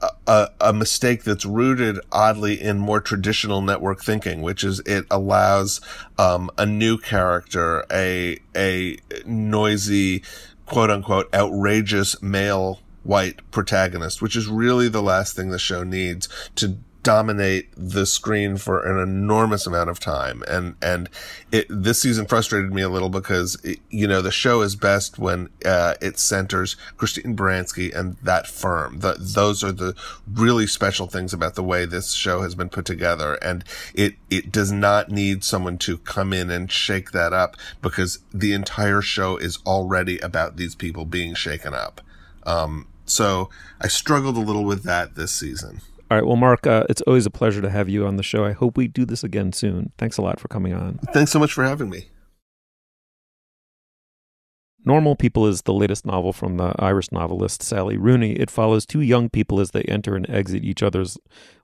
a, 0.00 0.10
a, 0.26 0.48
a, 0.60 0.72
mistake 0.72 1.24
that's 1.24 1.44
rooted 1.44 1.98
oddly 2.10 2.60
in 2.60 2.78
more 2.78 3.00
traditional 3.00 3.60
network 3.60 4.02
thinking, 4.02 4.42
which 4.42 4.64
is 4.64 4.80
it 4.80 5.04
allows 5.10 5.80
um, 6.18 6.50
a 6.56 6.66
new 6.66 6.96
character, 6.98 7.84
a 7.90 8.38
a 8.56 8.96
noisy, 9.26 10.22
quote 10.66 10.90
unquote, 10.90 11.32
outrageous 11.34 12.20
male 12.22 12.80
white 13.02 13.38
protagonist, 13.50 14.22
which 14.22 14.36
is 14.36 14.48
really 14.48 14.88
the 14.88 15.02
last 15.02 15.36
thing 15.36 15.50
the 15.50 15.58
show 15.58 15.84
needs 15.84 16.28
to 16.56 16.78
dominate 17.04 17.68
the 17.76 18.06
screen 18.06 18.56
for 18.56 18.80
an 18.80 18.98
enormous 18.98 19.66
amount 19.66 19.90
of 19.90 20.00
time. 20.00 20.42
And, 20.48 20.74
and 20.82 21.08
it, 21.52 21.66
this 21.68 22.02
season 22.02 22.26
frustrated 22.26 22.72
me 22.72 22.82
a 22.82 22.88
little 22.88 23.10
because, 23.10 23.56
it, 23.62 23.78
you 23.90 24.08
know, 24.08 24.20
the 24.20 24.32
show 24.32 24.62
is 24.62 24.74
best 24.74 25.18
when, 25.18 25.50
uh, 25.64 25.94
it 26.00 26.18
centers 26.18 26.74
Christine 26.96 27.36
Baranski 27.36 27.94
and 27.94 28.16
that 28.22 28.48
firm. 28.48 28.98
The, 28.98 29.14
those 29.18 29.62
are 29.62 29.70
the 29.70 29.94
really 30.26 30.66
special 30.66 31.06
things 31.06 31.32
about 31.32 31.54
the 31.54 31.62
way 31.62 31.84
this 31.84 32.12
show 32.12 32.42
has 32.42 32.56
been 32.56 32.70
put 32.70 32.86
together. 32.86 33.34
And 33.34 33.62
it, 33.94 34.14
it 34.30 34.50
does 34.50 34.72
not 34.72 35.10
need 35.10 35.44
someone 35.44 35.78
to 35.78 35.98
come 35.98 36.32
in 36.32 36.50
and 36.50 36.72
shake 36.72 37.12
that 37.12 37.32
up 37.32 37.56
because 37.82 38.18
the 38.32 38.54
entire 38.54 39.02
show 39.02 39.36
is 39.36 39.58
already 39.66 40.18
about 40.18 40.56
these 40.56 40.74
people 40.74 41.04
being 41.04 41.34
shaken 41.34 41.74
up. 41.74 42.00
Um, 42.44 42.88
so 43.04 43.50
I 43.80 43.88
struggled 43.88 44.36
a 44.36 44.40
little 44.40 44.64
with 44.64 44.82
that 44.84 45.14
this 45.14 45.32
season. 45.32 45.82
All 46.10 46.18
right. 46.18 46.26
Well, 46.26 46.36
Mark, 46.36 46.66
uh, 46.66 46.84
it's 46.88 47.00
always 47.02 47.26
a 47.26 47.30
pleasure 47.30 47.62
to 47.62 47.70
have 47.70 47.88
you 47.88 48.06
on 48.06 48.16
the 48.16 48.22
show. 48.22 48.44
I 48.44 48.52
hope 48.52 48.76
we 48.76 48.88
do 48.88 49.04
this 49.04 49.24
again 49.24 49.52
soon. 49.52 49.92
Thanks 49.98 50.18
a 50.18 50.22
lot 50.22 50.38
for 50.38 50.48
coming 50.48 50.74
on. 50.74 50.98
Thanks 51.12 51.32
so 51.32 51.38
much 51.38 51.52
for 51.52 51.64
having 51.64 51.88
me. 51.88 52.10
Normal 54.84 55.16
People 55.16 55.46
is 55.46 55.62
the 55.62 55.72
latest 55.72 56.04
novel 56.04 56.32
from 56.32 56.58
the 56.58 56.74
Irish 56.78 57.10
novelist 57.10 57.62
Sally 57.62 57.96
Rooney. 57.96 58.32
It 58.32 58.50
follows 58.50 58.84
two 58.84 59.00
young 59.00 59.30
people 59.30 59.60
as 59.60 59.70
they 59.70 59.82
enter 59.82 60.14
and 60.14 60.28
exit 60.28 60.62
each 60.62 60.82
other's 60.82 61.16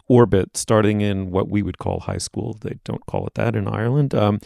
orbit, 0.09 0.57
starting 0.57 1.03
in 1.03 1.31
what 1.31 1.49
we 1.49 1.63
would 1.63 1.79
call 1.79 2.01
high 2.01 2.19
school. 2.19 2.57
They 2.61 2.79
don't 2.83 3.05
call 3.07 3.27
it 3.27 3.35
that 3.35 3.55
in 3.55 3.69
Ireland, 3.69 4.15
um, 4.15 4.41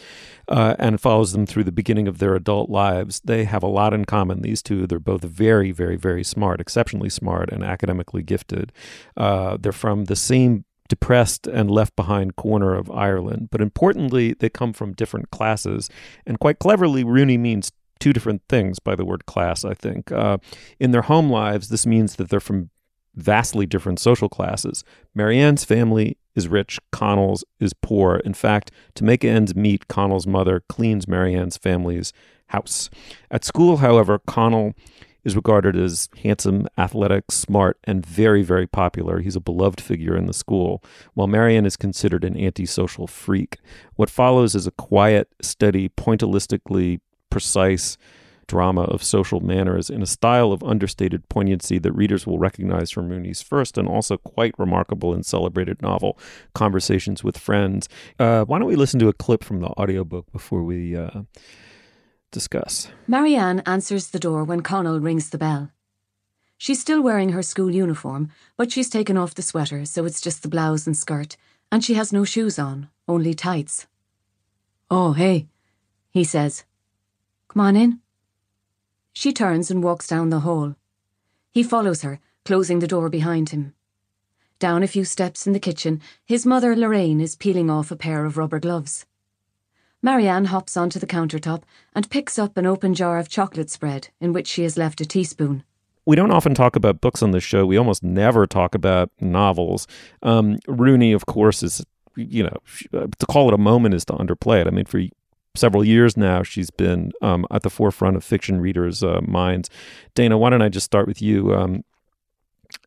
uh, 0.47 0.75
and 0.77 1.01
follows 1.01 1.31
them 1.31 1.45
through 1.45 1.63
the 1.63 1.71
beginning 1.71 2.07
of 2.07 2.19
their 2.19 2.35
adult 2.35 2.69
lives. 2.69 3.21
They 3.23 3.45
have 3.45 3.63
a 3.63 3.67
lot 3.67 3.93
in 3.93 4.05
common. 4.05 4.41
These 4.41 4.61
two, 4.61 4.85
they're 4.85 4.99
both 4.99 5.23
very, 5.23 5.71
very, 5.71 5.95
very 5.95 6.23
smart, 6.23 6.61
exceptionally 6.61 7.09
smart, 7.09 7.51
and 7.51 7.63
academically 7.63 8.21
gifted. 8.21 8.71
Uh, 9.17 9.57
they're 9.59 9.71
from 9.71 10.05
the 10.05 10.15
same 10.15 10.65
depressed 10.87 11.47
and 11.47 11.71
left 11.71 11.95
behind 11.95 12.35
corner 12.35 12.75
of 12.75 12.91
Ireland, 12.91 13.49
but 13.51 13.59
importantly, 13.61 14.33
they 14.33 14.49
come 14.49 14.71
from 14.71 14.93
different 14.93 15.31
classes. 15.31 15.89
And 16.27 16.39
quite 16.39 16.59
cleverly, 16.59 17.03
Rooney 17.03 17.39
means 17.39 17.71
two 18.05 18.13
different 18.13 18.43
things 18.47 18.77
by 18.77 18.93
the 18.93 19.03
word 19.03 19.25
class, 19.25 19.65
I 19.65 19.73
think. 19.73 20.11
Uh, 20.11 20.37
in 20.79 20.91
their 20.91 21.01
home 21.01 21.27
lives, 21.27 21.69
this 21.69 21.87
means 21.87 22.17
that 22.17 22.29
they're 22.29 22.39
from 22.39 22.69
vastly 23.15 23.65
different 23.65 23.99
social 23.99 24.29
classes. 24.29 24.83
Marianne's 25.15 25.65
family 25.65 26.15
is 26.35 26.47
rich, 26.47 26.77
Connell's 26.91 27.43
is 27.59 27.73
poor. 27.73 28.17
In 28.17 28.35
fact, 28.35 28.69
to 28.93 29.03
make 29.03 29.25
ends 29.25 29.55
meet, 29.55 29.87
Connell's 29.87 30.27
mother 30.27 30.61
cleans 30.69 31.07
Marianne's 31.07 31.57
family's 31.57 32.13
house. 32.49 32.91
At 33.31 33.43
school, 33.43 33.77
however, 33.77 34.19
Connell 34.27 34.75
is 35.23 35.35
regarded 35.35 35.75
as 35.75 36.07
handsome, 36.21 36.67
athletic, 36.77 37.31
smart, 37.31 37.79
and 37.85 38.05
very, 38.05 38.43
very 38.43 38.67
popular. 38.67 39.19
He's 39.21 39.35
a 39.35 39.39
beloved 39.39 39.81
figure 39.81 40.15
in 40.15 40.27
the 40.27 40.33
school, 40.33 40.83
while 41.15 41.25
Marianne 41.25 41.65
is 41.65 41.75
considered 41.75 42.23
an 42.23 42.37
antisocial 42.37 43.07
freak. 43.07 43.57
What 43.95 44.11
follows 44.11 44.53
is 44.53 44.67
a 44.67 44.71
quiet, 44.71 45.29
steady, 45.41 45.89
pointillistically 45.89 46.99
precise, 47.35 47.97
drama 48.47 48.83
of 48.83 49.03
social 49.03 49.41
manners 49.41 49.89
in 49.89 50.01
a 50.01 50.05
style 50.05 50.53
of 50.53 50.63
understated 50.63 51.27
poignancy 51.27 51.77
that 51.77 51.91
readers 51.91 52.25
will 52.25 52.39
recognize 52.39 52.89
from 52.89 53.09
Rooney's 53.09 53.41
first 53.41 53.77
and 53.77 53.89
also 53.89 54.15
quite 54.15 54.57
remarkable 54.57 55.13
and 55.13 55.25
celebrated 55.25 55.81
novel, 55.81 56.17
Conversations 56.53 57.25
with 57.25 57.37
Friends. 57.37 57.89
Uh, 58.17 58.45
why 58.45 58.57
don't 58.57 58.69
we 58.69 58.77
listen 58.77 59.01
to 59.01 59.09
a 59.09 59.13
clip 59.13 59.43
from 59.43 59.59
the 59.59 59.67
audiobook 59.67 60.31
before 60.31 60.63
we 60.63 60.95
uh, 60.95 61.23
discuss? 62.31 62.87
Marianne 63.05 63.61
answers 63.65 64.11
the 64.11 64.19
door 64.19 64.45
when 64.45 64.61
Connell 64.61 65.01
rings 65.01 65.31
the 65.31 65.37
bell. 65.37 65.71
She's 66.57 66.79
still 66.79 67.01
wearing 67.03 67.31
her 67.33 67.43
school 67.43 67.69
uniform, 67.69 68.31
but 68.55 68.71
she's 68.71 68.89
taken 68.89 69.17
off 69.17 69.35
the 69.35 69.41
sweater, 69.41 69.83
so 69.83 70.05
it's 70.05 70.21
just 70.21 70.41
the 70.41 70.47
blouse 70.47 70.87
and 70.87 70.95
skirt, 70.95 71.35
and 71.69 71.83
she 71.83 71.95
has 71.95 72.13
no 72.13 72.23
shoes 72.23 72.57
on, 72.57 72.87
only 73.09 73.33
tights. 73.33 73.87
Oh, 74.89 75.11
hey, 75.11 75.47
he 76.11 76.23
says. 76.23 76.63
Come 77.55 77.67
on 77.67 77.77
in. 77.77 77.99
She 79.13 79.31
turns 79.31 79.71
and 79.71 79.81
walks 79.81 80.07
down 80.07 80.29
the 80.29 80.41
hall. 80.41 80.75
He 81.53 81.63
follows 81.63 82.01
her, 82.01 82.19
closing 82.43 82.79
the 82.79 82.87
door 82.87 83.07
behind 83.09 83.51
him. 83.51 83.73
Down 84.59 84.83
a 84.83 84.87
few 84.87 85.05
steps 85.05 85.47
in 85.47 85.53
the 85.53 85.59
kitchen, 85.59 86.01
his 86.25 86.45
mother 86.45 86.75
Lorraine 86.75 87.21
is 87.21 87.37
peeling 87.37 87.69
off 87.69 87.91
a 87.91 87.95
pair 87.95 88.25
of 88.25 88.37
rubber 88.37 88.59
gloves. 88.59 89.05
Marianne 90.01 90.45
hops 90.45 90.75
onto 90.75 90.99
the 90.99 91.07
countertop 91.07 91.63
and 91.95 92.09
picks 92.09 92.37
up 92.37 92.57
an 92.57 92.65
open 92.65 92.93
jar 92.93 93.19
of 93.19 93.29
chocolate 93.29 93.69
spread 93.69 94.09
in 94.19 94.33
which 94.33 94.47
she 94.47 94.63
has 94.63 94.77
left 94.77 94.99
a 94.99 95.05
teaspoon. 95.05 95.63
We 96.05 96.17
don't 96.17 96.31
often 96.31 96.55
talk 96.55 96.75
about 96.75 96.99
books 96.99 97.23
on 97.23 97.31
this 97.31 97.45
show. 97.45 97.65
We 97.65 97.77
almost 97.77 98.03
never 98.03 98.45
talk 98.45 98.75
about 98.75 99.11
novels. 99.21 99.87
Um, 100.23 100.57
Rooney, 100.67 101.13
of 101.13 101.25
course, 101.25 101.63
is 101.63 101.85
you 102.17 102.43
know 102.43 102.57
to 102.91 103.25
call 103.27 103.47
it 103.47 103.53
a 103.53 103.57
moment 103.57 103.95
is 103.95 104.03
to 104.05 104.13
underplay 104.13 104.59
it. 104.59 104.67
I 104.67 104.71
mean, 104.71 104.85
for 104.85 105.01
several 105.55 105.83
years 105.83 106.17
now, 106.17 106.43
she's 106.43 106.69
been 106.69 107.11
um, 107.21 107.45
at 107.51 107.63
the 107.63 107.69
forefront 107.69 108.15
of 108.15 108.23
fiction 108.23 108.59
readers' 108.59 109.03
uh, 109.03 109.21
minds. 109.25 109.69
Dana, 110.13 110.37
why 110.37 110.49
don't 110.49 110.61
I 110.61 110.69
just 110.69 110.85
start 110.85 111.07
with 111.07 111.21
you? 111.21 111.53
Um, 111.53 111.83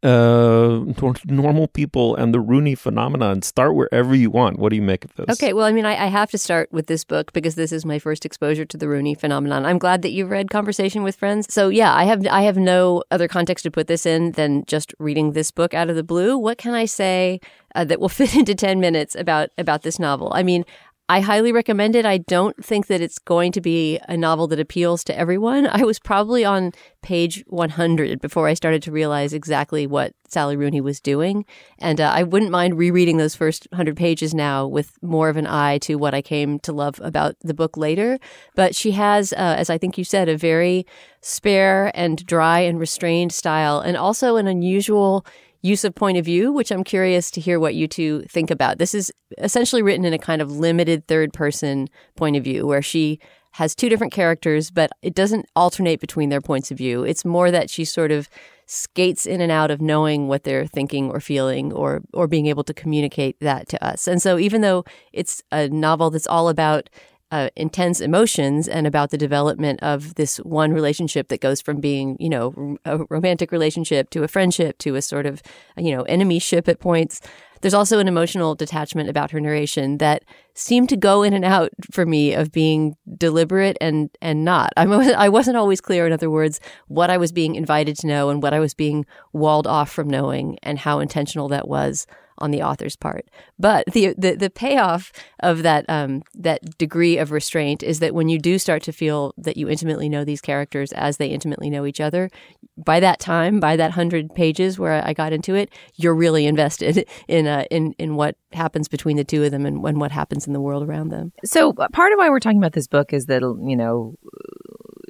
uh, 0.03 0.85
normal 1.27 1.69
people 1.69 2.15
and 2.17 2.33
the 2.33 2.41
Rooney 2.41 2.75
phenomenon. 2.75 3.43
Start 3.43 3.75
wherever 3.75 4.15
you 4.15 4.31
want. 4.31 4.59
What 4.59 4.71
do 4.71 4.77
you 4.77 4.83
make 4.83 5.05
of 5.05 5.15
this? 5.15 5.27
Okay, 5.31 5.53
well, 5.53 5.65
I 5.65 5.73
mean, 5.73 5.85
I, 5.85 6.05
I, 6.05 6.07
have 6.07 6.31
to 6.31 6.39
start 6.39 6.73
with 6.73 6.87
this 6.87 7.05
book 7.05 7.33
because 7.33 7.55
this 7.55 7.73
is 7.73 7.85
my 7.85 7.99
first 7.99 8.25
exposure 8.25 8.65
to 8.65 8.77
the 8.77 8.89
Rooney 8.89 9.15
phenomenon. 9.15 9.65
I'm 9.65 9.79
glad 9.79 10.03
that 10.03 10.11
you've 10.11 10.31
read 10.31 10.51
Conversation 10.51 11.03
with 11.03 11.17
Friends. 11.17 11.53
So 11.53 11.69
yeah, 11.69 11.95
I 11.95 12.05
have 12.05 12.27
I 12.27 12.43
have 12.43 12.57
no 12.57 13.03
other 13.11 13.29
context 13.29 13.65
to 13.65 13.71
put 13.71 13.87
this 13.87 14.07
in 14.07 14.33
than 14.33 14.65
just 14.67 14.95
reading 14.99 15.33
this 15.33 15.51
book 15.51 15.75
out 15.75 15.91
of 15.91 15.97
the 15.97 16.05
blue. 16.05 16.39
What 16.39 16.59
can 16.59 16.75
I 16.75 16.85
say 16.85 17.41
uh, 17.75 17.85
that 17.85 18.01
will 18.01 18.09
fit 18.09 18.37
into 18.37 18.55
ten 18.55 18.81
minutes 18.81 19.15
about 19.15 19.51
about 19.59 19.83
this 19.83 19.99
novel? 19.99 20.33
I 20.35 20.43
mean, 20.43 20.65
I 21.11 21.21
highly 21.21 21.53
recommend 21.53 21.97
it. 21.97 22.05
I 22.05 22.19
don't 22.19 22.63
think 22.63 22.89
that 22.89 23.01
it's 23.01 23.19
going 23.19 23.51
to 23.53 23.63
be 23.63 23.99
a 24.09 24.17
novel 24.17 24.47
that 24.49 24.61
appeals 24.61 25.03
to 25.05 25.19
everyone. 25.19 25.67
I 25.73 25.83
was 25.83 25.99
probably 25.99 26.45
on 26.45 26.73
page 27.01 27.43
100 27.47 28.21
before 28.21 28.47
I 28.47 28.55
started 28.55 28.83
to 28.83 28.93
realize 28.93 29.33
exactly 29.33 29.87
what 29.87 30.13
Sally 30.29 30.55
Rooney 30.55 30.83
was 30.83 31.01
doing. 31.01 31.47
And 31.79 31.99
uh, 31.99 32.13
I 32.15 32.25
wouldn't 32.25 32.51
mind 32.51 32.77
rereading 32.77 33.17
those 33.17 33.35
first 33.35 33.67
100 33.71 33.97
pages 33.97 34.35
now 34.35 34.67
with 34.67 34.93
more 35.01 35.31
of 35.31 35.39
an 35.39 35.47
eye 35.47 35.79
to 35.79 35.95
what 35.95 36.13
I 36.13 36.21
came 36.21 36.59
to 36.61 36.73
love 36.73 37.01
about 37.03 37.37
the 37.41 37.55
book 37.55 37.79
later. 37.79 38.19
But 38.55 38.75
she 38.75 38.91
has, 38.91 39.33
uh, 39.33 39.55
as 39.57 39.71
I 39.71 39.79
think 39.79 39.97
you 39.97 40.05
said, 40.05 40.29
a 40.29 40.37
very 40.37 40.85
spare 41.23 41.91
and 41.95 42.25
dry 42.27 42.61
and 42.61 42.79
restrained 42.79 43.33
style, 43.33 43.81
and 43.81 43.97
also 43.97 44.37
an 44.37 44.47
unusual 44.47 45.25
use 45.63 45.85
of 45.85 45.95
point 45.95 46.19
of 46.19 46.25
view, 46.25 46.53
which 46.53 46.71
I'm 46.71 46.85
curious 46.85 47.31
to 47.33 47.41
hear 47.41 47.59
what 47.59 47.75
you 47.75 47.89
two 47.89 48.23
think 48.29 48.51
about. 48.51 48.79
This 48.79 48.95
is 48.95 49.13
essentially 49.39 49.83
written 49.83 50.05
in 50.05 50.13
a 50.13 50.19
kind 50.19 50.41
of 50.41 50.53
limited 50.53 51.07
third 51.07 51.33
person 51.33 51.89
point 52.17 52.37
of 52.37 52.45
view 52.45 52.67
where 52.67 52.83
she 52.83 53.19
has 53.53 53.75
two 53.75 53.89
different 53.89 54.13
characters, 54.13 54.71
but 54.71 54.91
it 55.03 55.15
doesn't 55.15 55.47
alternate 55.57 56.01
between 56.01 56.29
their 56.29 56.41
points 56.41 56.71
of 56.71 56.79
view. 56.79 57.03
It's 57.03 57.25
more 57.25 57.51
that 57.51 57.71
she 57.71 57.85
sort 57.85 58.13
of 58.13 58.29
skates 58.67 59.27
in 59.27 59.41
and 59.41 59.51
out 59.51 59.71
of 59.71 59.81
knowing 59.81 60.29
what 60.29 60.45
they're 60.45 60.67
thinking 60.67 61.11
or 61.11 61.21
feeling 61.21 61.73
or 61.73 62.03
or 62.13 62.27
being 62.27 62.47
able 62.47 62.63
to 62.63 62.75
communicate 62.75 63.41
that 63.41 63.67
to 63.69 63.83
us. 63.85 64.07
And 64.07 64.21
so 64.21 64.39
even 64.39 64.61
though 64.61 64.85
it's 65.13 65.43
a 65.51 65.69
novel 65.69 66.11
that's 66.11 66.27
all 66.27 66.49
about 66.49 66.91
uh, 67.31 67.51
intense 67.57 68.01
emotions 68.01 68.69
and 68.69 68.87
about 68.87 69.11
the 69.11 69.19
development 69.19 69.81
of 69.83 70.15
this 70.15 70.39
one 70.39 70.73
relationship 70.73 71.29
that 71.29 71.41
goes 71.41 71.61
from 71.61 71.81
being, 71.81 72.17
you 72.19 72.29
know, 72.29 72.77
a 72.85 72.99
romantic 73.11 73.53
relationship 73.53 74.11
to 74.11 74.23
a 74.23 74.29
friendship 74.29 74.79
to 74.79 74.95
a 74.95 75.03
sort 75.03 75.27
of, 75.27 75.43
you 75.77 75.95
know, 75.95 76.03
enemy 76.03 76.39
ship 76.39 76.69
at 76.69 76.81
points. 76.81 77.21
There's 77.61 77.75
also 77.75 77.99
an 77.99 78.09
emotional 78.09 78.55
detachment 78.55 79.11
about 79.11 79.33
her 79.33 79.41
narration 79.41 79.99
that 79.99 80.25
seemed 80.55 80.89
to 80.91 80.97
go 80.97 81.23
in 81.23 81.33
and 81.33 81.45
out 81.45 81.71
for 81.91 82.07
me 82.07 82.33
of 82.33 82.53
being 82.53 82.97
deliberate 83.17 83.77
and 83.81 84.11
and 84.23 84.45
not. 84.45 84.73
I'm, 84.77 84.93
I 84.93 85.29
wasn't 85.29 85.57
always 85.57 85.81
clear, 85.81 86.07
in 86.07 86.13
other 86.13 86.31
words, 86.31 86.61
what 86.87 87.11
I 87.11 87.19
was 87.19 87.33
being 87.33 87.57
invited 87.57 87.97
to 87.99 88.07
know 88.07 88.31
and 88.31 88.43
what 88.43 88.55
I 88.55 88.61
was 88.61 88.75
being 88.75 89.07
walled 89.33 89.67
off 89.67 89.91
from 89.91 90.09
knowing, 90.09 90.59
and 90.63 90.79
how 90.79 91.01
intentional 91.01 91.49
that 91.49 91.69
was 91.69 92.07
on 92.39 92.51
the 92.51 92.63
author's 92.63 92.97
part. 92.97 93.29
But 93.59 93.87
the 93.93 94.15
the, 94.17 94.35
the 94.35 94.51
payoff 94.51 95.13
of 95.41 95.63
that 95.63 95.85
um, 95.89 96.23
that 96.35 96.79
degree 96.79 97.19
of 97.19 97.31
restraint 97.31 97.83
is 97.83 98.01
that 98.01 98.15
when 98.15 98.29
you 98.29 98.39
do 98.39 98.59
start 98.59 98.83
to 98.85 98.93
feel 98.93 99.35
that 99.37 99.57
you 99.57 99.69
intimately 99.69 100.09
know 100.09 100.25
these 100.25 100.41
characters 100.41 100.93
as 100.93 101.17
they 101.17 101.29
intimately 101.29 101.71
know 101.71 101.87
each 101.87 102.01
other, 102.01 102.31
by 102.77 103.01
that 103.01 103.21
time, 103.21 103.61
by 103.61 103.77
that 103.77 103.93
hundred 103.93 104.35
pages 104.35 104.79
where 104.79 105.05
I 105.05 105.13
got 105.13 105.33
into 105.33 105.55
it, 105.55 105.71
you're 105.97 106.15
really 106.15 106.47
invested 106.47 107.05
in 107.29 107.47
uh, 107.47 107.65
in 107.71 107.95
in 107.99 108.17
what 108.17 108.37
happens 108.53 108.89
between 108.89 109.17
the 109.17 109.25
two 109.25 109.45
of 109.45 109.51
them 109.51 109.67
and, 109.67 109.85
and 109.85 110.01
what 110.01 110.13
happens 110.13 110.47
in 110.47 110.53
the 110.53 110.61
world 110.61 110.83
around 110.83 111.09
them. 111.09 111.33
So 111.45 111.73
part 111.73 112.13
of 112.13 112.19
why 112.19 112.31
we're 112.31 112.41
talking 112.41 112.59
about 112.59 112.73
this 112.73 112.89
book 112.89 113.13
is 113.13 113.27
that 113.27 113.43
you 113.43 113.77
know 113.77 114.17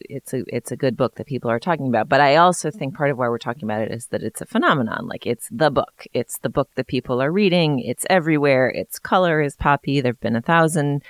it's 0.09 0.33
a 0.35 0.43
it's 0.49 0.73
a 0.73 0.77
good 0.77 0.97
book 0.97 1.17
that 1.17 1.27
people 1.27 1.51
are 1.51 1.59
talking 1.59 1.87
about. 1.87 2.09
But 2.09 2.21
I 2.21 2.37
also 2.37 2.71
think 2.71 2.95
part 2.95 3.11
of 3.11 3.19
why 3.19 3.29
we're 3.29 3.39
talking 3.39 3.65
about 3.65 3.83
it 3.83 3.93
is 3.93 4.07
that 4.07 4.23
it's 4.23 4.41
a 4.41 4.47
phenomenon. 4.47 5.07
Like 5.07 5.27
it's 5.27 5.49
the 5.51 5.71
book. 5.71 6.05
It's 6.13 6.39
the 6.39 6.49
book 6.49 6.71
that 6.75 6.87
people 6.87 7.23
are 7.23 7.33
reading. 7.33 7.81
It's 7.81 8.07
everywhere. 8.11 8.69
Its 8.69 8.99
color 8.99 9.41
is 9.41 9.57
poppy. 9.57 10.01
There've 10.01 10.21
been 10.21 10.37
a 10.37 10.43
thousand 10.43 11.03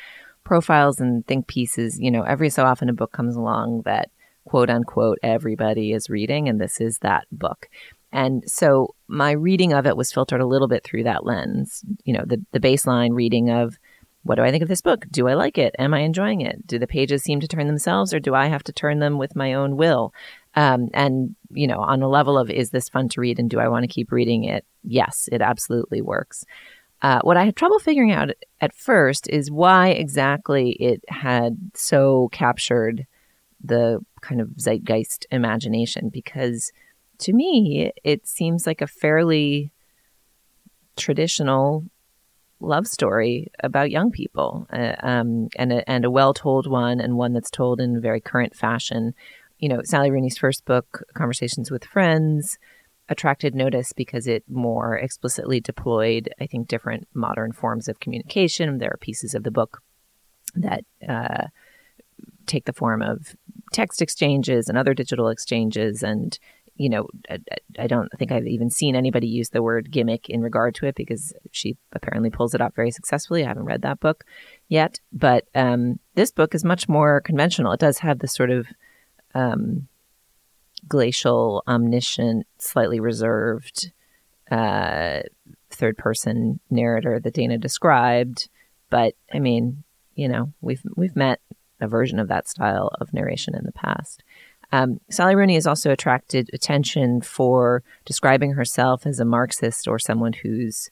profiles 0.44 1.00
and 1.00 1.26
think 1.26 1.46
pieces. 1.46 1.98
You 1.98 2.10
know, 2.10 2.22
every 2.22 2.50
so 2.50 2.64
often 2.64 2.88
a 2.88 2.94
book 2.94 3.12
comes 3.12 3.36
along 3.36 3.82
that 3.84 4.10
quote 4.44 4.70
unquote 4.70 5.18
everybody 5.22 5.92
is 5.92 6.10
reading, 6.10 6.48
and 6.48 6.60
this 6.60 6.80
is 6.80 6.98
that 6.98 7.26
book. 7.30 7.68
And 8.12 8.42
so 8.46 8.94
my 9.06 9.32
reading 9.32 9.72
of 9.72 9.86
it 9.86 9.96
was 9.96 10.12
filtered 10.12 10.40
a 10.40 10.46
little 10.46 10.68
bit 10.68 10.82
through 10.84 11.04
that 11.04 11.24
lens. 11.24 11.84
You 12.04 12.14
know, 12.14 12.24
the 12.26 12.44
the 12.52 12.60
baseline 12.60 13.14
reading 13.14 13.50
of 13.50 13.78
what 14.22 14.34
do 14.34 14.42
I 14.42 14.50
think 14.50 14.62
of 14.62 14.68
this 14.68 14.80
book? 14.80 15.06
Do 15.10 15.28
I 15.28 15.34
like 15.34 15.58
it? 15.58 15.74
Am 15.78 15.94
I 15.94 16.00
enjoying 16.00 16.40
it? 16.40 16.66
Do 16.66 16.78
the 16.78 16.86
pages 16.86 17.22
seem 17.22 17.40
to 17.40 17.48
turn 17.48 17.66
themselves 17.66 18.12
or 18.12 18.20
do 18.20 18.34
I 18.34 18.46
have 18.46 18.62
to 18.64 18.72
turn 18.72 18.98
them 18.98 19.16
with 19.16 19.36
my 19.36 19.54
own 19.54 19.76
will? 19.76 20.12
Um, 20.54 20.88
and, 20.92 21.34
you 21.50 21.66
know, 21.66 21.78
on 21.78 22.02
a 22.02 22.08
level 22.08 22.36
of 22.36 22.50
is 22.50 22.70
this 22.70 22.88
fun 22.88 23.08
to 23.10 23.20
read 23.20 23.38
and 23.38 23.48
do 23.48 23.60
I 23.60 23.68
want 23.68 23.84
to 23.84 23.88
keep 23.88 24.12
reading 24.12 24.44
it? 24.44 24.64
Yes, 24.82 25.28
it 25.30 25.40
absolutely 25.40 26.00
works. 26.00 26.44
Uh, 27.00 27.20
what 27.22 27.36
I 27.36 27.44
had 27.44 27.54
trouble 27.54 27.78
figuring 27.78 28.10
out 28.10 28.30
at 28.60 28.74
first 28.74 29.28
is 29.28 29.50
why 29.50 29.90
exactly 29.90 30.70
it 30.72 31.04
had 31.08 31.56
so 31.74 32.28
captured 32.32 33.06
the 33.62 34.04
kind 34.20 34.40
of 34.40 34.48
zeitgeist 34.58 35.26
imagination 35.30 36.08
because 36.08 36.72
to 37.18 37.32
me 37.32 37.92
it 38.04 38.26
seems 38.26 38.66
like 38.66 38.80
a 38.80 38.86
fairly 38.86 39.72
traditional 40.96 41.84
love 42.60 42.86
story 42.86 43.48
about 43.62 43.90
young 43.90 44.10
people, 44.10 44.66
uh, 44.72 44.94
um, 45.00 45.48
and 45.56 45.72
a, 45.72 45.88
and 45.88 46.04
a 46.04 46.10
well 46.10 46.34
told 46.34 46.66
one, 46.66 47.00
and 47.00 47.16
one 47.16 47.32
that's 47.32 47.50
told 47.50 47.80
in 47.80 48.00
very 48.00 48.20
current 48.20 48.54
fashion. 48.54 49.14
You 49.58 49.68
know, 49.68 49.80
Sally 49.84 50.10
Rooney's 50.10 50.38
first 50.38 50.64
book, 50.64 51.02
Conversations 51.14 51.70
with 51.70 51.84
Friends, 51.84 52.58
attracted 53.08 53.54
notice 53.54 53.92
because 53.92 54.26
it 54.26 54.44
more 54.48 54.96
explicitly 54.96 55.60
deployed, 55.60 56.28
I 56.40 56.46
think, 56.46 56.68
different 56.68 57.08
modern 57.14 57.52
forms 57.52 57.88
of 57.88 58.00
communication. 58.00 58.78
There 58.78 58.90
are 58.92 58.98
pieces 58.98 59.34
of 59.34 59.44
the 59.44 59.50
book 59.50 59.82
that 60.54 60.84
uh, 61.08 61.46
take 62.46 62.64
the 62.64 62.72
form 62.72 63.02
of 63.02 63.34
text 63.72 64.02
exchanges 64.02 64.68
and 64.68 64.76
other 64.76 64.94
digital 64.94 65.28
exchanges 65.28 66.02
and 66.02 66.38
you 66.78 66.88
know, 66.88 67.08
I, 67.78 67.88
don't 67.88 68.08
think 68.18 68.30
I've 68.30 68.46
even 68.46 68.70
seen 68.70 68.94
anybody 68.94 69.26
use 69.26 69.50
the 69.50 69.62
word 69.62 69.90
gimmick 69.90 70.30
in 70.30 70.40
regard 70.40 70.76
to 70.76 70.86
it 70.86 70.94
because 70.94 71.34
she 71.50 71.76
apparently 71.92 72.30
pulls 72.30 72.54
it 72.54 72.60
off 72.60 72.74
very 72.76 72.92
successfully. 72.92 73.44
I 73.44 73.48
haven't 73.48 73.64
read 73.64 73.82
that 73.82 73.98
book 73.98 74.24
yet, 74.68 75.00
but 75.12 75.46
um, 75.56 75.98
this 76.14 76.30
book 76.30 76.54
is 76.54 76.64
much 76.64 76.88
more 76.88 77.20
conventional. 77.20 77.72
It 77.72 77.80
does 77.80 77.98
have 77.98 78.20
this 78.20 78.32
sort 78.32 78.50
of 78.50 78.68
um, 79.34 79.88
glacial, 80.86 81.64
omniscient, 81.66 82.46
slightly 82.58 83.00
reserved 83.00 83.90
uh, 84.48 85.20
third 85.70 85.98
person 85.98 86.60
narrator 86.70 87.18
that 87.18 87.34
Dana 87.34 87.58
described. 87.58 88.48
But 88.88 89.14
I 89.34 89.40
mean, 89.40 89.82
you 90.14 90.28
know, 90.28 90.52
we've 90.60 90.82
we've 90.96 91.16
met 91.16 91.40
a 91.80 91.88
version 91.88 92.18
of 92.18 92.28
that 92.28 92.48
style 92.48 92.90
of 93.00 93.12
narration 93.12 93.54
in 93.54 93.64
the 93.64 93.72
past. 93.72 94.22
Um, 94.70 95.00
Sally 95.10 95.34
Rooney 95.34 95.54
has 95.54 95.66
also 95.66 95.90
attracted 95.90 96.50
attention 96.52 97.22
for 97.22 97.82
describing 98.04 98.52
herself 98.52 99.06
as 99.06 99.18
a 99.18 99.24
Marxist 99.24 99.88
or 99.88 99.98
someone 99.98 100.34
whose 100.34 100.90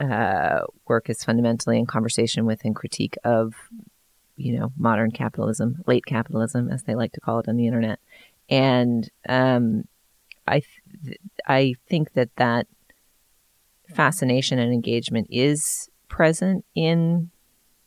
uh, 0.00 0.60
work 0.88 1.08
is 1.08 1.22
fundamentally 1.22 1.78
in 1.78 1.86
conversation 1.86 2.46
with 2.46 2.64
and 2.64 2.74
critique 2.74 3.16
of, 3.22 3.54
you 4.36 4.58
know, 4.58 4.72
modern 4.76 5.10
capitalism, 5.10 5.82
late 5.86 6.04
capitalism, 6.06 6.70
as 6.70 6.82
they 6.82 6.94
like 6.94 7.12
to 7.12 7.20
call 7.20 7.38
it 7.38 7.48
on 7.48 7.56
the 7.56 7.66
internet. 7.66 8.00
And 8.48 9.08
um, 9.28 9.84
I, 10.48 10.62
th- 11.04 11.18
I 11.46 11.74
think 11.88 12.14
that 12.14 12.34
that 12.36 12.66
fascination 13.94 14.58
and 14.58 14.72
engagement 14.72 15.28
is 15.30 15.88
present 16.08 16.64
in 16.74 17.30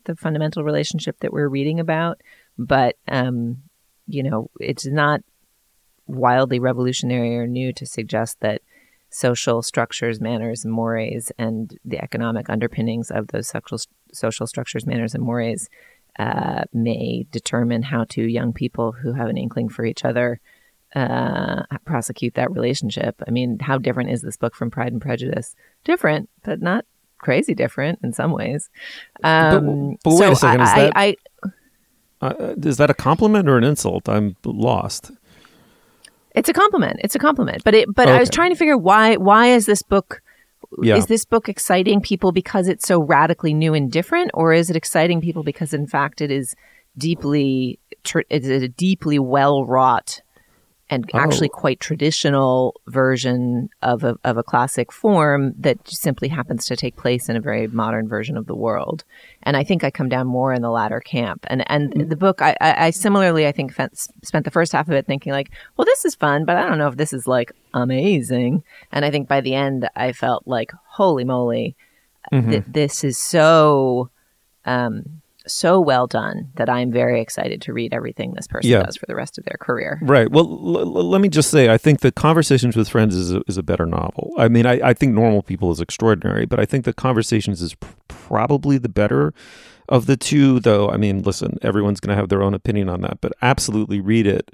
the 0.06 0.16
fundamental 0.16 0.64
relationship 0.64 1.20
that 1.20 1.34
we're 1.34 1.48
reading 1.48 1.80
about, 1.80 2.22
but 2.58 2.96
um, 3.08 3.58
you 4.08 4.24
know, 4.24 4.50
it's 4.60 4.86
not 4.86 5.22
wildly 6.08 6.60
revolutionary 6.60 7.38
or 7.38 7.48
new 7.48 7.72
to 7.74 7.86
suggest 7.86 8.40
that 8.42 8.62
social 9.10 9.62
structures, 9.62 10.20
manners, 10.20 10.66
and 10.66 10.74
mores, 10.74 11.32
and 11.38 11.78
the 11.86 12.02
economic 12.02 12.50
underpinnings 12.50 13.12
of 13.12 13.28
those 13.28 13.48
social 13.48 13.80
social 14.12 14.48
structures, 14.48 14.86
manners, 14.86 15.14
and 15.14 15.24
mores 15.24 15.70
uh, 16.20 16.64
may 16.74 17.26
determine 17.32 17.84
how 17.84 18.04
two 18.04 18.24
young 18.28 18.54
people 18.54 18.92
who 18.92 19.14
have 19.14 19.30
an 19.30 19.38
inkling 19.38 19.70
for 19.70 19.86
each 19.86 20.04
other 20.04 20.40
uh, 20.96 21.64
prosecute 21.86 22.36
that 22.36 22.52
relationship. 22.52 23.22
I 23.28 23.32
mean, 23.32 23.60
how 23.60 23.78
different 23.78 24.12
is 24.12 24.22
this 24.22 24.38
book 24.38 24.56
from 24.56 24.70
Pride 24.70 24.92
and 24.92 25.02
Prejudice? 25.02 25.56
Different, 25.84 26.30
but 26.44 26.62
not 26.62 26.86
crazy 27.18 27.56
different 27.56 28.00
in 28.04 28.14
some 28.14 28.32
ways. 28.32 28.70
Um, 29.24 29.98
but, 30.04 30.10
but 30.12 30.14
wait 30.14 30.18
so 30.20 30.32
a 30.32 30.36
second, 30.36 30.62
is 30.62 30.70
I, 30.70 30.80
that- 30.80 30.92
I, 30.96 31.06
I, 31.08 31.16
Uh, 32.24 32.56
is 32.64 32.78
that 32.78 32.90
a 32.90 32.94
compliment 32.94 33.50
or 33.50 33.58
an 33.58 33.64
insult? 33.64 34.08
I'm 34.08 34.36
lost. 34.46 35.12
It's 36.36 36.50
a 36.50 36.54
compliment. 36.54 37.00
It's 37.04 37.16
a 37.16 37.20
compliment. 37.20 37.64
But 37.64 37.76
it 37.76 37.94
but 37.94 38.08
I 38.08 38.20
was 38.20 38.30
trying 38.30 38.52
to 38.52 38.56
figure 38.56 38.78
why 38.78 39.18
why 39.18 39.48
is 39.48 39.66
this 39.66 39.82
book 39.84 40.22
Yeah. 40.82 40.96
is 40.96 41.08
this 41.08 41.26
book 41.26 41.50
exciting 41.50 42.02
people 42.02 42.32
because 42.32 42.68
it's 42.68 42.88
so 42.88 43.02
radically 43.04 43.54
new 43.54 43.74
and 43.74 43.92
different 43.92 44.32
or 44.34 44.54
is 44.54 44.70
it 44.70 44.76
exciting 44.76 45.22
people 45.22 45.44
because 45.44 45.74
in 45.74 45.86
fact 45.86 46.22
it 46.22 46.32
is 46.32 46.56
deeply 46.98 47.78
it's 48.30 48.48
a 48.48 48.68
deeply 48.68 49.20
well 49.20 49.66
wrought 49.66 50.22
and 50.94 51.10
Oh. 51.14 51.20
actually 51.20 51.50
quite 51.50 51.80
traditional 51.80 52.80
version 52.88 53.70
of 53.82 54.04
a, 54.04 54.16
of 54.24 54.38
a 54.38 54.44
classic 54.44 54.92
form 54.92 55.54
that 55.60 55.78
simply 55.88 56.28
happens 56.30 56.66
to 56.68 56.76
take 56.76 56.96
place 56.96 57.30
in 57.30 57.36
a 57.36 57.42
very 57.42 57.68
modern 57.68 58.08
version 58.08 58.38
of 58.38 58.46
the 58.48 58.56
world. 58.56 59.04
And 59.44 59.58
I 59.58 59.64
think 59.64 59.84
I 59.84 59.92
come 59.92 60.10
down 60.10 60.28
more 60.28 60.54
in 60.54 60.62
the 60.62 60.70
latter 60.70 61.00
camp. 61.02 61.46
And 61.52 61.64
and 61.70 61.94
Mm. 61.94 62.10
the 62.10 62.16
book, 62.26 62.42
I, 62.42 62.56
I, 62.62 62.86
I 62.88 62.90
similarly, 62.92 63.48
I 63.48 63.52
think, 63.52 63.74
spent 64.24 64.46
the 64.46 64.52
first 64.52 64.72
half 64.72 64.88
of 64.88 64.94
it 64.94 65.06
thinking 65.06 65.34
like, 65.34 65.50
well, 65.76 65.86
this 65.86 66.06
is 66.06 66.16
fun, 66.16 66.46
but 66.46 66.56
I 66.58 66.64
don't 66.68 66.78
know 66.78 66.88
if 66.88 66.98
this 66.98 67.14
is 67.14 67.28
like 67.28 67.52
amazing. 67.74 68.64
And 68.92 69.04
I 69.06 69.12
think 69.12 69.28
by 69.28 69.42
the 69.42 69.56
end, 69.56 69.90
I 69.96 70.12
felt 70.14 70.48
like, 70.48 70.72
holy 70.86 71.24
moly, 71.26 71.76
Mm-hmm. 72.32 72.52
th- 72.52 72.64
this 72.68 73.04
is 73.04 73.18
so 73.18 74.10
um, 74.66 75.22
so 75.46 75.80
well 75.82 76.08
done 76.08 76.50
that 76.56 76.70
I'm 76.70 76.92
very 76.92 77.20
excited 77.22 77.62
to 77.64 77.74
read 77.74 77.94
everything 77.94 78.34
this 78.34 78.48
person 78.48 78.70
Yeah. 78.72 78.84
does 78.84 78.96
for 78.98 79.06
the 79.08 79.16
rest 79.16 79.38
of 79.38 79.44
their 79.46 79.58
career. 79.60 80.00
Right. 80.02 80.30
Well, 80.32 80.46
l- 80.46 80.78
l- 80.80 81.10
let 81.10 81.20
me 81.22 81.28
just 81.30 81.50
say, 81.52 81.70
I 81.70 81.78
think 81.78 82.00
that 82.02 82.16
Conversations 82.16 82.76
with 82.78 82.88
Friends 82.88 83.16
is 83.16 83.34
a, 83.34 83.42
is 83.48 83.58
a 83.58 83.64
better 83.64 83.86
novel. 83.86 84.32
I 84.38 84.48
mean, 84.48 84.66
I, 84.66 84.80
I 84.82 84.94
think 84.94 85.14
Normal 85.14 85.42
People 85.42 85.72
is 85.72 85.82
extraordinary, 85.82 86.46
but 86.46 86.60
I 86.60 86.66
think 86.66 86.86
that 86.86 86.96
Conversations 86.96 87.62
is 87.62 87.74
pr- 87.76 87.88
probably 88.08 88.78
the 88.78 88.90
better 88.90 89.34
of 89.90 90.06
the 90.06 90.16
two. 90.16 90.60
Though, 90.62 90.90
I 90.90 90.96
mean, 90.98 91.24
listen, 91.24 91.58
everyone's 91.62 92.00
going 92.00 92.16
to 92.16 92.20
have 92.20 92.30
their 92.30 92.42
own 92.42 92.54
opinion 92.54 92.88
on 92.88 93.02
that, 93.02 93.20
but 93.20 93.34
absolutely 93.42 94.00
read 94.00 94.26
it, 94.26 94.50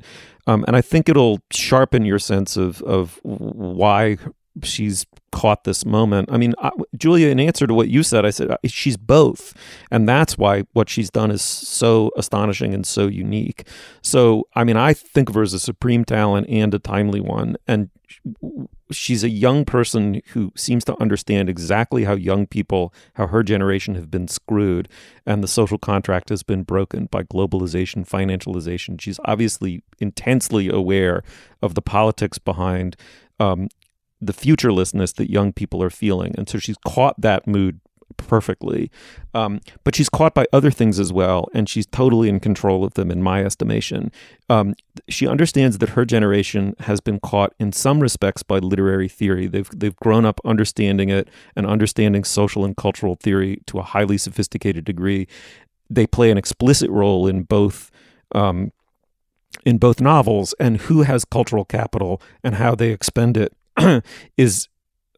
um, 0.47 0.65
and 0.67 0.75
I 0.75 0.81
think 0.81 1.07
it'll 1.07 1.39
sharpen 1.51 2.03
your 2.03 2.17
sense 2.17 2.57
of 2.57 2.81
of 2.81 3.19
why 3.23 4.17
she's 4.63 5.05
caught 5.31 5.63
this 5.63 5.85
moment. 5.85 6.29
I 6.31 6.37
mean, 6.37 6.53
I, 6.59 6.71
Julia, 6.97 7.27
in 7.27 7.39
answer 7.39 7.67
to 7.67 7.73
what 7.73 7.89
you 7.89 8.03
said, 8.03 8.25
I 8.25 8.29
said 8.29 8.51
uh, 8.51 8.57
she's 8.65 8.97
both, 8.97 9.53
and 9.91 10.07
that's 10.07 10.37
why 10.37 10.63
what 10.73 10.89
she's 10.89 11.09
done 11.09 11.31
is 11.31 11.41
so 11.41 12.11
astonishing 12.17 12.73
and 12.73 12.85
so 12.85 13.07
unique. 13.07 13.67
So, 14.01 14.47
I 14.55 14.63
mean, 14.63 14.77
I 14.77 14.93
think 14.93 15.29
of 15.29 15.35
her 15.35 15.41
as 15.41 15.53
a 15.53 15.59
supreme 15.59 16.03
talent 16.03 16.49
and 16.49 16.73
a 16.73 16.79
timely 16.79 17.21
one, 17.21 17.57
and 17.67 17.89
she's 18.91 19.23
a 19.23 19.29
young 19.29 19.65
person 19.65 20.21
who 20.29 20.51
seems 20.55 20.83
to 20.85 20.99
understand 20.99 21.47
exactly 21.47 22.05
how 22.05 22.13
young 22.13 22.47
people, 22.47 22.93
how 23.13 23.27
her 23.27 23.43
generation 23.43 23.95
have 23.95 24.09
been 24.09 24.27
screwed, 24.27 24.89
and 25.25 25.43
the 25.43 25.47
social 25.47 25.77
contract 25.77 26.29
has 26.29 26.43
been 26.43 26.63
broken 26.63 27.05
by 27.05 27.23
globalization, 27.23 28.07
financialization. 28.07 28.99
She's 28.99 29.19
obviously 29.25 29.83
intensely 29.99 30.69
aware 30.69 31.23
of 31.61 31.75
the 31.75 31.81
politics 31.81 32.39
behind 32.39 32.95
um, 33.39 33.69
the 34.21 34.33
futurelessness 34.33 35.13
that 35.13 35.29
young 35.29 35.53
people 35.53 35.81
are 35.81 35.89
feeling. 35.89 36.35
And 36.37 36.49
so 36.49 36.59
she's 36.59 36.77
caught 36.85 37.19
that 37.21 37.47
mood 37.47 37.79
perfectly. 38.17 38.91
Um, 39.33 39.61
but 39.83 39.95
she's 39.95 40.09
caught 40.09 40.33
by 40.33 40.45
other 40.51 40.71
things 40.71 40.99
as 40.99 41.13
well, 41.13 41.47
and 41.53 41.69
she's 41.69 41.85
totally 41.85 42.29
in 42.29 42.39
control 42.39 42.83
of 42.83 42.93
them, 42.93 43.11
in 43.11 43.21
my 43.21 43.43
estimation. 43.43 44.11
Um, 44.49 44.75
she 45.07 45.27
understands 45.27 45.77
that 45.77 45.89
her 45.89 46.05
generation 46.05 46.75
has 46.81 46.99
been 46.99 47.19
caught 47.19 47.53
in 47.59 47.71
some 47.71 47.99
respects 47.99 48.43
by 48.43 48.59
literary 48.59 49.07
theory. 49.07 49.47
They've 49.47 49.69
they've 49.75 49.95
grown 49.95 50.25
up 50.25 50.39
understanding 50.45 51.09
it 51.09 51.29
and 51.55 51.65
understanding 51.65 52.23
social 52.23 52.65
and 52.65 52.75
cultural 52.75 53.15
theory 53.15 53.61
to 53.67 53.79
a 53.79 53.83
highly 53.83 54.17
sophisticated 54.17 54.85
degree. 54.85 55.27
They 55.89 56.05
play 56.05 56.31
an 56.31 56.37
explicit 56.37 56.89
role 56.89 57.27
in 57.27 57.43
both. 57.43 57.91
Um, 58.33 58.71
in 59.65 59.79
both 59.79 59.99
novels, 59.99 60.53
and 60.59 60.77
who 60.81 61.01
has 61.01 61.25
cultural 61.25 61.65
capital 61.65 62.21
and 62.43 62.55
how 62.55 62.75
they 62.75 62.91
expend 62.91 63.35
it 63.35 63.51
is 64.37 64.67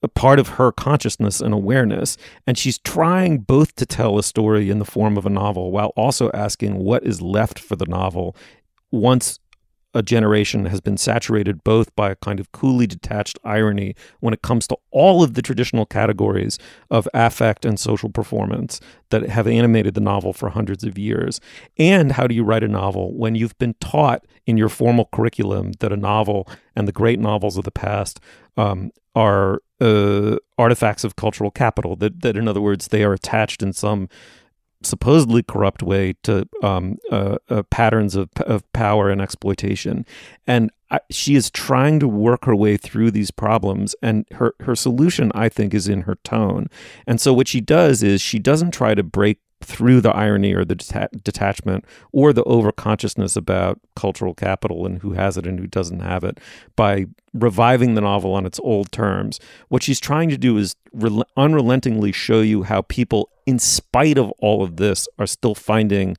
a 0.03 0.07
part 0.07 0.39
of 0.39 0.49
her 0.49 0.72
consciousness 0.72 1.41
and 1.41 1.53
awareness. 1.53 2.18
And 2.47 2.57
she's 2.57 2.80
trying 2.80 3.39
both 3.39 3.76
to 3.76 3.86
tell 3.86 4.18
a 4.18 4.24
story 4.24 4.70
in 4.70 4.80
the 4.80 4.86
form 4.86 5.18
of 5.18 5.26
a 5.26 5.30
novel 5.30 5.72
while 5.72 5.93
also 5.95 6.32
asking 6.34 6.78
what 6.78 7.03
is 7.03 7.22
left 7.22 7.59
for 7.59 7.76
the 7.76 7.86
novel 7.86 8.36
once 8.91 9.39
a 9.93 10.01
generation 10.01 10.66
has 10.66 10.80
been 10.80 10.97
saturated 10.97 11.64
both 11.64 11.93
by 11.95 12.12
a 12.12 12.16
kind 12.16 12.39
of 12.39 12.51
coolly 12.51 12.88
detached 12.88 13.38
irony 13.43 13.95
when 14.20 14.34
it 14.34 14.41
comes 14.41 14.68
to 14.68 14.78
all 14.91 15.22
of 15.24 15.34
the 15.34 15.41
traditional 15.41 15.86
categories 15.86 16.57
of 16.89 17.07
affect 17.14 17.66
and 17.66 17.80
social 17.80 18.09
performance 18.09 18.80
that 19.09 19.28
have 19.28 19.47
animated 19.47 19.93
the 19.93 20.01
novel 20.01 20.32
for 20.32 20.49
hundreds 20.49 20.84
of 20.84 20.97
years. 20.97 21.41
And 21.78 22.14
how 22.14 22.28
do 22.28 22.34
you 22.34 22.43
write 22.43 22.64
a 22.64 22.70
novel 22.70 23.14
when 23.14 23.36
you've 23.36 23.57
been 23.57 23.76
taught 23.82 24.26
in 24.45 24.57
your 24.57 24.70
formal 24.70 25.09
curriculum 25.12 25.74
that 25.80 25.91
a 25.91 25.97
novel 25.97 26.47
and 26.76 26.88
the 26.88 26.93
great 26.93 27.20
novels 27.20 27.57
of 27.57 27.66
the 27.66 27.72
past 27.72 28.20
um, 28.58 28.91
are 29.16 29.62
uh, 29.80 30.38
artifacts 30.58 31.04
of 31.04 31.16
cultural 31.16 31.52
capital? 31.52 31.95
That, 31.95 32.22
that, 32.22 32.38
in 32.38 32.47
other 32.47 32.62
words, 32.62 32.89
they 32.89 33.04
are 33.04 33.14
attached 33.14 33.62
in 33.62 33.74
some 33.74 34.10
supposedly 34.84 35.43
corrupt 35.43 35.84
way 35.84 36.14
to 36.24 36.47
um, 36.64 36.97
uh, 37.12 37.38
uh, 37.49 37.64
patterns 37.64 38.16
of, 38.16 38.30
of 38.38 38.72
power 38.74 39.10
and 39.10 39.22
exploitation. 39.22 40.06
And 40.47 40.72
I, 40.89 40.99
she 41.10 41.36
is 41.36 41.52
trying 41.52 41.99
to 41.99 42.08
work 42.08 42.45
her 42.45 42.56
way 42.56 42.78
through 42.78 43.12
these 43.12 43.32
problems. 43.32 43.95
And 44.02 44.26
her, 44.34 44.56
her 44.62 44.76
solution, 44.76 45.32
I 45.36 45.49
think, 45.49 45.74
is 45.74 45.88
in 45.88 46.02
her 46.02 46.16
tone. 46.24 46.68
And 47.06 47.22
so 47.22 47.34
what 47.34 47.47
she 47.47 47.62
does 47.62 48.02
is 48.02 48.22
she 48.22 48.39
doesn't 48.39 48.72
try 48.72 48.95
to 48.95 49.04
break 49.04 49.39
through 49.64 50.01
the 50.01 50.16
irony 50.16 50.53
or 50.53 50.66
the 50.66 50.76
deta- 50.76 51.24
detachment 51.24 51.86
or 52.12 52.34
the 52.34 52.43
overconsciousness 52.43 53.38
about 53.38 53.80
cultural 53.95 54.34
capital 54.34 54.86
and 54.86 55.01
who 55.01 55.14
has 55.14 55.38
it 55.38 55.45
and 55.45 55.59
who 55.59 55.68
doesn't 55.68 55.99
have 55.99 56.24
it 56.24 56.39
by 56.76 57.05
reviving 57.34 57.95
the 57.95 58.01
novel 58.01 58.34
on 58.34 58.45
its 58.45 58.59
old 58.64 58.91
terms. 58.91 59.39
What 59.70 59.84
she's 59.84 59.99
trying 59.99 60.30
to 60.30 60.38
do 60.38 60.57
is 60.57 60.76
rel- 60.93 61.26
unrelentingly 61.38 62.12
show 62.12 62.41
you 62.41 62.64
how 62.64 62.82
people, 62.82 63.30
in 63.45 63.59
spite 63.59 64.18
of 64.18 64.32
all 64.39 64.64
of 64.64 64.78
this, 64.78 65.07
are 65.18 65.28
still 65.28 65.55
finding 65.55 66.18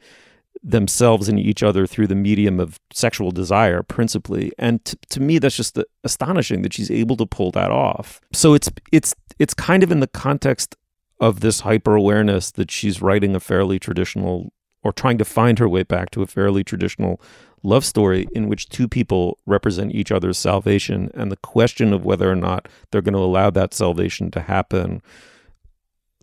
themselves 0.62 1.28
in 1.28 1.38
each 1.38 1.62
other 1.62 1.86
through 1.86 2.06
the 2.06 2.14
medium 2.14 2.60
of 2.60 2.78
sexual 2.92 3.32
desire 3.32 3.82
principally 3.82 4.52
and 4.58 4.84
t- 4.84 4.96
to 5.08 5.20
me 5.20 5.38
that's 5.38 5.56
just 5.56 5.76
astonishing 6.04 6.62
that 6.62 6.72
she's 6.72 6.90
able 6.90 7.16
to 7.16 7.26
pull 7.26 7.50
that 7.50 7.72
off 7.72 8.20
so 8.32 8.54
it's 8.54 8.70
it's 8.92 9.12
it's 9.40 9.54
kind 9.54 9.82
of 9.82 9.90
in 9.90 9.98
the 9.98 10.06
context 10.06 10.76
of 11.22 11.38
this 11.38 11.60
hyper 11.60 11.94
awareness 11.94 12.50
that 12.50 12.68
she's 12.68 13.00
writing 13.00 13.36
a 13.36 13.40
fairly 13.40 13.78
traditional 13.78 14.52
or 14.82 14.92
trying 14.92 15.16
to 15.16 15.24
find 15.24 15.60
her 15.60 15.68
way 15.68 15.84
back 15.84 16.10
to 16.10 16.20
a 16.20 16.26
fairly 16.26 16.64
traditional 16.64 17.20
love 17.62 17.84
story 17.84 18.26
in 18.32 18.48
which 18.48 18.68
two 18.68 18.88
people 18.88 19.38
represent 19.46 19.94
each 19.94 20.10
other's 20.10 20.36
salvation 20.36 21.12
and 21.14 21.30
the 21.30 21.36
question 21.36 21.92
of 21.92 22.04
whether 22.04 22.28
or 22.28 22.34
not 22.34 22.66
they're 22.90 23.00
going 23.00 23.14
to 23.14 23.20
allow 23.20 23.50
that 23.50 23.72
salvation 23.72 24.32
to 24.32 24.40
happen 24.40 25.00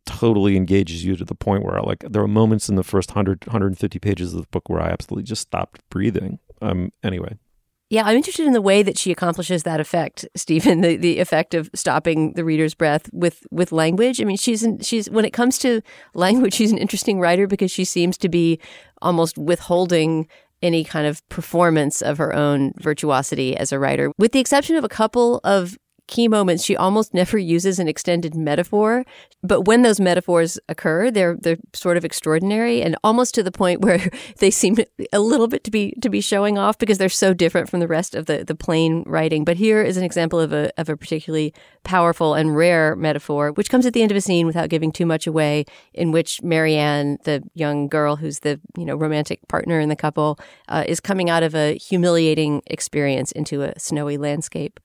totally 0.06 0.58
engages 0.58 1.06
you 1.06 1.16
to 1.16 1.24
the 1.24 1.34
point 1.34 1.64
where 1.64 1.80
like 1.82 2.00
there 2.00 2.22
are 2.22 2.28
moments 2.28 2.68
in 2.68 2.76
the 2.76 2.84
first 2.84 3.12
100 3.12 3.48
150 3.48 4.00
pages 4.00 4.34
of 4.34 4.42
the 4.42 4.48
book 4.48 4.68
where 4.68 4.82
I 4.82 4.90
absolutely 4.90 5.24
just 5.24 5.44
stopped 5.44 5.82
breathing. 5.90 6.40
Um 6.62 6.92
anyway 7.04 7.38
Yeah, 7.90 8.04
I'm 8.06 8.16
interested 8.16 8.46
in 8.46 8.54
the 8.54 8.62
way 8.62 8.84
that 8.84 9.00
she 9.00 9.12
accomplishes 9.12 9.64
that 9.64 9.80
effect, 9.80 10.28
Stephen. 10.36 10.82
The 10.82 10.96
the 10.96 11.20
effect 11.20 11.56
of 11.56 11.70
stopping 11.74 12.34
the 12.34 12.46
reader's 12.46 12.76
breath 12.76 13.10
with 13.12 13.46
with 13.50 13.72
language. 13.72 14.22
I 14.22 14.26
mean, 14.26 14.38
she's 14.38 14.64
an, 14.64 14.80
she's 14.82 15.10
when 15.10 15.26
it 15.26 15.32
comes 15.32 15.58
to 15.60 15.82
language, 16.14 16.54
she's 16.54 16.72
an 16.72 16.78
interesting 16.78 17.20
writer 17.20 17.48
because 17.48 17.72
she 17.72 17.86
seems 17.86 18.18
to 18.20 18.30
be 18.30 18.60
almost 19.02 19.38
withholding 19.38 20.28
any 20.62 20.84
kind 20.84 21.08
of 21.08 21.28
performance 21.30 22.02
of 22.02 22.18
her 22.18 22.36
own 22.36 22.74
virtuosity 22.78 23.56
as 23.56 23.72
a 23.72 23.80
writer, 23.80 24.12
with 24.18 24.34
the 24.34 24.40
exception 24.40 24.76
of 24.76 24.84
a 24.84 24.90
couple 24.90 25.40
of 25.44 25.78
key 26.10 26.28
moments 26.28 26.64
she 26.64 26.76
almost 26.76 27.14
never 27.14 27.38
uses 27.38 27.78
an 27.78 27.88
extended 27.88 28.36
metaphor 28.36 29.06
but 29.44 29.62
when 29.62 29.84
those 29.84 30.00
metaphors 30.00 30.60
occur 30.68 31.12
they're 31.12 31.38
they're 31.40 31.58
sort 31.74 31.98
of 31.98 32.04
extraordinary 32.04 32.82
and 32.82 32.96
almost 33.04 33.36
to 33.36 33.44
the 33.44 33.52
point 33.52 33.82
where 33.86 34.10
they 34.38 34.50
seem 34.50 34.76
a 35.14 35.20
little 35.20 35.48
bit 35.48 35.64
to 35.64 35.72
be 35.72 35.94
to 36.02 36.10
be 36.10 36.22
showing 36.22 36.58
off 36.58 36.78
because 36.78 36.98
they're 36.98 37.10
so 37.10 37.34
different 37.34 37.70
from 37.70 37.80
the 37.80 37.88
rest 37.88 38.16
of 38.16 38.26
the 38.26 38.44
the 38.44 38.56
plain 38.56 39.04
writing. 39.06 39.46
But 39.46 39.58
here 39.58 39.82
is 39.82 39.98
an 39.98 40.04
example 40.04 40.40
of 40.40 40.52
a 40.52 40.72
of 40.80 40.90
a 40.90 40.98
particularly 40.98 41.54
powerful 41.84 42.34
and 42.34 42.56
rare 42.56 42.96
metaphor 42.96 43.52
which 43.52 43.70
comes 43.70 43.86
at 43.86 43.94
the 43.94 44.02
end 44.02 44.12
of 44.12 44.18
a 44.18 44.22
scene 44.22 44.48
without 44.48 44.70
giving 44.70 44.92
too 44.92 45.06
much 45.06 45.28
away 45.28 45.66
in 45.94 46.12
which 46.12 46.42
Marianne 46.42 47.18
the 47.24 47.44
young 47.54 47.88
girl 47.88 48.16
who's 48.16 48.40
the 48.40 48.60
you 48.78 48.86
know 48.86 48.96
romantic 48.96 49.40
partner 49.48 49.80
in 49.80 49.90
the 49.90 49.96
couple 49.96 50.40
uh, 50.68 50.84
is 50.88 51.00
coming 51.00 51.30
out 51.30 51.44
of 51.44 51.56
a 51.56 51.78
humiliating 51.78 52.62
experience 52.68 53.32
into 53.32 53.62
a 53.62 53.78
snowy 53.80 54.18
landscape 54.18 54.80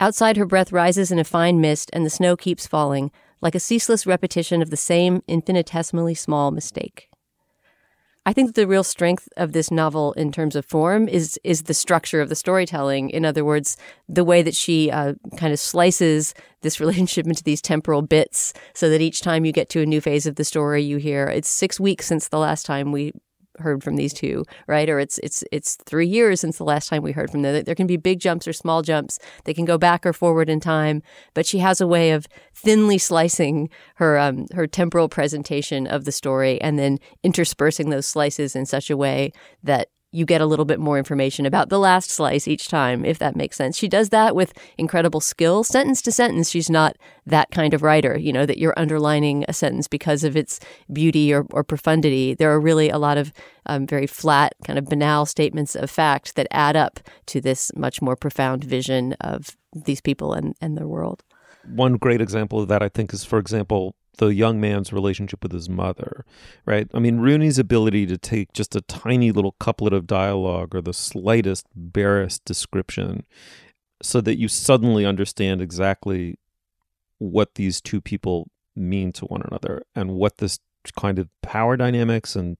Outside, 0.00 0.36
her 0.36 0.44
breath 0.44 0.72
rises 0.72 1.12
in 1.12 1.18
a 1.18 1.24
fine 1.24 1.60
mist, 1.60 1.90
and 1.92 2.04
the 2.04 2.10
snow 2.10 2.36
keeps 2.36 2.66
falling, 2.66 3.10
like 3.40 3.54
a 3.54 3.60
ceaseless 3.60 4.06
repetition 4.06 4.60
of 4.60 4.70
the 4.70 4.76
same 4.76 5.22
infinitesimally 5.28 6.14
small 6.14 6.50
mistake. 6.50 7.08
I 8.26 8.32
think 8.32 8.48
that 8.48 8.54
the 8.54 8.66
real 8.66 8.84
strength 8.84 9.28
of 9.36 9.52
this 9.52 9.70
novel 9.70 10.14
in 10.14 10.32
terms 10.32 10.56
of 10.56 10.64
form 10.64 11.08
is 11.08 11.38
is 11.44 11.64
the 11.64 11.74
structure 11.74 12.22
of 12.22 12.30
the 12.30 12.34
storytelling. 12.34 13.10
In 13.10 13.26
other 13.26 13.44
words, 13.44 13.76
the 14.08 14.24
way 14.24 14.40
that 14.40 14.54
she 14.54 14.90
uh, 14.90 15.12
kind 15.36 15.52
of 15.52 15.60
slices 15.60 16.34
this 16.62 16.80
relationship 16.80 17.26
into 17.26 17.44
these 17.44 17.60
temporal 17.60 18.00
bits, 18.00 18.54
so 18.72 18.88
that 18.88 19.02
each 19.02 19.20
time 19.20 19.44
you 19.44 19.52
get 19.52 19.68
to 19.70 19.82
a 19.82 19.86
new 19.86 20.00
phase 20.00 20.26
of 20.26 20.36
the 20.36 20.44
story, 20.44 20.82
you 20.82 20.96
hear 20.96 21.26
it's 21.26 21.48
six 21.48 21.78
weeks 21.78 22.06
since 22.06 22.28
the 22.28 22.38
last 22.38 22.64
time 22.64 22.92
we 22.92 23.12
heard 23.58 23.82
from 23.82 23.96
these 23.96 24.12
two, 24.12 24.44
right? 24.66 24.88
Or 24.88 24.98
it's 24.98 25.18
it's 25.18 25.44
it's 25.52 25.76
three 25.86 26.06
years 26.06 26.40
since 26.40 26.58
the 26.58 26.64
last 26.64 26.88
time 26.88 27.02
we 27.02 27.12
heard 27.12 27.30
from 27.30 27.42
them. 27.42 27.64
There 27.64 27.74
can 27.74 27.86
be 27.86 27.96
big 27.96 28.20
jumps 28.20 28.48
or 28.48 28.52
small 28.52 28.82
jumps. 28.82 29.18
They 29.44 29.54
can 29.54 29.64
go 29.64 29.78
back 29.78 30.04
or 30.04 30.12
forward 30.12 30.48
in 30.48 30.60
time, 30.60 31.02
but 31.34 31.46
she 31.46 31.58
has 31.58 31.80
a 31.80 31.86
way 31.86 32.10
of 32.12 32.26
thinly 32.54 32.98
slicing 32.98 33.68
her 33.96 34.18
um, 34.18 34.46
her 34.54 34.66
temporal 34.66 35.08
presentation 35.08 35.86
of 35.86 36.04
the 36.04 36.12
story 36.12 36.60
and 36.60 36.78
then 36.78 36.98
interspersing 37.22 37.90
those 37.90 38.06
slices 38.06 38.56
in 38.56 38.66
such 38.66 38.90
a 38.90 38.96
way 38.96 39.32
that 39.62 39.88
you 40.14 40.24
get 40.24 40.40
a 40.40 40.46
little 40.46 40.64
bit 40.64 40.78
more 40.78 40.96
information 40.96 41.44
about 41.44 41.70
the 41.70 41.78
last 41.78 42.08
slice 42.08 42.46
each 42.46 42.68
time, 42.68 43.04
if 43.04 43.18
that 43.18 43.34
makes 43.34 43.56
sense. 43.56 43.76
She 43.76 43.88
does 43.88 44.10
that 44.10 44.36
with 44.36 44.52
incredible 44.78 45.20
skill. 45.20 45.64
Sentence 45.64 46.00
to 46.02 46.12
sentence, 46.12 46.50
she's 46.50 46.70
not 46.70 46.96
that 47.26 47.50
kind 47.50 47.74
of 47.74 47.82
writer, 47.82 48.16
you 48.16 48.32
know, 48.32 48.46
that 48.46 48.58
you're 48.58 48.78
underlining 48.78 49.44
a 49.48 49.52
sentence 49.52 49.88
because 49.88 50.22
of 50.22 50.36
its 50.36 50.60
beauty 50.92 51.34
or, 51.34 51.44
or 51.50 51.64
profundity. 51.64 52.32
There 52.32 52.52
are 52.52 52.60
really 52.60 52.90
a 52.90 52.98
lot 52.98 53.18
of 53.18 53.32
um, 53.66 53.88
very 53.88 54.06
flat, 54.06 54.52
kind 54.64 54.78
of 54.78 54.84
banal 54.84 55.26
statements 55.26 55.74
of 55.74 55.90
fact 55.90 56.36
that 56.36 56.46
add 56.52 56.76
up 56.76 57.00
to 57.26 57.40
this 57.40 57.72
much 57.74 58.00
more 58.00 58.14
profound 58.14 58.62
vision 58.62 59.14
of 59.14 59.56
these 59.74 60.00
people 60.00 60.32
and, 60.32 60.54
and 60.60 60.78
their 60.78 60.86
world. 60.86 61.24
One 61.66 61.94
great 61.94 62.20
example 62.20 62.60
of 62.60 62.68
that, 62.68 62.84
I 62.84 62.88
think, 62.88 63.12
is, 63.12 63.24
for 63.24 63.40
example, 63.40 63.96
the 64.18 64.28
young 64.28 64.60
man's 64.60 64.92
relationship 64.92 65.42
with 65.42 65.52
his 65.52 65.68
mother, 65.68 66.24
right? 66.66 66.88
I 66.94 66.98
mean, 66.98 67.18
Rooney's 67.18 67.58
ability 67.58 68.06
to 68.06 68.18
take 68.18 68.52
just 68.52 68.76
a 68.76 68.80
tiny 68.82 69.32
little 69.32 69.52
couplet 69.58 69.92
of 69.92 70.06
dialogue 70.06 70.74
or 70.74 70.80
the 70.80 70.92
slightest, 70.92 71.66
barest 71.74 72.44
description 72.44 73.24
so 74.02 74.20
that 74.20 74.38
you 74.38 74.48
suddenly 74.48 75.06
understand 75.06 75.62
exactly 75.62 76.38
what 77.18 77.54
these 77.54 77.80
two 77.80 78.00
people 78.00 78.48
mean 78.76 79.12
to 79.12 79.24
one 79.26 79.42
another 79.42 79.82
and 79.94 80.12
what 80.12 80.38
this 80.38 80.58
kind 80.98 81.18
of 81.18 81.28
power 81.42 81.76
dynamics 81.76 82.36
and 82.36 82.56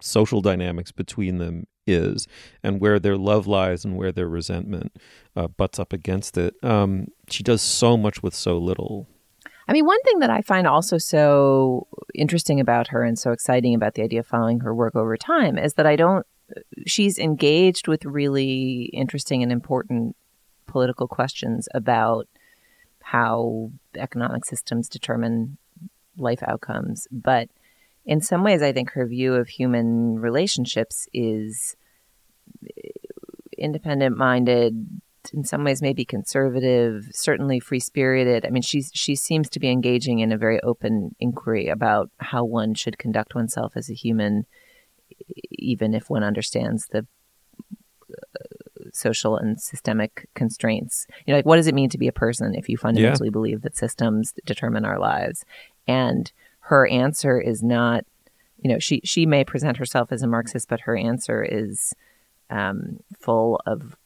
social 0.00 0.40
dynamics 0.40 0.92
between 0.92 1.38
them 1.38 1.66
is 1.86 2.26
and 2.62 2.80
where 2.80 2.98
their 2.98 3.16
love 3.16 3.46
lies 3.46 3.84
and 3.84 3.96
where 3.96 4.12
their 4.12 4.28
resentment 4.28 4.96
uh, 5.34 5.48
butts 5.48 5.78
up 5.78 5.92
against 5.92 6.38
it. 6.38 6.54
Um, 6.62 7.08
she 7.28 7.42
does 7.42 7.62
so 7.62 7.96
much 7.96 8.22
with 8.22 8.34
so 8.34 8.58
little. 8.58 9.08
I 9.68 9.72
mean, 9.72 9.84
one 9.84 10.00
thing 10.02 10.20
that 10.20 10.30
I 10.30 10.40
find 10.40 10.66
also 10.66 10.96
so 10.96 11.86
interesting 12.14 12.58
about 12.58 12.88
her 12.88 13.02
and 13.02 13.18
so 13.18 13.32
exciting 13.32 13.74
about 13.74 13.94
the 13.94 14.02
idea 14.02 14.20
of 14.20 14.26
following 14.26 14.60
her 14.60 14.74
work 14.74 14.96
over 14.96 15.16
time 15.16 15.58
is 15.58 15.74
that 15.74 15.86
I 15.86 15.94
don't, 15.94 16.26
she's 16.86 17.18
engaged 17.18 17.86
with 17.86 18.04
really 18.06 18.90
interesting 18.94 19.42
and 19.42 19.52
important 19.52 20.16
political 20.66 21.06
questions 21.06 21.68
about 21.74 22.26
how 23.02 23.70
economic 23.94 24.46
systems 24.46 24.88
determine 24.88 25.58
life 26.16 26.42
outcomes. 26.42 27.06
But 27.10 27.48
in 28.06 28.22
some 28.22 28.42
ways, 28.42 28.62
I 28.62 28.72
think 28.72 28.92
her 28.92 29.06
view 29.06 29.34
of 29.34 29.48
human 29.48 30.18
relationships 30.18 31.06
is 31.12 31.76
independent 33.56 34.16
minded, 34.16 35.00
in 35.32 35.44
some 35.44 35.64
ways 35.64 35.82
maybe 35.82 36.04
conservative, 36.04 37.08
certainly 37.12 37.60
free 37.60 37.80
spirited. 37.80 38.46
I 38.46 38.50
mean, 38.50 38.62
she 38.62 38.82
she 38.92 39.14
seems 39.14 39.48
to 39.50 39.60
be 39.60 39.70
engaging 39.70 40.20
in 40.20 40.32
a 40.32 40.38
very 40.38 40.60
open 40.62 41.14
inquiry 41.20 41.68
about 41.68 42.10
how 42.18 42.44
one 42.44 42.74
should 42.74 42.98
conduct 42.98 43.34
oneself 43.34 43.72
as 43.76 43.90
a 43.90 43.94
human, 43.94 44.46
even 45.50 45.94
if 45.94 46.08
one 46.08 46.22
understands 46.22 46.86
the 46.90 47.06
uh, 48.10 48.84
social 48.92 49.36
and 49.36 49.60
systemic 49.60 50.28
constraints. 50.34 51.06
You 51.26 51.32
know, 51.32 51.38
like 51.38 51.46
what 51.46 51.56
does 51.56 51.66
it 51.66 51.74
mean 51.74 51.90
to 51.90 51.98
be 51.98 52.08
a 52.08 52.12
person 52.12 52.54
if 52.54 52.68
you 52.68 52.76
fundamentally 52.76 53.28
yeah. 53.28 53.32
believe 53.32 53.62
that 53.62 53.76
systems 53.76 54.34
determine 54.46 54.84
our 54.84 54.98
lives? 54.98 55.44
And 55.86 56.30
her 56.60 56.86
answer 56.86 57.40
is 57.40 57.62
not, 57.62 58.04
you 58.60 58.70
know, 58.70 58.78
she 58.78 59.00
she 59.04 59.26
may 59.26 59.44
present 59.44 59.78
herself 59.78 60.12
as 60.12 60.22
a 60.22 60.26
Marxist, 60.26 60.68
but 60.68 60.80
her 60.80 60.96
answer 60.96 61.42
is 61.42 61.94
um, 62.50 63.00
full 63.20 63.60
of 63.66 63.96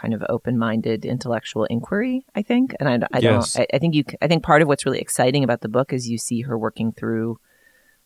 kind 0.00 0.14
of 0.14 0.22
open-minded 0.28 1.04
intellectual 1.04 1.64
inquiry 1.64 2.24
i 2.34 2.42
think 2.42 2.74
and 2.80 2.88
i, 2.88 3.06
I 3.12 3.18
yes. 3.18 3.54
don't 3.54 3.62
I, 3.62 3.76
I, 3.76 3.78
think 3.78 3.94
you 3.94 4.04
i 4.22 4.28
think 4.28 4.42
part 4.42 4.62
of 4.62 4.68
what's 4.68 4.86
really 4.86 5.00
exciting 5.00 5.44
about 5.44 5.60
the 5.60 5.68
book 5.68 5.92
is 5.92 6.08
you 6.08 6.18
see 6.18 6.42
her 6.42 6.58
working 6.58 6.92
through 6.92 7.38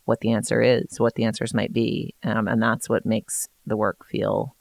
what 0.04 0.20
the 0.20 0.32
answer 0.32 0.60
is 0.60 0.98
what 0.98 1.14
the 1.14 1.24
answers 1.24 1.54
might 1.54 1.72
be 1.72 2.14
um, 2.24 2.48
and 2.48 2.62
that's 2.62 2.88
what 2.88 3.06
makes 3.06 3.48
the 3.66 3.76
work 3.76 4.06
feel 4.06 4.56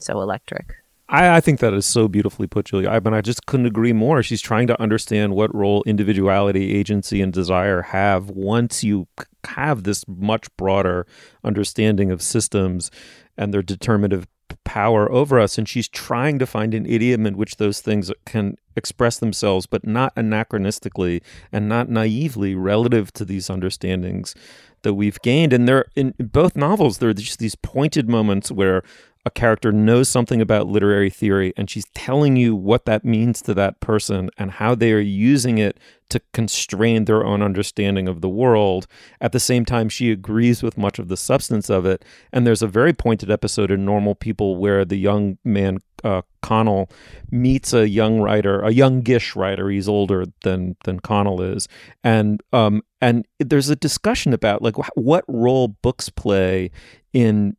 so 0.00 0.20
electric 0.20 0.74
I, 1.08 1.36
I, 1.36 1.40
think 1.40 1.60
that 1.60 1.74
is 1.74 1.84
so 1.84 2.08
beautifully 2.08 2.46
put, 2.46 2.64
Julia. 2.66 2.88
I 2.88 2.98
mean, 2.98 3.12
I 3.12 3.20
just 3.20 3.44
couldn't 3.44 3.66
agree 3.66 3.92
more. 3.92 4.22
She's 4.22 4.40
trying 4.40 4.66
to 4.68 4.80
understand 4.80 5.34
what 5.34 5.54
role 5.54 5.82
individuality, 5.84 6.74
agency, 6.74 7.20
and 7.20 7.30
desire 7.30 7.82
have 7.82 8.30
once 8.30 8.82
you 8.82 9.06
have 9.44 9.82
this 9.82 10.04
much 10.08 10.48
broader 10.56 11.06
understanding 11.44 12.10
of 12.10 12.22
systems 12.22 12.90
and 13.36 13.52
their 13.52 13.62
determinative 13.62 14.26
power 14.64 15.10
over 15.10 15.38
us 15.38 15.58
and 15.58 15.68
she's 15.68 15.88
trying 15.88 16.38
to 16.38 16.46
find 16.46 16.74
an 16.74 16.86
idiom 16.86 17.26
in 17.26 17.36
which 17.36 17.56
those 17.56 17.80
things 17.80 18.10
can 18.24 18.56
express 18.76 19.18
themselves 19.18 19.66
but 19.66 19.86
not 19.86 20.14
anachronistically 20.14 21.22
and 21.52 21.68
not 21.68 21.88
naively 21.88 22.54
relative 22.54 23.12
to 23.12 23.24
these 23.24 23.48
understandings 23.48 24.34
that 24.82 24.94
we've 24.94 25.20
gained. 25.22 25.52
And 25.52 25.68
there 25.68 25.86
in 25.94 26.14
both 26.18 26.56
novels 26.56 26.98
there 26.98 27.10
are 27.10 27.14
just 27.14 27.38
these 27.38 27.54
pointed 27.54 28.08
moments 28.08 28.50
where 28.50 28.82
a 29.24 29.30
character 29.30 29.70
knows 29.70 30.08
something 30.08 30.40
about 30.40 30.66
literary 30.66 31.10
theory 31.10 31.52
and 31.56 31.70
she's 31.70 31.86
telling 31.94 32.36
you 32.36 32.56
what 32.56 32.86
that 32.86 33.04
means 33.04 33.40
to 33.42 33.54
that 33.54 33.78
person 33.80 34.30
and 34.36 34.52
how 34.52 34.74
they 34.74 34.92
are 34.92 34.98
using 34.98 35.58
it 35.58 35.78
to 36.12 36.20
constrain 36.34 37.06
their 37.06 37.24
own 37.24 37.40
understanding 37.40 38.06
of 38.06 38.20
the 38.20 38.28
world. 38.28 38.86
At 39.20 39.32
the 39.32 39.40
same 39.40 39.64
time, 39.64 39.88
she 39.88 40.10
agrees 40.10 40.62
with 40.62 40.76
much 40.76 40.98
of 40.98 41.08
the 41.08 41.16
substance 41.16 41.70
of 41.70 41.86
it. 41.86 42.04
And 42.32 42.46
there's 42.46 42.60
a 42.60 42.66
very 42.66 42.92
pointed 42.92 43.30
episode 43.30 43.70
in 43.70 43.86
Normal 43.86 44.14
People 44.14 44.56
where 44.56 44.84
the 44.84 44.98
young 44.98 45.38
man, 45.42 45.78
uh, 46.04 46.20
Connell, 46.42 46.90
meets 47.30 47.72
a 47.72 47.88
young 47.88 48.20
writer, 48.20 48.60
a 48.60 48.70
youngish 48.70 49.34
writer. 49.34 49.70
He's 49.70 49.88
older 49.88 50.26
than 50.42 50.76
than 50.84 51.00
Connell 51.00 51.40
is, 51.40 51.66
and 52.04 52.42
um, 52.52 52.82
and 53.00 53.26
there's 53.38 53.70
a 53.70 53.76
discussion 53.76 54.34
about 54.34 54.60
like 54.60 54.76
what 54.94 55.24
role 55.28 55.68
books 55.68 56.10
play 56.10 56.70
in 57.14 57.56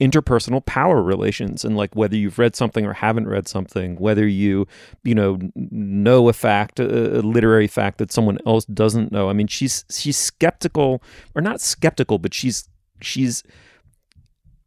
interpersonal 0.00 0.64
power 0.64 1.02
relations 1.02 1.64
and 1.64 1.76
like 1.76 1.94
whether 1.96 2.16
you've 2.16 2.38
read 2.38 2.54
something 2.54 2.86
or 2.86 2.92
haven't 2.92 3.26
read 3.26 3.48
something 3.48 3.96
whether 3.96 4.26
you 4.28 4.66
you 5.02 5.14
know 5.14 5.38
know 5.56 6.28
a 6.28 6.32
fact 6.32 6.78
a, 6.78 7.20
literary 7.22 7.66
fact 7.66 7.98
that 7.98 8.12
someone 8.12 8.38
else 8.46 8.64
doesn't 8.66 9.10
know. 9.10 9.28
I 9.28 9.32
mean 9.32 9.48
she's 9.48 9.84
she's 9.90 10.16
skeptical 10.16 11.02
or 11.34 11.42
not 11.42 11.60
skeptical 11.60 12.18
but 12.18 12.32
she's 12.32 12.68
she's 13.00 13.42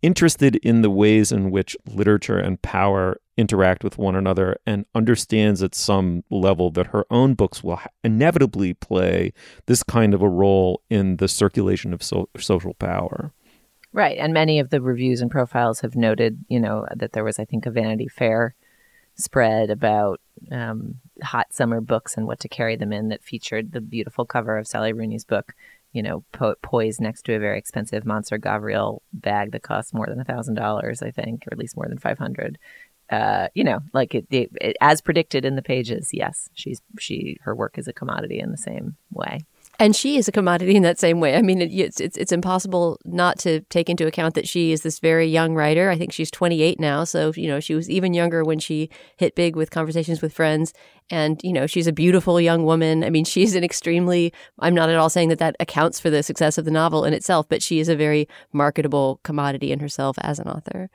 interested 0.02 0.56
in 0.58 0.82
the 0.82 0.90
ways 0.90 1.32
in 1.32 1.52
which 1.52 1.78
literature 1.86 2.38
and 2.38 2.62
power 2.62 3.20
interact 3.38 3.84
with 3.84 3.98
one 3.98 4.16
another 4.16 4.58
and 4.66 4.86
understands 4.94 5.64
at 5.64 5.76
some 5.76 6.24
level 6.30 6.72
that 6.72 6.88
her 6.88 7.06
own 7.10 7.34
books 7.36 7.64
will 7.64 7.80
inevitably 8.04 8.74
play 8.74 9.32
this 9.68 9.84
kind 9.84 10.14
of 10.14 10.22
a 10.22 10.30
role 10.30 10.82
in 10.90 11.18
the 11.18 11.28
circulation 11.28 11.94
of 11.94 12.04
so- 12.04 12.30
social 12.38 12.74
power 12.74 13.32
Right. 13.94 14.18
And 14.18 14.34
many 14.34 14.60
of 14.60 14.70
the 14.70 14.82
reviews 14.82 15.22
and 15.22 15.30
profiles 15.30 15.82
have 15.82 15.96
noted, 15.96 16.46
you 16.48 16.60
know, 16.60 16.86
that 16.96 17.12
there 17.12 17.26
was, 17.26 17.40
I 17.40 17.46
think, 17.46 17.66
a 17.66 17.72
Vanity 17.72 18.08
Fair 18.08 18.56
spread 19.16 19.70
about 19.70 20.22
um, 20.52 20.96
hot 21.22 21.54
summer 21.54 21.82
books 21.82 22.16
and 22.16 22.26
what 22.26 22.40
to 22.40 22.48
carry 22.48 22.76
them 22.78 22.94
in 22.94 23.10
that 23.10 23.24
featured 23.24 23.72
the 23.72 23.82
beautiful 23.82 24.26
cover 24.26 24.58
of 24.58 24.68
Sally 24.68 24.94
Rooney's 24.94 25.26
book, 25.26 25.54
you 25.92 26.02
know, 26.02 26.24
po- 26.32 26.56
poised 26.62 27.02
next 27.02 27.24
to 27.24 27.36
a 27.36 27.40
very 27.40 27.58
expensive 27.58 28.06
Mansur 28.06 28.40
Gavriel 28.40 29.00
bag 29.12 29.52
that 29.52 29.64
costs 29.64 29.94
more 29.94 30.08
than 30.08 30.22
a 30.22 30.26
thousand 30.26 30.56
dollars, 30.56 31.02
I 31.02 31.12
think, 31.12 31.46
or 31.48 31.54
at 31.54 31.60
least 31.60 31.76
more 31.76 31.88
than 31.90 31.98
500. 31.98 32.58
Uh, 33.10 33.50
you 33.54 33.66
know, 33.66 33.80
like 33.94 34.16
it, 34.16 34.26
it, 34.32 34.50
it, 34.62 34.78
as 34.80 35.02
predicted 35.02 35.44
in 35.44 35.58
the 35.58 35.62
pages. 35.62 36.12
Yes, 36.14 36.48
she's 36.54 36.82
she 36.98 37.38
her 37.42 37.54
work 37.54 37.78
is 37.78 37.90
a 37.90 37.94
commodity 37.94 38.40
in 38.40 38.52
the 38.52 38.58
same 38.58 38.96
way. 39.12 39.42
And 39.80 39.96
she 39.96 40.18
is 40.18 40.28
a 40.28 40.32
commodity 40.32 40.76
in 40.76 40.84
that 40.84 41.00
same 41.00 41.20
way. 41.20 41.36
I 41.36 41.42
mean, 41.42 41.62
it, 41.62 41.72
it's, 41.72 42.00
it's 42.00 42.18
it's 42.18 42.32
impossible 42.32 43.00
not 43.04 43.40
to 43.40 43.62
take 43.62 43.90
into 43.90 44.06
account 44.06 44.36
that 44.36 44.48
she 44.48 44.72
is 44.72 44.84
this 44.84 45.00
very 45.00 45.28
young 45.28 45.56
writer. 45.56 45.90
I 45.90 45.98
think 45.98 46.14
she's 46.14 46.30
28 46.30 46.80
now, 46.80 47.04
so 47.04 47.32
you 47.36 47.48
know 47.48 47.60
she 47.60 47.74
was 47.74 47.90
even 47.90 48.14
younger 48.14 48.44
when 48.44 48.60
she 48.60 48.90
hit 49.18 49.36
big 49.36 49.56
with 49.56 49.72
Conversations 49.72 50.22
with 50.22 50.34
Friends. 50.34 50.74
And 51.10 51.42
you 51.44 51.52
know 51.52 51.68
she's 51.68 51.88
a 51.88 51.92
beautiful 51.92 52.40
young 52.40 52.64
woman. 52.64 53.04
I 53.04 53.10
mean, 53.10 53.26
she's 53.32 53.56
an 53.56 53.64
extremely. 53.64 54.34
I'm 54.60 54.76
not 54.76 54.90
at 54.90 54.98
all 54.98 55.10
saying 55.10 55.30
that 55.30 55.40
that 55.40 55.56
accounts 55.60 56.00
for 56.00 56.10
the 56.10 56.24
success 56.24 56.58
of 56.58 56.66
the 56.66 56.72
novel 56.72 57.04
in 57.04 57.14
itself, 57.14 57.48
but 57.50 57.64
she 57.64 57.80
is 57.80 57.90
a 57.90 57.96
very 57.96 58.28
marketable 58.54 59.20
commodity 59.24 59.72
in 59.72 59.80
herself 59.80 60.18
as 60.22 60.40
an 60.40 60.48
author. 60.48 60.90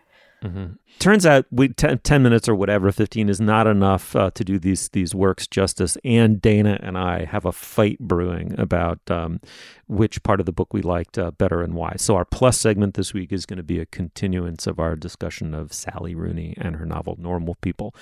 Mm-hmm. 0.44 0.74
Turns 0.98 1.24
out 1.24 1.46
we 1.50 1.68
ten, 1.68 1.98
10, 1.98 2.22
minutes 2.22 2.48
or 2.48 2.54
whatever, 2.54 2.92
15 2.92 3.28
is 3.28 3.40
not 3.40 3.66
enough 3.66 4.14
uh, 4.14 4.30
to 4.32 4.44
do 4.44 4.58
these 4.58 4.88
these 4.90 5.14
works 5.14 5.46
justice. 5.46 5.96
And 6.04 6.40
Dana 6.40 6.78
and 6.82 6.96
I 6.98 7.24
have 7.24 7.44
a 7.44 7.52
fight 7.52 7.98
brewing 7.98 8.54
about 8.58 9.00
um, 9.10 9.40
which 9.88 10.22
part 10.22 10.40
of 10.40 10.46
the 10.46 10.52
book 10.52 10.72
we 10.72 10.82
liked 10.82 11.18
uh, 11.18 11.30
better 11.32 11.62
and 11.62 11.74
why. 11.74 11.94
So 11.96 12.16
our 12.16 12.24
plus 12.24 12.58
segment 12.58 12.94
this 12.94 13.14
week 13.14 13.32
is 13.32 13.46
going 13.46 13.56
to 13.56 13.62
be 13.62 13.78
a 13.78 13.86
continuance 13.86 14.66
of 14.66 14.78
our 14.78 14.94
discussion 14.94 15.54
of 15.54 15.72
Sally 15.72 16.14
Rooney 16.14 16.54
and 16.58 16.76
her 16.76 16.86
novel 16.86 17.16
Normal 17.18 17.56
People. 17.56 17.94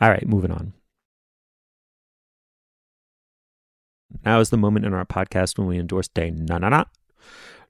All 0.00 0.10
right, 0.10 0.26
moving 0.26 0.50
on. 0.50 0.74
Now 4.24 4.40
is 4.40 4.50
the 4.50 4.58
moment 4.58 4.84
in 4.84 4.92
our 4.94 5.06
podcast 5.06 5.58
when 5.58 5.66
we 5.66 5.78
endorse 5.78 6.08
Day 6.08 6.30
Na 6.30 6.58
Na 6.58 6.68
Na 6.68 6.84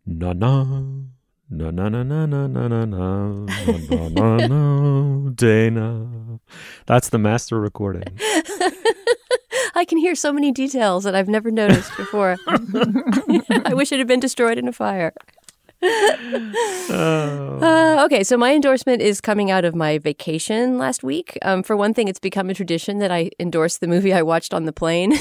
Na 0.07 0.32
Na 0.32 0.74
na 1.53 1.70
na 1.70 1.88
na 1.90 2.03
na 2.03 2.24
na 2.24 2.46
na 2.46 2.68
na 2.68 2.84
na 2.86 3.36
na 3.90 4.09
na 4.09 4.48
na 4.48 5.30
Dana. 5.34 6.09
That's 6.86 7.11
the 7.11 7.18
master 7.18 7.61
recording. 7.61 8.05
I 9.74 9.84
can 9.84 9.98
hear 9.98 10.14
so 10.14 10.32
many 10.32 10.50
details 10.50 11.05
that 11.05 11.14
I've 11.14 11.28
never 11.28 11.50
noticed 11.50 11.94
before. 11.96 12.36
I 12.46 13.74
wish 13.74 13.92
it 13.92 13.98
had 13.98 14.09
been 14.09 14.20
destroyed 14.20 14.57
in 14.57 14.66
a 14.66 14.72
fire. 14.72 15.12
oh. 15.82 17.59
uh, 17.61 18.05
okay, 18.05 18.22
so 18.22 18.36
my 18.36 18.55
endorsement 18.55 19.03
is 19.03 19.20
coming 19.20 19.50
out 19.50 19.64
of 19.64 19.74
my 19.74 19.98
vacation 19.98 20.78
last 20.78 21.03
week. 21.03 21.36
Um, 21.42 21.62
for 21.62 21.76
one 21.76 21.92
thing, 21.92 22.09
it's 22.09 22.20
become 22.20 22.48
a 22.48 22.55
tradition 22.55 22.98
that 22.98 23.11
I 23.11 23.30
endorse 23.40 23.78
the 23.78 23.88
movie 23.88 24.14
I 24.14 24.22
watched 24.22 24.55
on 24.55 24.64
the 24.64 24.72
plane 24.72 25.12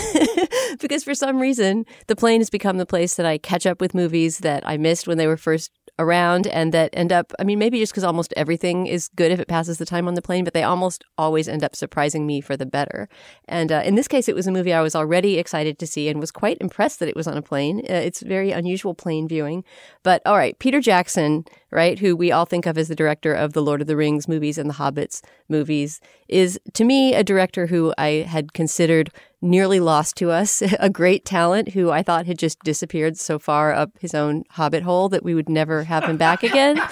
because 0.80 1.04
for 1.04 1.16
some 1.16 1.40
reason, 1.40 1.86
the 2.08 2.16
plane 2.16 2.40
has 2.42 2.50
become 2.50 2.78
the 2.78 2.86
place 2.86 3.16
that 3.16 3.26
I 3.26 3.38
catch 3.38 3.66
up 3.66 3.82
with 3.82 3.96
movies 3.96 4.40
that 4.40 4.66
I 4.66 4.78
missed 4.78 5.08
when 5.08 5.18
they 5.18 5.28
were 5.28 5.38
first 5.38 5.72
around 6.02 6.48
and 6.48 6.74
that 6.74 6.90
end 6.94 7.12
up, 7.12 7.32
I 7.40 7.44
mean, 7.44 7.60
maybe 7.60 7.80
just 7.80 7.92
because 7.92 8.04
almost 8.04 8.34
everything 8.36 8.88
is 8.88 9.10
good 9.16 9.32
if 9.32 9.40
it 9.40 9.48
passes 9.48 9.78
the 9.78 9.86
time 9.86 10.08
on 10.08 10.16
the 10.16 10.22
plane, 10.22 10.44
but 10.44 10.54
they 10.54 10.64
almost 10.64 11.04
always 11.18 11.48
end 11.48 11.64
up 11.64 11.76
surprising 11.76 12.26
me 12.26 12.42
for 12.42 12.58
the 12.58 12.66
better. 12.66 13.08
And 13.48 13.72
uh, 13.72 13.82
in 13.86 13.96
this 13.96 14.08
case, 14.08 14.28
it 14.28 14.36
was 14.36 14.48
a 14.48 14.52
movie 14.52 14.74
I 14.74 14.82
was 14.82 14.96
already 14.96 15.38
excited 15.38 15.80
to 15.80 15.88
see 15.88 16.10
and 16.10 16.20
was 16.20 16.32
quite 16.32 16.58
impressed 16.60 17.00
that 17.00 17.10
it 17.10 17.16
was 17.16 17.28
on 17.28 17.38
a 17.38 17.42
plane. 17.42 17.80
Uh, 17.90 17.94
it's 17.94 18.22
very 18.22 18.52
unusual 18.52 18.94
plane 18.94 19.28
viewing. 19.28 19.64
But 20.04 20.22
all 20.26 20.38
right, 20.38 20.58
Peter 20.60 20.82
Jackson, 20.82 21.46
right, 21.72 22.00
who 22.00 22.16
we 22.16 22.32
all 22.32 22.46
think 22.46 22.66
of 22.66 22.78
as 22.78 22.88
the 22.88 22.96
director 22.96 23.34
of 23.34 23.54
the 23.54 23.62
Lord 23.62 23.82
of 23.82 23.88
the 23.88 23.96
Rings 23.96 24.28
movies 24.28 24.58
and 24.58 24.70
the 24.70 24.76
Hobbits 24.76 25.22
movies, 25.48 26.02
is 26.28 26.60
to 26.74 26.84
me 26.84 27.14
a 27.14 27.24
director 27.24 27.68
who 27.68 27.94
I 27.98 28.26
had 28.28 28.54
considered 28.54 29.10
nearly 29.42 29.80
lost 29.80 30.16
to 30.18 30.32
us, 30.32 30.62
a 30.80 30.90
great 30.90 31.26
talent 31.26 31.70
who 31.70 31.90
I 31.90 32.04
thought 32.04 32.26
had 32.26 32.38
just 32.38 32.60
disappeared 32.60 33.18
so 33.18 33.40
far 33.40 33.74
up 33.74 33.92
his 34.00 34.14
own 34.14 34.44
hobbit 34.52 34.84
hole 34.84 35.10
that 35.10 35.24
we 35.24 35.34
would 35.34 35.50
never 35.50 35.84
have 35.86 36.04
him 36.04 36.18
back 36.18 36.44
again. 36.44 36.80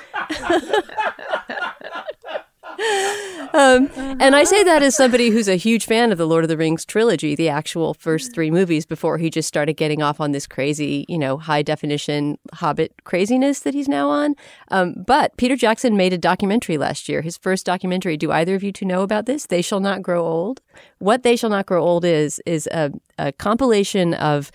um, 3.54 3.90
and 4.20 4.36
I 4.36 4.44
say 4.44 4.64
that 4.64 4.82
as 4.82 4.96
somebody 4.96 5.30
who's 5.30 5.48
a 5.48 5.56
huge 5.56 5.86
fan 5.86 6.12
of 6.12 6.18
the 6.18 6.28
Lord 6.28 6.44
of 6.44 6.48
the 6.48 6.58
Rings 6.58 6.86
trilogy, 6.86 7.36
the 7.36 7.50
actual 7.50 7.94
first 7.94 8.34
three 8.34 8.50
movies, 8.52 8.86
before 8.86 9.18
he 9.18 9.30
just 9.30 9.48
started 9.48 9.74
getting 9.74 10.02
off 10.02 10.22
on 10.22 10.32
this 10.32 10.48
crazy, 10.48 11.06
you 11.10 11.18
know, 11.18 11.38
high 11.38 11.62
definition 11.62 12.38
Hobbit 12.54 13.04
craziness 13.04 13.62
that 13.62 13.74
he's 13.74 13.90
now 13.90 14.10
on. 14.10 14.36
Um, 14.70 14.96
but 15.06 15.36
Peter 15.38 15.56
Jackson 15.56 15.98
made 15.98 16.14
a 16.14 16.18
documentary 16.18 16.78
last 16.78 17.10
year, 17.10 17.22
his 17.22 17.38
first 17.38 17.66
documentary. 17.66 18.18
Do 18.18 18.32
either 18.32 18.56
of 18.56 18.64
you 18.64 18.72
two 18.72 18.86
know 18.86 19.02
about 19.02 19.26
this? 19.26 19.46
They 19.46 19.62
Shall 19.62 19.80
Not 19.80 20.02
Grow 20.02 20.26
Old. 20.26 20.62
What 21.00 21.24
They 21.24 21.36
Shall 21.36 21.50
Not 21.50 21.66
Grow 21.66 21.84
Old 21.84 22.06
is 22.06 22.42
is 22.46 22.68
a, 22.68 22.92
a 23.18 23.32
compilation 23.34 24.14
of 24.14 24.52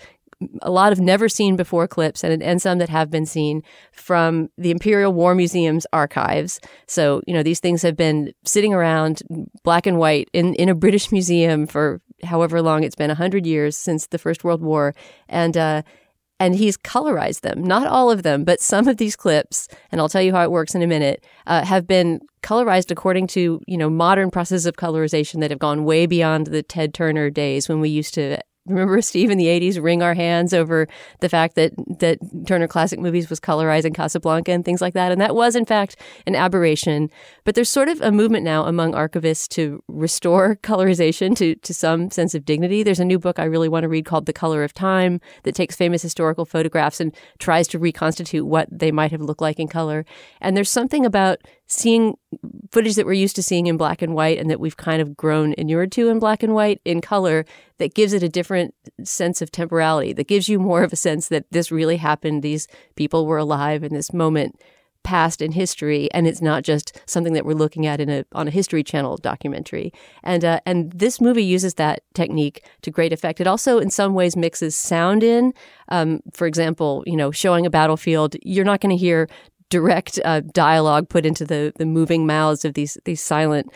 a 0.61 0.71
lot 0.71 0.91
of 0.91 0.99
never 0.99 1.29
seen 1.29 1.55
before 1.55 1.87
clips 1.87 2.23
and, 2.23 2.43
and 2.43 2.61
some 2.61 2.77
that 2.79 2.89
have 2.89 3.09
been 3.09 3.25
seen 3.25 3.63
from 3.91 4.49
the 4.57 4.71
Imperial 4.71 5.13
War 5.13 5.33
Museum's 5.33 5.87
archives. 5.93 6.59
So, 6.87 7.21
you 7.25 7.33
know, 7.33 7.43
these 7.43 7.59
things 7.59 7.81
have 7.81 7.95
been 7.95 8.33
sitting 8.43 8.73
around 8.73 9.21
black 9.63 9.87
and 9.87 9.97
white 9.97 10.29
in, 10.33 10.53
in 10.55 10.69
a 10.69 10.75
British 10.75 11.11
museum 11.11 11.67
for 11.67 12.01
however 12.23 12.61
long 12.61 12.83
it's 12.83 12.95
been, 12.95 13.09
100 13.09 13.45
years 13.45 13.77
since 13.77 14.07
the 14.07 14.17
First 14.17 14.43
World 14.43 14.61
War. 14.61 14.93
And, 15.29 15.55
uh, 15.55 15.83
and 16.39 16.55
he's 16.55 16.77
colorized 16.77 17.41
them. 17.41 17.63
Not 17.63 17.87
all 17.87 18.11
of 18.11 18.23
them, 18.23 18.43
but 18.43 18.59
some 18.59 18.89
of 18.89 18.97
these 18.97 19.15
clips, 19.15 19.69
and 19.91 20.01
I'll 20.01 20.09
tell 20.09 20.21
you 20.21 20.33
how 20.33 20.43
it 20.43 20.51
works 20.51 20.75
in 20.75 20.81
a 20.81 20.87
minute, 20.87 21.25
uh, 21.47 21.63
have 21.63 21.87
been 21.87 22.19
colorized 22.43 22.91
according 22.91 23.25
to 23.25 23.61
you 23.65 23.77
know 23.77 23.89
modern 23.89 24.29
processes 24.29 24.65
of 24.65 24.75
colorization 24.75 25.39
that 25.39 25.49
have 25.49 25.59
gone 25.59 25.85
way 25.85 26.05
beyond 26.05 26.47
the 26.47 26.61
Ted 26.61 26.93
Turner 26.93 27.29
days 27.29 27.69
when 27.69 27.79
we 27.79 27.89
used 27.89 28.13
to 28.15 28.37
remember 28.65 29.01
Steve 29.01 29.29
in 29.29 29.37
the 29.37 29.45
80s 29.45 29.81
wring 29.81 30.01
our 30.01 30.13
hands 30.13 30.53
over 30.53 30.87
the 31.19 31.29
fact 31.29 31.55
that 31.55 31.73
that 31.99 32.19
Turner 32.47 32.67
Classic 32.67 32.99
Movies 32.99 33.29
was 33.29 33.39
colorizing 33.39 33.93
Casablanca 33.93 34.51
and 34.51 34.65
things 34.65 34.81
like 34.81 34.93
that. 34.93 35.11
And 35.11 35.21
that 35.21 35.35
was 35.35 35.55
in 35.55 35.65
fact 35.65 35.95
an 36.25 36.35
aberration. 36.35 37.09
But 37.43 37.55
there's 37.55 37.69
sort 37.69 37.89
of 37.89 38.01
a 38.01 38.11
movement 38.11 38.43
now 38.43 38.65
among 38.65 38.93
archivists 38.93 39.47
to 39.49 39.83
restore 39.87 40.55
colorization 40.63 41.35
to 41.37 41.55
to 41.55 41.73
some 41.73 42.09
sense 42.11 42.33
of 42.33 42.45
dignity. 42.45 42.83
There's 42.83 42.99
a 42.99 43.05
new 43.05 43.19
book 43.19 43.39
I 43.39 43.45
really 43.45 43.69
want 43.69 43.83
to 43.83 43.89
read 43.89 44.05
called 44.05 44.25
The 44.25 44.33
Color 44.33 44.63
of 44.63 44.73
Time 44.73 45.21
that 45.43 45.55
takes 45.55 45.75
famous 45.75 46.01
historical 46.01 46.45
photographs 46.45 46.99
and 46.99 47.15
tries 47.39 47.67
to 47.69 47.79
reconstitute 47.79 48.45
what 48.45 48.67
they 48.71 48.91
might 48.91 49.11
have 49.11 49.21
looked 49.21 49.41
like 49.41 49.59
in 49.59 49.67
color. 49.67 50.05
And 50.41 50.55
there's 50.57 50.69
something 50.69 51.05
about 51.05 51.39
seeing 51.67 52.15
footage 52.71 52.95
that 52.95 53.05
we're 53.05 53.13
used 53.13 53.35
to 53.35 53.43
seeing 53.43 53.67
in 53.67 53.77
black 53.77 54.01
and 54.01 54.13
white 54.13 54.37
and 54.37 54.49
that 54.49 54.59
we've 54.59 54.77
kind 54.77 55.01
of 55.01 55.17
grown 55.17 55.53
inured 55.53 55.91
to 55.93 56.09
in 56.09 56.19
black 56.19 56.43
and 56.43 56.53
white 56.53 56.79
in 56.85 57.01
color 57.01 57.45
that 57.77 57.95
gives 57.95 58.13
it 58.13 58.23
a 58.23 58.29
different 58.29 58.73
sense 59.03 59.41
of 59.41 59.51
temporality, 59.51 60.13
that 60.13 60.27
gives 60.27 60.47
you 60.47 60.59
more 60.59 60.83
of 60.83 60.93
a 60.93 60.97
sense 60.97 61.27
that 61.29 61.45
this 61.51 61.71
really 61.71 61.97
happened. 61.97 62.43
These 62.43 62.67
people 62.95 63.25
were 63.25 63.37
alive 63.37 63.83
in 63.83 63.93
this 63.93 64.13
moment 64.13 64.59
past 65.05 65.41
in 65.41 65.53
history, 65.53 66.11
and 66.13 66.27
it's 66.27 66.41
not 66.41 66.63
just 66.63 66.99
something 67.05 67.33
that 67.33 67.45
we're 67.45 67.53
looking 67.53 67.85
at 67.85 68.01
in 68.01 68.09
a 68.09 68.25
on 68.33 68.47
a 68.47 68.51
History 68.51 68.83
Channel 68.83 69.17
documentary. 69.17 69.93
And 70.23 70.43
uh, 70.43 70.59
and 70.65 70.91
this 70.91 71.21
movie 71.21 71.43
uses 71.43 71.75
that 71.75 72.01
technique 72.13 72.65
to 72.81 72.91
great 72.91 73.13
effect. 73.13 73.39
It 73.39 73.47
also, 73.47 73.77
in 73.79 73.89
some 73.89 74.13
ways, 74.13 74.35
mixes 74.35 74.75
sound 74.75 75.23
in. 75.23 75.53
Um, 75.89 76.21
for 76.33 76.47
example, 76.47 77.03
you 77.05 77.15
know, 77.15 77.31
showing 77.31 77.65
a 77.65 77.69
battlefield, 77.69 78.35
you're 78.41 78.65
not 78.65 78.81
going 78.81 78.97
to 78.97 78.99
hear 78.99 79.29
direct 79.69 80.19
uh, 80.23 80.41
dialogue 80.53 81.09
put 81.09 81.25
into 81.25 81.45
the 81.45 81.73
the 81.77 81.85
moving 81.85 82.25
mouths 82.25 82.65
of 82.65 82.73
these 82.73 82.97
these 83.05 83.21
silent 83.21 83.71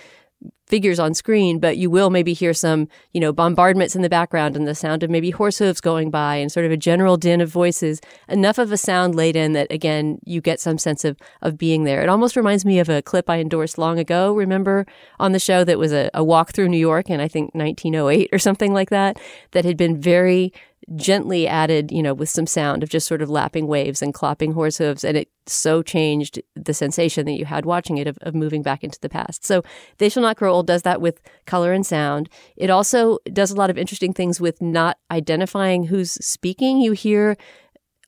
figures 0.70 1.00
on 1.00 1.16
screen, 1.16 1.60
but 1.60 1.78
you 1.78 1.90
will 1.90 2.12
maybe 2.12 2.32
hear 2.32 2.54
some, 2.54 2.88
you 3.12 3.20
know, 3.20 3.34
bombardments 3.34 3.96
in 3.96 4.04
the 4.04 4.10
background 4.10 4.56
and 4.56 4.68
the 4.68 4.76
sound 4.76 5.02
of 5.02 5.10
maybe 5.10 5.32
horse 5.32 5.58
hooves 5.58 5.82
going 5.82 6.12
by 6.12 6.36
and 6.36 6.52
sort 6.52 6.66
of 6.66 6.72
a 6.72 6.78
general 6.78 7.18
din 7.18 7.42
of 7.42 7.50
voices. 7.50 8.00
Enough 8.28 8.60
of 8.60 8.72
a 8.72 8.78
sound 8.78 9.16
laid 9.16 9.36
in 9.36 9.54
that 9.54 9.72
again 9.72 10.20
you 10.26 10.42
get 10.42 10.60
some 10.60 10.78
sense 10.78 11.04
of 11.04 11.18
of 11.42 11.58
being 11.58 11.84
there. 11.86 12.02
It 12.02 12.10
almost 12.10 12.36
reminds 12.36 12.66
me 12.66 12.80
of 12.80 12.88
a 12.88 13.02
clip 13.02 13.30
I 13.30 13.40
endorsed 13.40 13.78
long 13.78 13.98
ago. 13.98 14.34
Remember 14.34 14.86
on 15.20 15.32
the 15.32 15.40
show 15.40 15.64
that 15.64 15.80
was 15.80 15.92
a, 15.92 16.12
a 16.14 16.24
walk 16.24 16.52
through 16.54 16.70
New 16.70 16.78
York 16.78 17.10
in 17.10 17.20
I 17.20 17.28
think 17.28 17.56
1908 17.56 18.30
or 18.32 18.40
something 18.40 18.72
like 18.72 18.92
that, 18.92 19.20
that 19.52 19.66
had 19.66 19.76
been 19.76 20.00
very 20.00 20.54
gently 20.96 21.48
added, 21.48 21.92
you 21.92 22.02
know, 22.02 22.14
with 22.14 22.30
some 22.30 22.48
sound 22.48 22.84
of 22.84 22.90
just 22.90 23.08
sort 23.08 23.22
of 23.22 23.30
lapping 23.30 23.68
waves 23.68 24.02
and 24.02 24.14
clopping 24.14 24.54
horse 24.54 24.78
hooves. 24.78 25.04
And 25.04 25.18
it 25.18 25.30
so 25.46 25.82
changed 25.82 26.42
the 26.56 26.74
sensation 26.74 27.26
that 27.26 27.34
you 27.34 27.46
had 27.46 27.66
watching 27.66 27.98
it 27.98 28.08
of, 28.08 28.18
of 28.22 28.36
moving 28.36 28.62
back 28.62 28.84
into 28.84 29.00
the 29.00 29.10
past. 29.10 29.46
So 29.46 29.64
They 29.98 30.10
Shall 30.10 30.24
Not 30.24 30.38
Grow 30.38 30.54
Old 30.54 30.68
does 30.68 30.84
that 30.84 31.02
with 31.02 31.22
color 31.46 31.74
and 31.74 31.86
sound. 31.86 32.30
It 32.56 32.70
also 32.70 33.20
does 33.32 33.52
a 33.52 33.56
lot 33.56 33.70
of 33.70 33.78
interesting 33.78 34.14
things 34.14 34.40
with 34.40 34.62
not 34.62 34.98
identifying 35.12 35.86
who's 35.86 36.14
speaking. 36.26 36.80
You 36.80 36.94
hear 36.94 37.38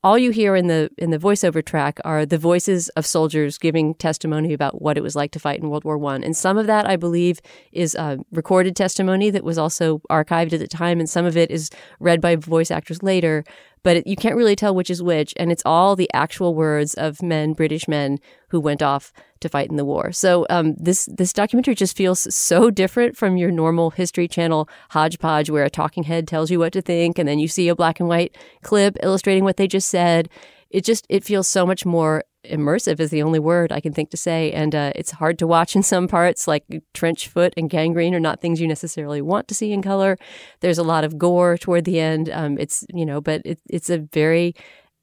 all 0.03 0.17
you 0.17 0.31
hear 0.31 0.55
in 0.55 0.67
the 0.67 0.89
in 0.97 1.11
the 1.11 1.17
voiceover 1.17 1.63
track 1.63 1.99
are 2.03 2.25
the 2.25 2.37
voices 2.37 2.89
of 2.89 3.05
soldiers 3.05 3.57
giving 3.57 3.93
testimony 3.93 4.53
about 4.53 4.81
what 4.81 4.97
it 4.97 5.01
was 5.01 5.15
like 5.15 5.31
to 5.31 5.39
fight 5.39 5.59
in 5.59 5.69
World 5.69 5.83
War 5.83 5.97
One, 5.97 6.23
and 6.23 6.35
some 6.35 6.57
of 6.57 6.67
that 6.67 6.87
I 6.87 6.95
believe 6.95 7.39
is 7.71 7.95
uh, 7.95 8.17
recorded 8.31 8.75
testimony 8.75 9.29
that 9.29 9.43
was 9.43 9.57
also 9.57 9.99
archived 10.09 10.53
at 10.53 10.59
the 10.59 10.67
time, 10.67 10.99
and 10.99 11.09
some 11.09 11.25
of 11.25 11.37
it 11.37 11.51
is 11.51 11.69
read 11.99 12.21
by 12.21 12.35
voice 12.35 12.71
actors 12.71 13.03
later 13.03 13.43
but 13.83 13.97
it, 13.97 14.07
you 14.07 14.15
can't 14.15 14.35
really 14.35 14.55
tell 14.55 14.75
which 14.75 14.89
is 14.89 15.01
which. 15.01 15.33
And 15.37 15.51
it's 15.51 15.63
all 15.65 15.95
the 15.95 16.09
actual 16.13 16.53
words 16.53 16.93
of 16.93 17.21
men, 17.21 17.53
British 17.53 17.87
men, 17.87 18.19
who 18.49 18.59
went 18.59 18.81
off 18.81 19.11
to 19.41 19.49
fight 19.49 19.69
in 19.69 19.75
the 19.75 19.85
war. 19.85 20.11
So 20.11 20.45
um, 20.49 20.75
this 20.75 21.09
this 21.11 21.33
documentary 21.33 21.75
just 21.75 21.97
feels 21.97 22.33
so 22.33 22.71
different 22.71 23.17
from 23.17 23.37
your 23.37 23.51
normal 23.51 23.91
History 23.91 24.27
Channel 24.27 24.69
hodgepodge, 24.91 25.49
where 25.49 25.65
a 25.65 25.69
talking 25.69 26.03
head 26.03 26.27
tells 26.27 26.49
you 26.49 26.59
what 26.59 26.73
to 26.73 26.81
think, 26.81 27.19
and 27.19 27.27
then 27.27 27.39
you 27.39 27.47
see 27.47 27.67
a 27.67 27.75
black 27.75 27.99
and 27.99 28.09
white 28.09 28.35
clip 28.63 28.97
illustrating 29.03 29.43
what 29.43 29.57
they 29.57 29.67
just 29.67 29.89
said. 29.89 30.29
It 30.69 30.85
just 30.85 31.05
it 31.09 31.23
feels 31.23 31.47
so 31.47 31.65
much 31.65 31.85
more 31.85 32.23
immersive 32.45 32.99
is 32.99 33.11
the 33.11 33.21
only 33.21 33.39
word 33.39 33.71
I 33.71 33.79
can 33.79 33.93
think 33.93 34.09
to 34.11 34.17
say. 34.17 34.51
And 34.51 34.73
uh, 34.73 34.91
it's 34.95 35.11
hard 35.11 35.37
to 35.39 35.47
watch 35.47 35.75
in 35.75 35.83
some 35.83 36.07
parts, 36.07 36.47
like 36.47 36.65
trench 36.93 37.27
foot 37.27 37.53
and 37.57 37.69
gangrene 37.69 38.15
are 38.15 38.19
not 38.19 38.41
things 38.41 38.59
you 38.59 38.67
necessarily 38.67 39.21
want 39.21 39.47
to 39.49 39.55
see 39.55 39.71
in 39.71 39.81
color. 39.81 40.17
There's 40.61 40.77
a 40.77 40.83
lot 40.83 41.03
of 41.03 41.17
gore 41.17 41.57
toward 41.57 41.85
the 41.85 41.99
end. 41.99 42.29
Um, 42.29 42.57
it's, 42.57 42.85
you 42.93 43.05
know, 43.05 43.21
but 43.21 43.41
it, 43.45 43.59
it's 43.69 43.89
a 43.89 43.99
very 43.99 44.55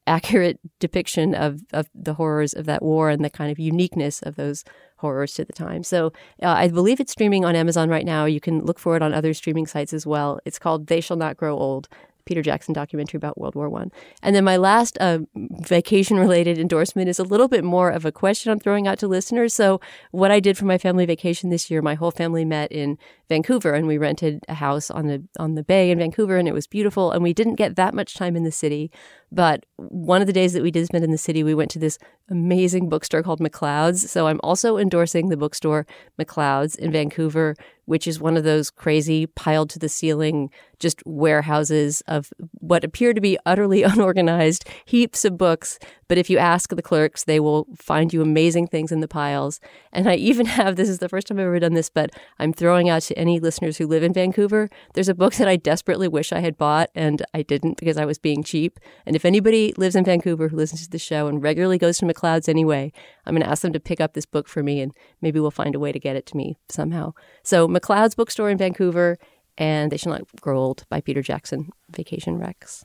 accurate 0.09 0.59
depiction 0.81 1.35
of, 1.35 1.61
of 1.73 1.89
the 1.95 2.15
horrors 2.15 2.55
of 2.55 2.67
that 2.67 2.83
war 2.83 3.11
and 3.11 3.25
the 3.25 3.31
kind 3.31 3.53
of 3.53 3.59
uniqueness 3.59 4.23
of 4.23 4.37
those 4.37 4.65
horrors 4.97 5.35
to 5.35 5.45
the 5.45 5.53
time. 5.53 5.83
So 5.85 6.13
uh, 6.43 6.49
I 6.49 6.69
believe 6.69 6.99
it's 6.99 7.13
streaming 7.13 7.45
on 7.45 7.55
Amazon 7.55 7.89
right 7.89 8.05
now. 8.05 8.25
You 8.25 8.41
can 8.41 8.65
look 8.65 8.79
for 8.79 8.97
it 8.97 9.03
on 9.03 9.15
other 9.15 9.35
streaming 9.35 9.67
sites 9.67 9.93
as 9.93 10.07
well. 10.07 10.41
It's 10.45 10.59
called 10.59 10.89
They 10.89 11.01
Shall 11.01 11.17
Not 11.17 11.37
Grow 11.37 11.57
Old. 11.57 11.89
Peter 12.29 12.43
Jackson 12.43 12.75
documentary 12.75 13.17
about 13.17 13.39
World 13.39 13.55
War 13.55 13.71
One. 13.71 13.91
And 14.23 14.37
then 14.37 14.45
my 14.45 14.59
last 14.59 14.99
uh, 14.99 15.21
vacation 15.35 16.19
related 16.19 16.59
endorsement 16.59 17.09
is 17.09 17.19
a 17.19 17.25
little 17.25 17.49
bit 17.49 17.65
more 17.65 17.89
of 17.89 18.05
a 18.05 18.13
question 18.13 18.53
I'm 18.53 18.59
throwing 18.59 18.87
out 18.87 18.99
to 18.99 19.09
listeners. 19.09 19.55
So 19.55 19.81
what 20.11 20.31
I 20.31 20.39
did 20.39 20.59
for 20.59 20.67
my 20.67 20.77
family 20.77 21.07
vacation 21.07 21.49
this 21.49 21.71
year, 21.71 21.81
my 21.81 21.95
whole 21.95 22.11
family 22.11 22.45
met 22.45 22.71
in 22.71 22.99
Vancouver 23.31 23.73
and 23.73 23.87
we 23.87 23.97
rented 23.97 24.45
a 24.47 24.55
house 24.55 24.91
on 24.91 25.07
the 25.07 25.25
on 25.39 25.55
the 25.55 25.63
bay 25.63 25.91
in 25.91 25.99
Vancouver 25.99 26.37
and 26.37 26.47
it 26.47 26.53
was 26.53 26.67
beautiful 26.67 27.13
and 27.13 27.23
we 27.23 27.33
didn't 27.33 27.55
get 27.55 27.77
that 27.77 27.95
much 27.95 28.13
time 28.13 28.37
in 28.37 28.45
the 28.45 28.53
city. 28.53 28.91
But 29.31 29.67
one 29.77 30.21
of 30.21 30.27
the 30.27 30.33
days 30.33 30.53
that 30.55 30.63
we 30.63 30.71
did 30.71 30.87
spend 30.87 31.05
in 31.05 31.11
the 31.11 31.19
city, 31.19 31.43
we 31.43 31.55
went 31.55 31.71
to 31.73 31.79
this 31.79 31.99
amazing 32.31 32.89
bookstore 32.89 33.23
called 33.23 33.41
Macleod's. 33.41 34.11
So 34.11 34.27
I'm 34.27 34.41
also 34.43 34.77
endorsing 34.77 35.29
the 35.29 35.37
bookstore 35.37 35.87
Macleod's 36.19 36.77
in 36.77 36.93
Vancouver, 36.93 37.55
which 37.87 38.07
is 38.07 38.21
one 38.21 38.37
of 38.37 38.45
those 38.45 38.71
crazy 38.71 39.27
piled 39.27 39.71
to 39.71 39.79
the 39.79 39.89
ceiling 39.89 40.51
just 40.79 41.03
warehouses 41.07 42.03
of 42.07 42.31
what 42.61 42.85
appear 42.85 43.13
to 43.13 43.21
be 43.21 43.39
utterly 43.47 43.83
unorganized 43.85 44.69
heaps 44.85 45.25
of 45.25 45.39
books. 45.39 45.79
But 46.07 46.19
if 46.19 46.31
you 46.31 46.39
ask 46.39 46.71
the 46.71 46.83
clerks, 46.83 47.25
they 47.25 47.41
will 47.41 47.67
find 47.77 48.13
you 48.13 48.23
amazing 48.23 48.69
things 48.69 48.93
in 48.93 49.01
the 49.01 49.09
piles. 49.09 49.61
And 49.93 50.09
I 50.09 50.15
even 50.17 50.47
have 50.59 50.77
this 50.77 50.89
is 50.89 50.99
the 50.99 51.09
first 51.09 51.27
time 51.27 51.39
I've 51.39 51.47
ever 51.47 51.59
done 51.59 51.75
this, 51.75 51.91
but 51.91 52.11
I'm 52.39 52.53
throwing 52.53 52.89
out 52.89 53.03
to 53.03 53.19
any 53.19 53.41
listeners 53.41 53.79
who 53.79 53.87
live 53.87 54.03
in 54.03 54.13
Vancouver. 54.13 54.69
There's 54.95 55.09
a 55.09 55.15
book 55.15 55.35
that 55.35 55.49
I 55.49 55.57
desperately 55.57 56.09
wish 56.09 56.33
I 56.33 56.41
had 56.41 56.59
bought 56.59 56.91
and 56.95 57.25
I 57.35 57.43
didn't 57.43 57.79
because 57.79 57.97
I 57.97 58.05
was 58.05 58.19
being 58.19 58.43
cheap. 58.43 58.79
And 59.07 59.17
if 59.19 59.25
anybody 59.25 59.75
lives 59.77 59.97
in 59.97 60.05
Vancouver 60.05 60.47
who 60.47 60.57
listens 60.57 60.85
to 60.85 60.91
the 60.91 60.97
show 60.97 61.27
and 61.27 61.43
regularly 61.43 61.77
goes 61.77 61.99
to 61.99 62.07
Macleod's 62.07 62.49
anyway, 62.49 62.93
I'm 63.27 63.35
going 63.35 63.43
to 63.43 63.51
ask 63.51 63.63
them 63.63 63.73
to 63.73 63.81
pick 63.81 64.01
up 64.01 64.13
this 64.13 64.27
book 64.27 64.47
for 64.47 64.63
me 64.63 64.81
and 64.81 64.93
maybe 65.21 65.41
we'll 65.41 65.51
find 65.51 65.75
a 65.75 65.81
way 65.81 65.91
to 65.91 65.99
get 65.99 66.15
it 66.15 66.25
to 66.27 66.37
me 66.37 66.57
somehow. 66.69 67.15
So, 67.43 67.67
Macleod's 67.67 68.15
bookstore 68.15 68.49
in 68.49 68.57
Vancouver 68.59 69.19
and 69.57 69.91
They 69.91 69.97
Shall 69.97 70.13
Not 70.13 70.23
Grow 70.41 70.57
Old 70.57 70.85
by 70.89 71.01
Peter 71.01 71.21
Jackson, 71.21 71.71
Vacation 71.91 72.39
Rex. 72.39 72.85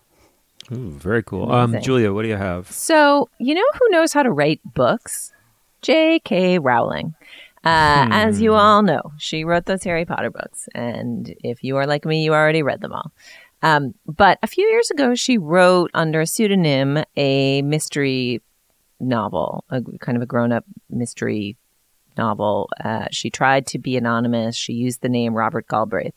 Ooh, 0.71 0.89
very 0.89 1.21
cool. 1.21 1.51
Um, 1.51 1.79
Julia, 1.79 2.11
what 2.11 2.23
do 2.23 2.29
you 2.29 2.35
have? 2.35 2.71
So, 2.71 3.29
you 3.37 3.53
know 3.53 3.69
who 3.75 3.89
knows 3.89 4.11
how 4.11 4.23
to 4.23 4.31
write 4.31 4.59
books? 4.65 5.31
J.K. 5.83 6.57
Rowling. 6.57 7.13
Uh, 7.63 8.07
As 8.11 8.41
you 8.41 8.55
all 8.55 8.81
know, 8.81 9.13
she 9.17 9.45
wrote 9.45 9.65
those 9.65 9.83
Harry 9.83 10.03
Potter 10.05 10.31
books. 10.31 10.67
And 10.73 11.33
if 11.43 11.63
you 11.63 11.77
are 11.77 11.85
like 11.85 12.05
me, 12.05 12.23
you 12.23 12.33
already 12.33 12.63
read 12.63 12.81
them 12.81 12.91
all. 12.91 13.11
Um, 13.63 13.95
but 14.05 14.37
a 14.43 14.47
few 14.47 14.67
years 14.67 14.91
ago, 14.91 15.15
she 15.15 15.37
wrote 15.37 15.89
under 15.93 16.21
a 16.21 16.27
pseudonym 16.27 17.03
a 17.15 17.61
mystery 17.61 18.41
novel, 18.99 19.63
a 19.69 19.81
kind 19.99 20.17
of 20.17 20.21
a 20.21 20.27
grown 20.27 20.51
up 20.51 20.65
mystery 20.89 21.57
novel. 22.17 22.69
Uh, 22.83 23.07
she 23.09 23.29
tried 23.29 23.65
to 23.67 23.79
be 23.79 23.97
anonymous. 23.97 24.55
She 24.55 24.73
used 24.73 25.01
the 25.01 25.09
name 25.09 25.33
Robert 25.33 25.67
Galbraith. 25.67 26.13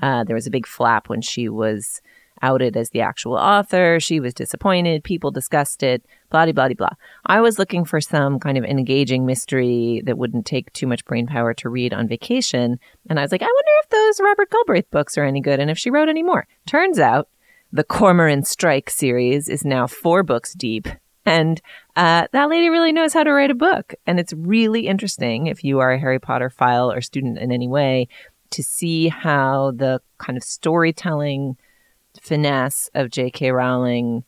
Uh, 0.00 0.24
there 0.24 0.36
was 0.36 0.46
a 0.46 0.50
big 0.50 0.66
flap 0.66 1.08
when 1.08 1.22
she 1.22 1.48
was 1.48 2.02
outed 2.42 2.76
as 2.76 2.90
the 2.90 3.00
actual 3.00 3.34
author. 3.34 4.00
She 4.00 4.20
was 4.20 4.34
disappointed. 4.34 5.04
People 5.04 5.30
discussed 5.30 5.82
it. 5.82 6.04
Blah 6.30 6.50
blah 6.52 6.68
blah. 6.68 6.90
I 7.26 7.40
was 7.40 7.58
looking 7.58 7.84
for 7.84 8.00
some 8.00 8.38
kind 8.38 8.56
of 8.56 8.64
engaging 8.64 9.26
mystery 9.26 10.02
that 10.04 10.18
wouldn't 10.18 10.46
take 10.46 10.72
too 10.72 10.86
much 10.86 11.04
brain 11.04 11.26
power 11.26 11.54
to 11.54 11.68
read 11.68 11.92
on 11.92 12.08
vacation, 12.08 12.78
and 13.08 13.18
I 13.18 13.22
was 13.22 13.32
like, 13.32 13.42
I 13.42 13.46
wonder 13.46 13.72
if 13.82 13.88
those 13.90 14.24
Robert 14.24 14.50
Galbraith 14.50 14.90
books 14.90 15.18
are 15.18 15.24
any 15.24 15.40
good, 15.40 15.60
and 15.60 15.70
if 15.70 15.78
she 15.78 15.90
wrote 15.90 16.08
any 16.08 16.22
more. 16.22 16.46
Turns 16.66 16.98
out, 16.98 17.28
the 17.72 17.84
Cormoran 17.84 18.44
Strike 18.44 18.90
series 18.90 19.48
is 19.48 19.64
now 19.64 19.86
four 19.86 20.22
books 20.22 20.54
deep. 20.54 20.88
And 21.26 21.60
uh, 21.96 22.26
that 22.32 22.48
lady 22.48 22.68
really 22.70 22.92
knows 22.92 23.12
how 23.12 23.22
to 23.22 23.32
write 23.32 23.50
a 23.50 23.54
book. 23.54 23.94
And 24.06 24.18
it's 24.18 24.32
really 24.32 24.86
interesting 24.86 25.46
if 25.46 25.62
you 25.62 25.78
are 25.78 25.92
a 25.92 25.98
Harry 25.98 26.18
Potter 26.18 26.50
file 26.50 26.90
or 26.90 27.00
student 27.00 27.38
in 27.38 27.52
any 27.52 27.68
way 27.68 28.08
to 28.50 28.62
see 28.62 29.08
how 29.08 29.72
the 29.72 30.00
kind 30.18 30.36
of 30.36 30.42
storytelling 30.42 31.56
finesse 32.20 32.90
of 32.94 33.10
J.K. 33.10 33.50
Rowling 33.52 34.24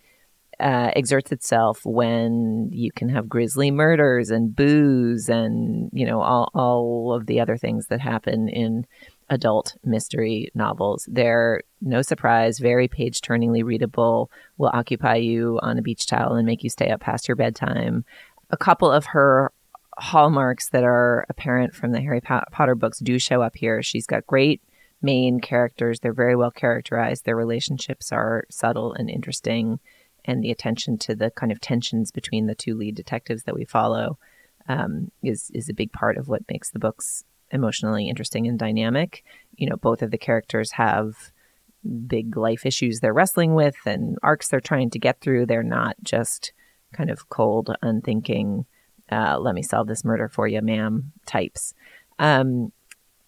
uh, 0.61 0.91
exerts 0.95 1.33
itself 1.33 1.81
when 1.85 2.69
you 2.73 2.93
can 2.93 3.09
have 3.09 3.29
grisly 3.29 3.71
murders 3.71 4.31
and 4.31 4.55
booze 4.55 5.29
and 5.29 5.91
you 5.93 6.07
know 6.07 6.21
all 6.21 6.51
all 6.55 7.13
of 7.15 7.27
the 7.27 7.41
other 7.41 7.57
things 7.57 7.89
that 7.89 8.01
happen 8.01 8.49
in 8.49 8.87
adult 9.29 9.77
mystery 9.83 10.51
novels. 10.55 11.09
They're 11.11 11.63
no 11.81 12.03
surprise, 12.03 12.59
very 12.59 12.87
page 12.87 13.23
turningly 13.23 13.63
readable, 13.63 14.31
will 14.59 14.71
occupy 14.73 15.17
you 15.17 15.59
on 15.63 15.79
a 15.79 15.83
beach 15.83 16.07
towel 16.07 16.35
and 16.35 16.47
make 16.47 16.63
you 16.63 16.71
stay 16.71 16.91
up 16.91 17.01
past 17.01 17.27
your 17.27 17.37
bedtime. 17.37 18.05
A 18.51 18.57
couple 18.57 18.91
of 18.91 19.07
her 19.07 19.51
hallmarks 19.99 20.69
that 20.71 20.85
are 20.85 21.27
apparent 21.29 21.75
from 21.75 21.93
the 21.93 22.01
Harry 22.01 22.21
Potter 22.21 22.75
books 22.75 22.99
do 22.99 23.19
show 23.19 23.43
up 23.43 23.57
here. 23.57 23.83
She's 23.83 24.07
got 24.07 24.27
great 24.27 24.63
main 25.03 25.41
characters. 25.41 26.01
They're 26.01 26.13
very 26.13 26.37
well 26.37 26.51
characterized. 26.51 27.25
Their 27.25 27.37
relationships 27.37 28.13
are 28.13 28.45
subtle 28.51 28.93
and 28.93 29.11
interesting. 29.11 29.81
And 30.25 30.43
the 30.43 30.53
attention 30.53 30.99
to 30.99 31.15
the 31.15 31.31
kind 31.31 31.51
of 31.51 31.61
tensions 31.61 32.11
between 32.13 32.47
the 32.47 32.55
two 32.55 32.75
lead 32.75 32.95
detectives 32.95 33.43
that 33.45 33.55
we 33.55 33.65
follow 33.65 34.19
um, 34.69 35.11
is 35.23 35.51
is 35.53 35.69
a 35.69 35.75
big 35.75 35.93
part 35.93 36.17
of 36.17 36.29
what 36.29 36.49
makes 36.49 36.71
the 36.71 36.79
books 36.79 37.25
emotionally 37.51 38.09
interesting 38.09 38.47
and 38.47 38.59
dynamic. 38.59 39.25
You 39.57 39.69
know, 39.69 39.77
both 39.77 40.03
of 40.03 40.11
the 40.11 40.19
characters 40.19 40.73
have 40.73 41.33
big 42.07 42.37
life 42.37 42.65
issues 42.65 43.01
they're 43.01 43.13
wrestling 43.13 43.55
with 43.55 43.75
and 43.87 44.17
arcs 44.23 44.49
they're 44.49 44.61
trying 44.61 44.91
to 44.91 44.99
get 44.99 45.21
through. 45.21 45.47
They're 45.47 45.65
not 45.65 45.97
just 46.03 46.53
kind 46.93 47.11
of 47.11 47.29
cold, 47.29 47.75
unthinking, 47.83 48.67
uh, 49.11 49.39
let 49.39 49.55
me 49.55 49.63
solve 49.63 49.89
this 49.89 50.05
murder 50.05 50.29
for 50.29 50.47
you, 50.47 50.63
ma'am 50.63 51.13
types. 51.27 51.75
Um, 52.19 52.73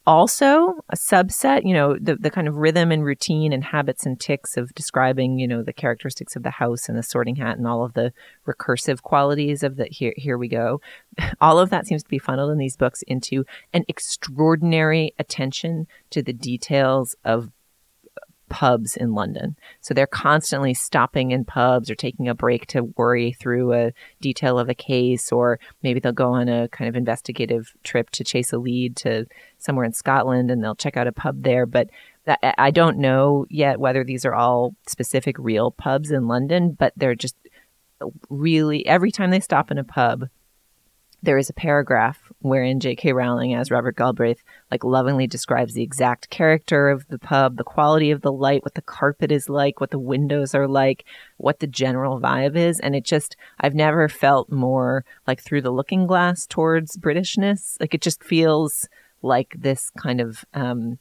also, 0.07 0.74
a 0.90 0.96
subset, 0.96 1.62
you 1.64 1.72
know, 1.72 1.96
the, 1.98 2.16
the 2.16 2.30
kind 2.30 2.46
of 2.46 2.57
rhythm 2.57 2.92
and 2.92 3.05
routine 3.05 3.52
and 3.52 3.64
habits 3.64 4.05
and 4.05 4.20
ticks 4.20 4.57
of 4.57 4.74
describing, 4.74 5.38
you 5.38 5.48
know, 5.48 5.62
the 5.62 5.72
characteristics 5.72 6.36
of 6.36 6.42
the 6.42 6.50
house 6.50 6.88
and 6.88 6.98
the 6.98 7.02
sorting 7.02 7.36
hat 7.36 7.57
and 7.57 7.66
all 7.66 7.82
of 7.82 7.94
the 7.94 8.12
recursive 8.46 9.00
qualities 9.02 9.62
of 9.62 9.76
the 9.76 9.86
here, 9.86 10.12
here 10.16 10.36
we 10.36 10.48
go. 10.48 10.80
All 11.40 11.59
of 11.59 11.70
that 11.70 11.86
seems 11.86 12.02
to 12.02 12.09
be 12.09 12.18
funneled 12.18 12.50
in 12.50 12.59
these 12.59 12.76
books 12.76 13.02
into 13.02 13.44
an 13.72 13.84
extraordinary 13.88 15.14
attention 15.18 15.86
to 16.11 16.22
the 16.22 16.32
details 16.32 17.16
of 17.24 17.50
pubs 18.55 18.96
in 18.96 19.14
London. 19.14 19.57
So 19.80 19.94
they're 19.94 20.07
constantly 20.07 20.74
stopping 20.74 21.32
in 21.32 21.44
pubs 21.44 21.90
or 21.90 21.96
taking 21.96 22.28
a 22.28 22.36
break 22.36 22.68
to 22.68 22.84
worry 22.96 23.32
through 23.32 23.72
a 23.72 23.92
detail 24.20 24.61
of 24.61 24.68
a 24.68 24.76
case, 24.76 25.32
or 25.32 25.59
maybe 25.82 25.98
they'll 25.98 26.12
go 26.12 26.34
on 26.34 26.48
a 26.48 26.68
kind 26.68 26.88
of 26.88 26.94
investigative 26.94 27.72
trip 27.82 28.11
to 28.11 28.22
chase 28.22 28.52
a 28.52 28.59
lead 28.59 28.94
to 28.98 29.26
somewhere 29.59 29.84
in 29.84 29.92
Scotland 29.92 30.52
and 30.52 30.62
they'll 30.62 30.76
check 30.76 30.96
out 30.96 31.09
a 31.09 31.12
pub 31.12 31.42
there. 31.42 31.66
But 31.66 31.90
that, 32.26 32.38
I 32.57 32.70
don't 32.70 32.98
know 32.98 33.44
yet 33.50 33.80
whether 33.80 34.05
these 34.05 34.24
are 34.24 34.36
all 34.36 34.76
specific 34.86 35.34
real 35.36 35.72
pubs 35.72 36.12
in 36.12 36.28
London, 36.28 36.76
but 36.78 36.92
they're 36.96 37.16
just 37.16 37.34
really 38.30 38.86
every 38.86 39.11
time 39.11 39.32
they 39.32 39.40
stop 39.40 39.72
in 39.72 39.78
a 39.78 39.84
pub, 39.84 40.28
there 41.25 41.39
is 41.39 41.49
a 41.49 41.55
paragraph 41.55 42.31
wherein 42.41 42.81
J.K. 42.81 43.12
Rowling, 43.12 43.55
as 43.55 43.70
Robert 43.70 43.97
Galbraith, 43.97 44.43
like 44.70 44.85
lovingly 44.85 45.27
describes 45.27 45.72
the 45.72 45.83
exact 45.83 46.29
character 46.29 46.91
of 46.91 47.09
the 47.09 47.18
pub, 47.18 47.57
the 47.57 47.64
quality 47.64 48.11
of 48.11 48.20
the 48.20 48.33
light, 48.33 48.62
what 48.62 48.75
the 48.75 48.83
carpet 48.83 49.33
is 49.33 49.49
like, 49.49 49.81
what 49.81 49.91
the 49.91 49.99
windows 49.99 50.55
are 50.55 50.68
like, 50.68 51.05
what 51.39 51.61
the 51.61 51.66
general 51.66 52.20
vibe 52.20 52.57
is. 52.57 52.79
And 52.81 52.95
it 52.95 53.05
just, 53.05 53.37
I've 53.59 53.75
never 53.75 54.09
felt 54.09 54.53
more 54.53 55.05
like 55.27 55.41
through 55.41 55.62
the 55.62 55.70
looking 55.70 56.07
glass 56.07 56.47
towards 56.47 56.99
Britishness. 56.99 57.81
Like 57.81 57.95
it 57.95 58.03
just 58.03 58.22
feels 58.22 58.89
like 59.22 59.55
this 59.59 59.91
kind 59.91 60.20
of, 60.20 60.45
um, 60.53 60.99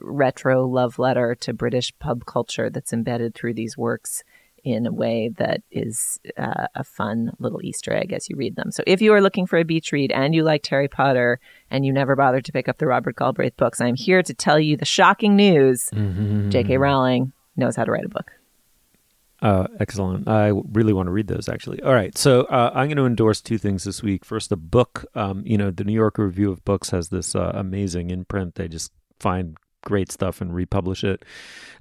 retro 0.00 0.66
love 0.66 0.98
letter 0.98 1.36
to 1.36 1.52
British 1.52 1.96
pub 2.00 2.24
culture 2.26 2.68
that's 2.68 2.92
embedded 2.92 3.34
through 3.34 3.54
these 3.54 3.78
works 3.78 4.24
in 4.64 4.86
a 4.86 4.92
way 4.92 5.30
that 5.38 5.62
is 5.70 6.18
uh, 6.36 6.66
a 6.74 6.84
fun 6.84 7.32
little 7.38 7.60
Easter 7.62 7.92
egg 7.92 8.12
as 8.12 8.28
you 8.28 8.36
read 8.36 8.56
them. 8.56 8.70
So 8.70 8.82
if 8.86 9.00
you 9.00 9.12
are 9.14 9.20
looking 9.20 9.46
for 9.46 9.58
a 9.58 9.64
beach 9.64 9.92
read 9.92 10.12
and 10.12 10.34
you 10.34 10.42
liked 10.42 10.66
Harry 10.68 10.88
Potter 10.88 11.40
and 11.70 11.84
you 11.84 11.92
never 11.92 12.16
bothered 12.16 12.44
to 12.46 12.52
pick 12.52 12.68
up 12.68 12.78
the 12.78 12.86
Robert 12.86 13.16
Galbraith 13.16 13.56
books, 13.56 13.80
I'm 13.80 13.96
here 13.96 14.22
to 14.22 14.34
tell 14.34 14.58
you 14.58 14.76
the 14.76 14.84
shocking 14.84 15.36
news. 15.36 15.90
J.K. 16.50 16.76
Rowling 16.78 17.32
knows 17.56 17.76
how 17.76 17.84
to 17.84 17.90
write 17.90 18.04
a 18.04 18.08
book. 18.08 18.32
Uh, 19.40 19.68
excellent. 19.78 20.26
I 20.28 20.48
really 20.72 20.92
want 20.92 21.06
to 21.06 21.12
read 21.12 21.28
those 21.28 21.48
actually. 21.48 21.80
All 21.82 21.94
right. 21.94 22.16
So 22.18 22.42
uh, 22.42 22.72
I'm 22.74 22.88
going 22.88 22.96
to 22.96 23.06
endorse 23.06 23.40
two 23.40 23.58
things 23.58 23.84
this 23.84 24.02
week. 24.02 24.24
First, 24.24 24.50
a 24.50 24.56
book. 24.56 25.06
Um, 25.14 25.42
you 25.46 25.56
know, 25.56 25.70
the 25.70 25.84
New 25.84 25.92
York 25.92 26.18
Review 26.18 26.50
of 26.50 26.64
Books 26.64 26.90
has 26.90 27.10
this 27.10 27.36
uh, 27.36 27.52
amazing 27.54 28.10
imprint. 28.10 28.56
They 28.56 28.66
just 28.66 28.92
find 29.20 29.56
great 29.88 30.12
stuff 30.12 30.40
and 30.40 30.54
republish 30.54 31.02
it. 31.02 31.24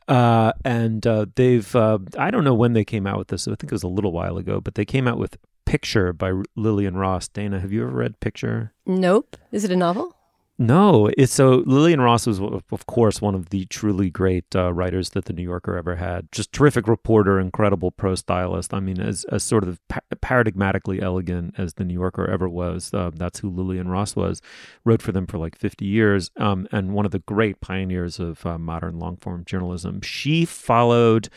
Uh, 0.07 0.53
and 0.63 1.05
uh, 1.05 1.25
they've, 1.35 1.75
uh, 1.75 1.99
I 2.17 2.31
don't 2.31 2.45
know 2.45 2.53
when 2.53 2.73
they 2.73 2.85
came 2.85 3.05
out 3.05 3.17
with 3.17 3.27
this. 3.27 3.47
I 3.47 3.51
think 3.51 3.65
it 3.65 3.71
was 3.71 3.83
a 3.83 3.89
little 3.89 4.13
while 4.13 4.37
ago, 4.37 4.61
but 4.61 4.75
they 4.75 4.85
came 4.85 5.07
out 5.07 5.19
with 5.19 5.37
Picture 5.65 6.13
by 6.13 6.31
Lillian 6.55 6.95
Ross. 6.95 7.27
Dana, 7.27 7.59
have 7.59 7.73
you 7.73 7.83
ever 7.83 7.91
read 7.91 8.19
Picture? 8.21 8.73
Nope. 8.85 9.35
Is 9.51 9.65
it 9.65 9.71
a 9.71 9.75
novel? 9.75 10.15
No, 10.59 11.07
it's 11.19 11.33
so 11.33 11.63
Lillian 11.67 12.01
Ross 12.01 12.25
was, 12.25 12.39
of 12.39 12.85
course, 12.87 13.21
one 13.21 13.35
of 13.35 13.49
the 13.49 13.65
truly 13.65 14.09
great 14.09 14.55
uh, 14.55 14.73
writers 14.73 15.11
that 15.11 15.25
the 15.25 15.33
New 15.33 15.43
Yorker 15.43 15.77
ever 15.77 15.97
had. 15.97 16.31
Just 16.31 16.51
terrific 16.51 16.87
reporter, 16.87 17.39
incredible 17.39 17.91
prose 17.91 18.19
stylist. 18.21 18.73
I 18.73 18.79
mean, 18.79 18.99
as, 18.99 19.23
as 19.25 19.43
sort 19.43 19.65
of 19.65 19.79
pa- 19.87 19.99
paradigmatically 20.15 20.99
elegant 20.99 21.53
as 21.59 21.75
the 21.75 21.83
New 21.83 21.93
Yorker 21.93 22.27
ever 22.27 22.49
was. 22.49 22.91
Uh, 22.91 23.11
that's 23.13 23.39
who 23.39 23.51
Lillian 23.51 23.87
Ross 23.87 24.15
was. 24.15 24.41
Wrote 24.83 25.03
for 25.03 25.11
them 25.11 25.27
for 25.27 25.37
like 25.37 25.55
50 25.55 25.85
years 25.85 26.31
um, 26.37 26.67
and 26.71 26.91
one 26.91 27.05
of 27.05 27.11
the 27.11 27.19
great 27.19 27.61
pioneers 27.61 28.19
of 28.19 28.43
uh, 28.43 28.57
modern 28.57 28.97
long 28.97 29.17
form 29.17 29.43
journalism. 29.45 30.01
She 30.01 30.43
followed, 30.43 31.29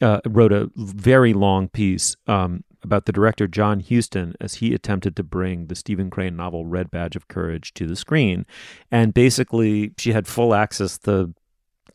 uh, 0.00 0.20
wrote 0.28 0.52
a 0.52 0.70
very 0.76 1.32
long 1.32 1.68
piece 1.68 2.14
um, 2.28 2.62
about 2.82 3.06
the 3.06 3.12
director 3.12 3.46
John 3.46 3.80
Huston 3.80 4.34
as 4.40 4.54
he 4.54 4.74
attempted 4.74 5.16
to 5.16 5.22
bring 5.22 5.66
the 5.66 5.74
Stephen 5.74 6.10
Crane 6.10 6.36
novel 6.36 6.66
Red 6.66 6.90
Badge 6.90 7.16
of 7.16 7.28
Courage 7.28 7.74
to 7.74 7.86
the 7.86 7.96
screen, 7.96 8.46
and 8.90 9.14
basically 9.14 9.92
she 9.98 10.12
had 10.12 10.26
full 10.26 10.54
access 10.54 10.98
to 10.98 11.34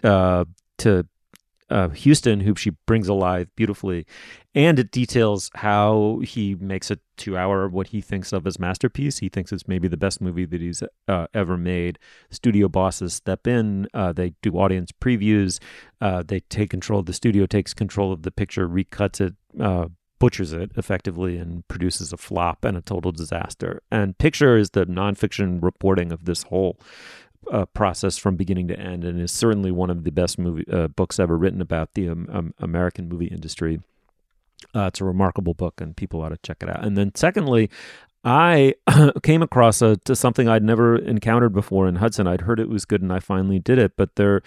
uh, 0.03 0.45
to 0.77 1.07
uh, 1.69 1.89
Huston, 1.89 2.41
who 2.41 2.53
she 2.55 2.71
brings 2.85 3.07
alive 3.07 3.47
beautifully, 3.55 4.05
and 4.53 4.77
it 4.77 4.91
details 4.91 5.49
how 5.55 6.19
he 6.23 6.53
makes 6.55 6.91
a 6.91 6.99
two-hour 7.17 7.67
what 7.69 7.87
he 7.87 8.01
thinks 8.01 8.31
of 8.31 8.45
as 8.45 8.59
masterpiece. 8.59 9.17
He 9.17 9.29
thinks 9.29 9.51
it's 9.51 9.67
maybe 9.67 9.87
the 9.87 9.97
best 9.97 10.21
movie 10.21 10.45
that 10.45 10.61
he's 10.61 10.83
uh, 11.07 11.27
ever 11.33 11.57
made. 11.57 11.97
Studio 12.29 12.67
bosses 12.67 13.15
step 13.15 13.47
in, 13.47 13.87
uh, 13.93 14.13
they 14.13 14.33
do 14.43 14.51
audience 14.53 14.91
previews, 14.91 15.59
uh, 16.01 16.23
they 16.27 16.41
take 16.41 16.69
control. 16.69 17.01
The 17.01 17.13
studio 17.13 17.47
takes 17.47 17.73
control 17.73 18.11
of 18.11 18.21
the 18.21 18.31
picture, 18.31 18.69
recuts 18.69 19.19
it. 19.19 19.33
Butchers 20.19 20.53
it 20.53 20.71
effectively 20.77 21.37
and 21.37 21.67
produces 21.67 22.13
a 22.13 22.17
flop 22.17 22.63
and 22.63 22.77
a 22.77 22.81
total 22.81 23.11
disaster. 23.11 23.81
And 23.91 24.17
Picture 24.17 24.57
is 24.57 24.71
the 24.71 24.85
nonfiction 24.85 25.61
reporting 25.61 26.11
of 26.11 26.25
this 26.25 26.43
whole 26.43 26.79
uh, 27.51 27.65
process 27.65 28.17
from 28.17 28.35
beginning 28.35 28.67
to 28.69 28.79
end, 28.79 29.03
and 29.03 29.19
is 29.19 29.31
certainly 29.31 29.71
one 29.71 29.89
of 29.89 30.03
the 30.03 30.11
best 30.11 30.39
movie 30.39 30.65
uh, 30.71 30.87
books 30.87 31.19
ever 31.19 31.37
written 31.37 31.61
about 31.61 31.93
the 31.93 32.09
um, 32.09 32.29
um, 32.31 32.53
American 32.59 33.07
movie 33.09 33.27
industry. 33.27 33.79
Uh, 34.73 34.85
it's 34.87 35.01
a 35.01 35.05
remarkable 35.05 35.53
book, 35.53 35.79
and 35.79 35.95
people 35.95 36.21
ought 36.21 36.29
to 36.29 36.37
check 36.37 36.57
it 36.61 36.69
out. 36.69 36.83
And 36.83 36.97
then, 36.97 37.11
secondly, 37.15 37.69
I 38.23 38.73
came 39.23 39.41
across 39.41 39.81
a, 39.81 39.97
to 39.97 40.15
something 40.15 40.49
I'd 40.49 40.63
never 40.63 40.97
encountered 40.97 41.53
before 41.53 41.87
in 41.87 41.97
Hudson. 41.97 42.27
I'd 42.27 42.41
heard 42.41 42.59
it 42.59 42.69
was 42.69 42.85
good, 42.85 43.01
and 43.01 43.13
I 43.13 43.19
finally 43.19 43.59
did 43.59 43.77
it. 43.77 43.93
But 43.95 44.15
there, 44.15 44.41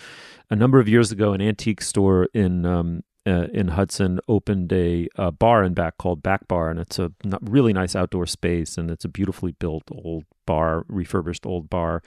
a 0.50 0.56
number 0.56 0.80
of 0.80 0.88
years 0.88 1.12
ago, 1.12 1.32
an 1.32 1.40
antique 1.40 1.82
store 1.82 2.28
in 2.34 2.66
um, 2.66 3.04
uh, 3.28 3.48
in 3.52 3.68
Hudson 3.68 4.20
opened 4.26 4.72
a, 4.72 5.08
a 5.16 5.30
bar 5.30 5.62
in 5.62 5.74
back 5.74 5.98
called 5.98 6.22
Back 6.22 6.48
Bar, 6.48 6.70
and 6.70 6.80
it's 6.80 6.98
a 6.98 7.12
really 7.42 7.72
nice 7.72 7.94
outdoor 7.94 8.26
space, 8.26 8.78
and 8.78 8.90
it's 8.90 9.04
a 9.04 9.08
beautifully 9.08 9.52
built 9.52 9.84
old 9.92 10.24
bar, 10.48 10.86
refurbished 10.88 11.44
old 11.44 11.68
bar, 11.68 12.02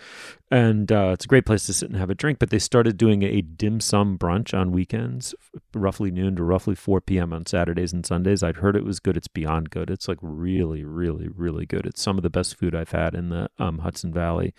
and 0.49 0.91
uh, 0.91 1.11
it's 1.13 1.25
a 1.25 1.27
great 1.27 1.45
place 1.45 1.67
to 1.67 1.73
sit 1.73 1.89
and 1.89 1.99
have 1.99 2.09
a 2.09 2.15
drink. 2.15 2.39
But 2.39 2.49
they 2.49 2.57
started 2.57 2.97
doing 2.97 3.21
a 3.21 3.41
dim 3.41 3.79
sum 3.79 4.17
brunch 4.17 4.51
on 4.57 4.71
weekends, 4.71 5.35
roughly 5.75 6.09
noon 6.09 6.35
to 6.37 6.43
roughly 6.43 6.73
4 6.73 7.01
p.m. 7.01 7.33
on 7.33 7.45
Saturdays 7.45 7.93
and 7.93 8.03
Sundays. 8.03 8.41
I'd 8.41 8.57
heard 8.57 8.75
it 8.75 8.83
was 8.83 8.99
good. 8.99 9.15
It's 9.15 9.27
beyond 9.27 9.69
good. 9.69 9.91
It's 9.91 10.07
like 10.07 10.17
really, 10.23 10.83
really, 10.83 11.27
really 11.27 11.67
good. 11.67 11.85
It's 11.85 12.01
some 12.01 12.17
of 12.17 12.23
the 12.23 12.31
best 12.31 12.55
food 12.55 12.73
I've 12.73 12.89
had 12.89 13.13
in 13.13 13.29
the 13.29 13.47
um, 13.59 13.77
Hudson 13.77 14.11
Valley, 14.11 14.55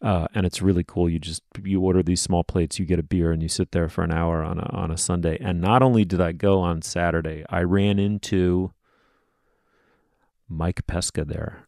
uh, 0.00 0.28
and 0.32 0.46
it's 0.46 0.62
really 0.62 0.84
cool. 0.84 1.10
You 1.10 1.18
just 1.18 1.42
you 1.60 1.80
order 1.80 2.04
these 2.04 2.22
small 2.22 2.44
plates, 2.44 2.78
you 2.78 2.86
get 2.86 3.00
a 3.00 3.02
beer, 3.02 3.32
and 3.32 3.42
you 3.42 3.48
sit 3.48 3.72
there 3.72 3.88
for 3.88 4.04
an 4.04 4.12
hour 4.12 4.44
on 4.44 4.60
a 4.60 4.70
on 4.72 4.92
a 4.92 4.96
Sunday. 4.96 5.38
And 5.40 5.60
not 5.60 5.82
only 5.82 6.04
did 6.04 6.20
I 6.20 6.30
go 6.30 6.60
on 6.60 6.82
Saturday, 6.82 7.44
I 7.50 7.62
ran 7.62 7.98
into 7.98 8.72
Mike 10.48 10.86
Pesca 10.86 11.24
there. 11.24 11.66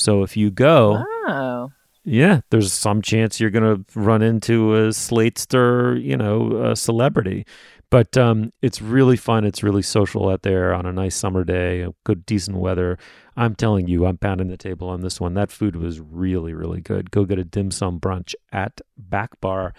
So 0.00 0.22
if 0.22 0.36
you 0.36 0.50
go, 0.50 1.04
Oh. 1.28 1.72
yeah, 2.04 2.40
there's 2.50 2.72
some 2.72 3.02
chance 3.02 3.38
you're 3.38 3.50
going 3.50 3.84
to 3.84 3.84
run 4.00 4.22
into 4.22 4.74
a 4.74 4.88
Slatester, 4.88 6.02
you 6.02 6.16
know, 6.16 6.64
a 6.70 6.74
celebrity. 6.76 7.44
But 7.90 8.16
um, 8.16 8.52
it's 8.62 8.80
really 8.80 9.16
fun. 9.16 9.44
It's 9.44 9.62
really 9.64 9.82
social 9.82 10.28
out 10.30 10.42
there 10.42 10.72
on 10.72 10.86
a 10.86 10.92
nice 10.92 11.16
summer 11.16 11.42
day, 11.44 11.86
good, 12.04 12.24
decent 12.24 12.56
weather. 12.56 12.96
I'm 13.36 13.54
telling 13.56 13.88
you, 13.88 14.06
I'm 14.06 14.16
pounding 14.16 14.46
the 14.48 14.56
table 14.56 14.88
on 14.88 15.00
this 15.00 15.20
one. 15.20 15.34
That 15.34 15.50
food 15.50 15.74
was 15.76 15.98
really, 16.00 16.54
really 16.54 16.80
good. 16.80 17.10
Go 17.10 17.24
get 17.24 17.38
a 17.38 17.44
dim 17.44 17.70
sum 17.72 17.98
brunch 17.98 18.34
at 18.52 18.80
Back 18.96 19.40
Bar. 19.40 19.74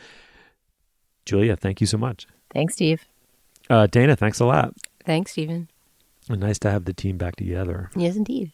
Julia, 1.25 1.55
thank 1.55 1.79
you 1.81 1.87
so 1.87 1.97
much. 1.97 2.27
Thanks, 2.53 2.73
Steve. 2.73 3.07
Uh, 3.69 3.87
Dana, 3.87 4.15
thanks 4.17 4.39
a 4.41 4.45
lot. 4.45 4.73
Thanks, 5.05 5.31
Stephen. 5.31 5.69
Nice 6.29 6.59
to 6.59 6.69
have 6.71 6.85
the 6.85 6.93
team 6.93 7.17
back 7.17 7.35
together. 7.37 7.89
Yes, 7.95 8.15
indeed. 8.15 8.51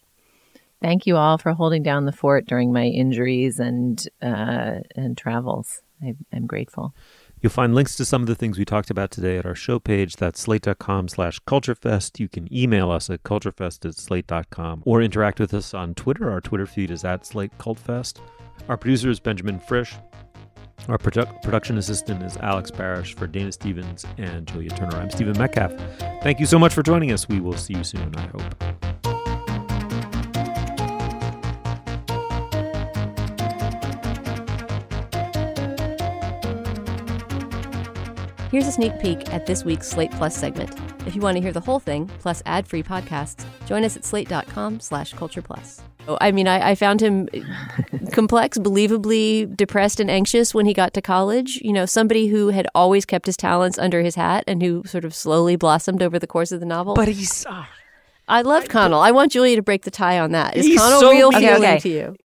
Thank 0.81 1.07
you 1.07 1.17
all 1.17 1.37
for 1.37 1.53
holding 1.53 1.83
down 1.83 2.05
the 2.05 2.11
fort 2.11 2.45
during 2.45 2.71
my 2.71 2.85
injuries 2.85 3.59
and 3.59 4.03
uh, 4.21 4.79
and 4.95 5.17
travels. 5.17 5.81
I, 6.03 6.15
I'm 6.31 6.45
grateful. 6.45 6.93
You'll 7.41 7.51
find 7.51 7.75
links 7.75 7.95
to 7.97 8.05
some 8.05 8.21
of 8.21 8.27
the 8.27 8.35
things 8.35 8.57
we 8.57 8.65
talked 8.65 8.89
about 8.89 9.11
today 9.11 9.37
at 9.37 9.45
our 9.45 9.53
show 9.55 9.77
page. 9.79 10.15
That's 10.15 10.39
slate.com 10.39 11.07
slash 11.07 11.39
culturefest. 11.41 12.19
You 12.19 12.27
can 12.27 12.51
email 12.53 12.89
us 12.89 13.09
at 13.09 13.23
culturefest 13.23 13.85
at 13.85 13.95
slate.com 13.95 14.81
or 14.85 15.01
interact 15.01 15.39
with 15.39 15.53
us 15.53 15.73
on 15.73 15.93
Twitter. 15.93 16.31
Our 16.31 16.41
Twitter 16.41 16.65
feed 16.65 16.89
is 16.89 17.03
at 17.03 17.25
slate 17.25 17.55
cultfest. 17.59 18.19
Our 18.67 18.77
producer 18.77 19.09
is 19.09 19.19
Benjamin 19.19 19.59
Frisch. 19.59 19.95
Our 20.87 20.97
produ- 20.97 21.41
production 21.43 21.77
assistant 21.77 22.23
is 22.23 22.37
Alex 22.37 22.71
Barasch 22.71 23.13
for 23.13 23.27
Dana 23.27 23.51
Stevens 23.51 24.05
and 24.17 24.47
Julia 24.47 24.69
Turner. 24.69 24.97
I'm 24.97 25.09
Stephen 25.09 25.37
Metcalf. 25.37 25.73
Thank 26.21 26.39
you 26.39 26.45
so 26.45 26.57
much 26.57 26.73
for 26.73 26.81
joining 26.81 27.11
us. 27.11 27.27
We 27.27 27.39
will 27.39 27.57
see 27.57 27.75
you 27.75 27.83
soon, 27.83 28.15
I 28.15 28.27
hope. 28.27 29.16
Here's 38.49 38.65
a 38.65 38.71
sneak 38.71 38.97
peek 39.01 39.33
at 39.33 39.45
this 39.45 39.65
week's 39.65 39.89
Slate 39.89 40.11
Plus 40.11 40.33
segment. 40.33 40.73
If 41.05 41.15
you 41.15 41.21
want 41.21 41.35
to 41.35 41.41
hear 41.41 41.51
the 41.51 41.59
whole 41.59 41.81
thing, 41.81 42.07
plus 42.19 42.41
ad-free 42.45 42.83
podcasts, 42.83 43.45
join 43.65 43.83
us 43.83 43.97
at 43.97 44.05
slate.com 44.05 44.79
slash 44.79 45.11
culture 45.11 45.41
plus. 45.41 45.81
Oh, 46.07 46.17
I 46.21 46.31
mean, 46.31 46.47
I, 46.47 46.69
I 46.69 46.75
found 46.75 47.01
him 47.01 47.27
complex, 48.13 48.57
believably 48.57 49.57
depressed 49.57 49.99
and 49.99 50.09
anxious 50.09 50.55
when 50.55 50.65
he 50.65 50.73
got 50.73 50.93
to 50.93 51.01
college. 51.01 51.57
You 51.57 51.73
know, 51.73 51.85
somebody 51.85 52.27
who 52.27 52.47
had 52.47 52.69
always 52.73 53.05
kept 53.05 53.25
his 53.25 53.35
talents 53.35 53.77
under 53.77 54.01
his 54.01 54.15
hat 54.15 54.45
and 54.47 54.63
who 54.63 54.83
sort 54.85 55.03
of 55.03 55.13
slowly 55.13 55.57
blossomed 55.57 56.01
over 56.01 56.17
the 56.17 56.27
course 56.27 56.53
of 56.53 56.61
the 56.61 56.65
novel. 56.65 56.93
But 56.93 57.09
he's. 57.09 57.45
Uh, 57.45 57.65
I 58.29 58.43
loved 58.43 58.69
Connell. 58.69 59.01
I 59.01 59.11
want 59.11 59.33
Julia 59.33 59.57
to 59.57 59.61
break 59.61 59.83
the 59.83 59.91
tie 59.91 60.19
on 60.19 60.31
that. 60.31 60.55
Is 60.55 60.65
He's 60.65 60.79
Connell 60.79 61.01
so 61.01 61.11
real 61.11 61.31
feeling 61.33 61.63
okay. 61.63 61.79
to 61.79 61.89
you? 61.89 62.15